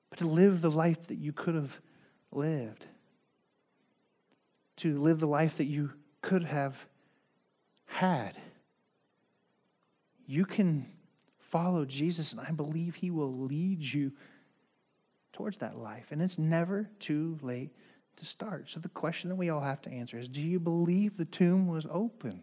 But 0.08 0.18
to 0.20 0.26
live 0.26 0.60
the 0.60 0.70
life 0.70 1.06
that 1.06 1.18
you 1.18 1.32
could 1.32 1.54
have 1.54 1.80
lived 2.32 2.86
to 4.80 4.98
live 4.98 5.20
the 5.20 5.26
life 5.26 5.58
that 5.58 5.66
you 5.66 5.92
could 6.22 6.42
have 6.42 6.86
had. 7.84 8.32
You 10.26 10.46
can 10.46 10.86
follow 11.38 11.84
Jesus, 11.84 12.32
and 12.32 12.40
I 12.40 12.50
believe 12.52 12.94
He 12.94 13.10
will 13.10 13.44
lead 13.44 13.82
you 13.82 14.12
towards 15.34 15.58
that 15.58 15.76
life. 15.76 16.12
And 16.12 16.22
it's 16.22 16.38
never 16.38 16.88
too 16.98 17.38
late 17.42 17.76
to 18.16 18.24
start. 18.24 18.70
So 18.70 18.80
the 18.80 18.88
question 18.88 19.28
that 19.28 19.36
we 19.36 19.50
all 19.50 19.60
have 19.60 19.82
to 19.82 19.90
answer 19.90 20.18
is 20.18 20.28
Do 20.28 20.40
you 20.40 20.58
believe 20.58 21.18
the 21.18 21.26
tomb 21.26 21.66
was 21.66 21.86
open? 21.90 22.42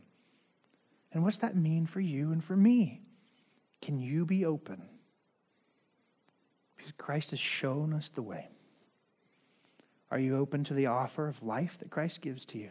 And 1.17 1.23
what's 1.23 1.39
that 1.39 1.55
mean 1.55 1.87
for 1.87 1.99
you 1.99 2.31
and 2.31 2.43
for 2.43 2.55
me? 2.55 3.01
Can 3.81 3.97
you 3.97 4.23
be 4.23 4.45
open? 4.45 4.83
Because 6.75 6.91
Christ 6.95 7.31
has 7.31 7.39
shown 7.39 7.91
us 7.91 8.09
the 8.09 8.21
way. 8.21 8.49
Are 10.11 10.19
you 10.19 10.37
open 10.37 10.63
to 10.65 10.75
the 10.75 10.85
offer 10.85 11.27
of 11.27 11.41
life 11.41 11.79
that 11.79 11.89
Christ 11.89 12.21
gives 12.21 12.45
to 12.45 12.59
you? 12.59 12.69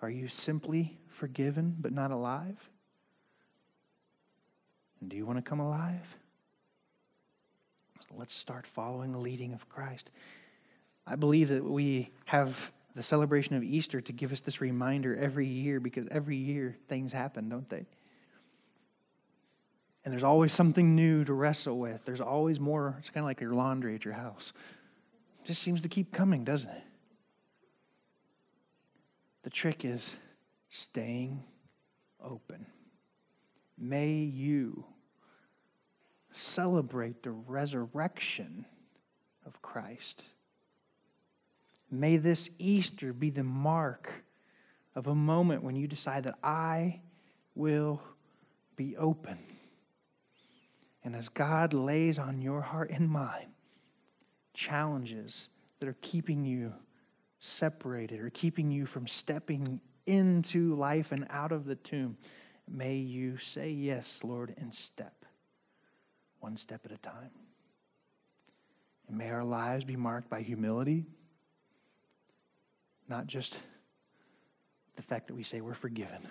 Are 0.00 0.08
you 0.08 0.28
simply 0.28 0.96
forgiven 1.08 1.74
but 1.80 1.92
not 1.92 2.12
alive? 2.12 2.70
And 5.00 5.10
do 5.10 5.16
you 5.16 5.26
want 5.26 5.38
to 5.38 5.42
come 5.42 5.58
alive? 5.58 6.18
So 7.98 8.14
let's 8.16 8.32
start 8.32 8.64
following 8.64 9.10
the 9.10 9.18
leading 9.18 9.52
of 9.52 9.68
Christ. 9.68 10.12
I 11.04 11.16
believe 11.16 11.48
that 11.48 11.64
we 11.64 12.10
have 12.26 12.70
the 12.94 13.02
celebration 13.02 13.56
of 13.56 13.62
Easter 13.62 14.00
to 14.00 14.12
give 14.12 14.32
us 14.32 14.40
this 14.40 14.60
reminder 14.60 15.16
every 15.16 15.46
year 15.46 15.80
because 15.80 16.06
every 16.10 16.36
year 16.36 16.76
things 16.88 17.12
happen, 17.12 17.48
don't 17.48 17.68
they? 17.68 17.86
And 20.04 20.12
there's 20.12 20.24
always 20.24 20.52
something 20.52 20.94
new 20.94 21.24
to 21.24 21.32
wrestle 21.32 21.78
with. 21.78 22.04
There's 22.04 22.20
always 22.20 22.60
more. 22.60 22.96
It's 22.98 23.10
kind 23.10 23.24
of 23.24 23.26
like 23.26 23.40
your 23.40 23.54
laundry 23.54 23.94
at 23.94 24.04
your 24.04 24.14
house. 24.14 24.52
It 25.42 25.46
just 25.46 25.62
seems 25.62 25.82
to 25.82 25.88
keep 25.88 26.12
coming, 26.12 26.44
doesn't 26.44 26.70
it? 26.70 26.82
The 29.42 29.50
trick 29.50 29.84
is 29.84 30.16
staying 30.68 31.42
open. 32.22 32.66
May 33.78 34.12
you 34.12 34.84
celebrate 36.30 37.22
the 37.22 37.30
resurrection 37.30 38.66
of 39.46 39.62
Christ. 39.62 40.24
May 42.00 42.16
this 42.16 42.50
Easter 42.58 43.12
be 43.12 43.30
the 43.30 43.44
mark 43.44 44.24
of 44.94 45.06
a 45.06 45.14
moment 45.14 45.62
when 45.62 45.76
you 45.76 45.86
decide 45.86 46.24
that 46.24 46.38
I 46.42 47.00
will 47.54 48.02
be 48.76 48.96
open 48.96 49.38
and 51.04 51.14
as 51.14 51.28
God 51.28 51.74
lays 51.74 52.18
on 52.18 52.40
your 52.40 52.62
heart 52.62 52.90
and 52.90 53.08
mind 53.08 53.52
challenges 54.54 55.50
that 55.78 55.88
are 55.88 55.96
keeping 56.00 56.44
you 56.46 56.72
separated 57.38 58.20
or 58.20 58.30
keeping 58.30 58.70
you 58.70 58.86
from 58.86 59.06
stepping 59.06 59.80
into 60.06 60.74
life 60.74 61.12
and 61.12 61.26
out 61.28 61.52
of 61.52 61.66
the 61.66 61.74
tomb, 61.74 62.16
may 62.68 62.96
you 62.96 63.36
say 63.36 63.70
yes, 63.70 64.24
Lord, 64.24 64.54
and 64.58 64.74
step 64.74 65.26
one 66.40 66.56
step 66.56 66.82
at 66.84 66.92
a 66.92 66.98
time. 66.98 67.30
And 69.08 69.16
may 69.16 69.30
our 69.30 69.44
lives 69.44 69.84
be 69.84 69.96
marked 69.96 70.28
by 70.28 70.42
humility, 70.42 71.04
not 73.08 73.26
just 73.26 73.58
the 74.96 75.02
fact 75.02 75.26
that 75.28 75.34
we 75.34 75.42
say 75.42 75.60
we're 75.60 75.74
forgiven. 75.74 76.26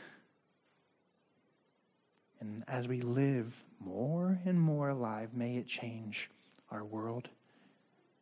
And 2.40 2.64
as 2.68 2.88
we 2.88 3.02
live 3.02 3.64
more 3.80 4.40
and 4.46 4.60
more 4.60 4.90
alive, 4.90 5.34
may 5.34 5.58
it 5.58 5.68
change 5.68 6.30
our 6.72 6.84
world 6.84 7.30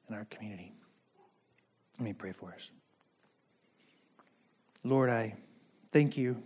and 0.08 0.16
our 0.16 0.26
community. 0.26 0.74
Let 1.98 2.06
me 2.06 2.14
pray 2.14 2.32
for 2.32 2.54
us. 2.54 2.72
Lord, 4.84 5.10
I 5.10 5.36
thank 5.92 6.18
you 6.18 6.42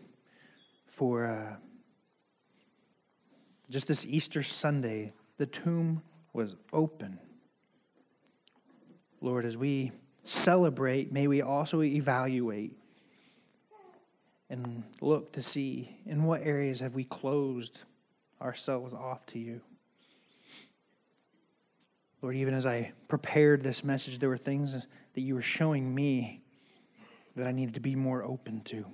for 0.88 1.26
uh, 1.26 1.56
just 3.70 3.88
this 3.88 4.06
Easter 4.06 4.43
Sunday. 4.43 5.14
The 5.38 5.45
tomb 5.45 6.01
was 6.34 6.56
open. 6.72 7.20
Lord, 9.22 9.45
as 9.45 9.58
we 9.58 9.91
celebrate, 10.28 11.11
may 11.11 11.28
we 11.28 11.41
also 11.41 11.82
evaluate 11.82 12.78
and 14.49 14.84
look 15.01 15.32
to 15.34 15.41
see 15.41 15.97
in 16.05 16.23
what 16.23 16.41
areas 16.41 16.80
have 16.80 16.95
we 16.95 17.03
closed 17.03 17.84
ourselves 18.41 18.93
off 18.93 19.26
to 19.28 19.39
you. 19.39 19.61
Lord, 22.21 22.36
even 22.36 22.53
as 22.53 22.65
I 22.65 22.91
prepared 23.07 23.63
this 23.63 23.84
message, 23.84 24.19
there 24.19 24.30
were 24.30 24.38
things 24.38 24.88
that 25.13 25.21
you 25.21 25.36
were 25.36 25.41
showing 25.41 25.93
me 25.93 26.41
that 27.36 27.47
I 27.47 27.51
needed 27.51 27.76
to 27.76 27.80
be 27.80 27.95
more 27.95 28.23
open 28.23 28.61
to. 28.65 28.86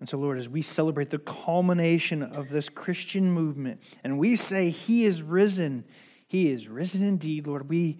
And 0.00 0.08
so, 0.08 0.16
Lord, 0.16 0.38
as 0.38 0.48
we 0.48 0.62
celebrate 0.62 1.10
the 1.10 1.18
culmination 1.18 2.22
of 2.22 2.50
this 2.50 2.68
Christian 2.68 3.30
movement 3.30 3.82
and 4.04 4.18
we 4.18 4.36
say, 4.36 4.70
He 4.70 5.04
is 5.04 5.22
risen, 5.22 5.84
He 6.26 6.48
is 6.48 6.68
risen 6.68 7.02
indeed, 7.02 7.46
Lord, 7.46 7.68
we, 7.68 7.98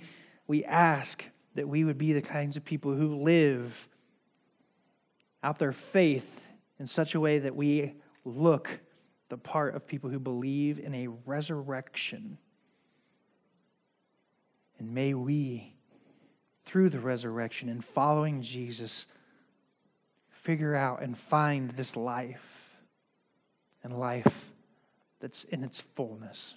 we 0.49 0.65
ask 0.65 1.25
that 1.55 1.69
we 1.69 1.85
would 1.85 1.99
be 1.99 2.13
the 2.13 2.23
kinds 2.23 2.57
of 2.57 2.65
people 2.65 2.95
who 2.95 3.23
live 3.23 3.89
out 5.43 5.59
their 5.59 5.73
faith 5.73 6.49
in 6.81 6.87
such 6.87 7.15
a 7.15 7.21
way 7.21 7.39
that 7.39 7.55
we 7.55 7.95
look 8.25 8.81
the 9.29 9.39
part 9.39 9.77
of 9.77 9.87
people 9.87 10.11
who 10.11 10.19
believe 10.19 10.79
in 10.79 10.95
a 10.95 11.09
resurrection. 11.27 12.39
And 14.79 14.95
may 14.95 15.15
we, 15.15 15.75
through 16.65 16.89
the 16.89 17.01
resurrection 17.01 17.69
and 17.69 17.85
following 17.85 18.41
Jesus, 18.41 19.07
figure 20.31 20.75
out 20.75 21.03
and 21.03 21.17
find 21.17 21.73
this 21.73 21.97
life 21.97 22.79
and 23.83 23.99
life 23.99 24.53
that's 25.21 25.45
in 25.45 25.63
its 25.63 25.81
fullness. 25.81 26.57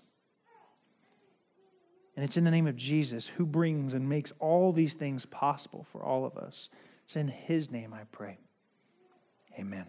And 2.22 2.28
it's 2.28 2.38
in 2.38 2.44
the 2.44 2.52
name 2.52 2.68
of 2.68 2.76
Jesus 2.76 3.26
who 3.26 3.48
brings 3.48 3.96
and 3.96 4.08
makes 4.08 4.32
all 4.38 4.72
these 4.72 4.94
things 4.94 5.26
possible 5.26 5.84
for 5.84 6.04
all 6.04 6.24
of 6.24 6.38
us. 6.38 6.70
It's 7.04 7.16
in 7.16 7.30
His 7.30 7.72
name 7.72 7.96
I 7.96 8.04
pray. 8.12 8.38
Amen. 9.58 9.88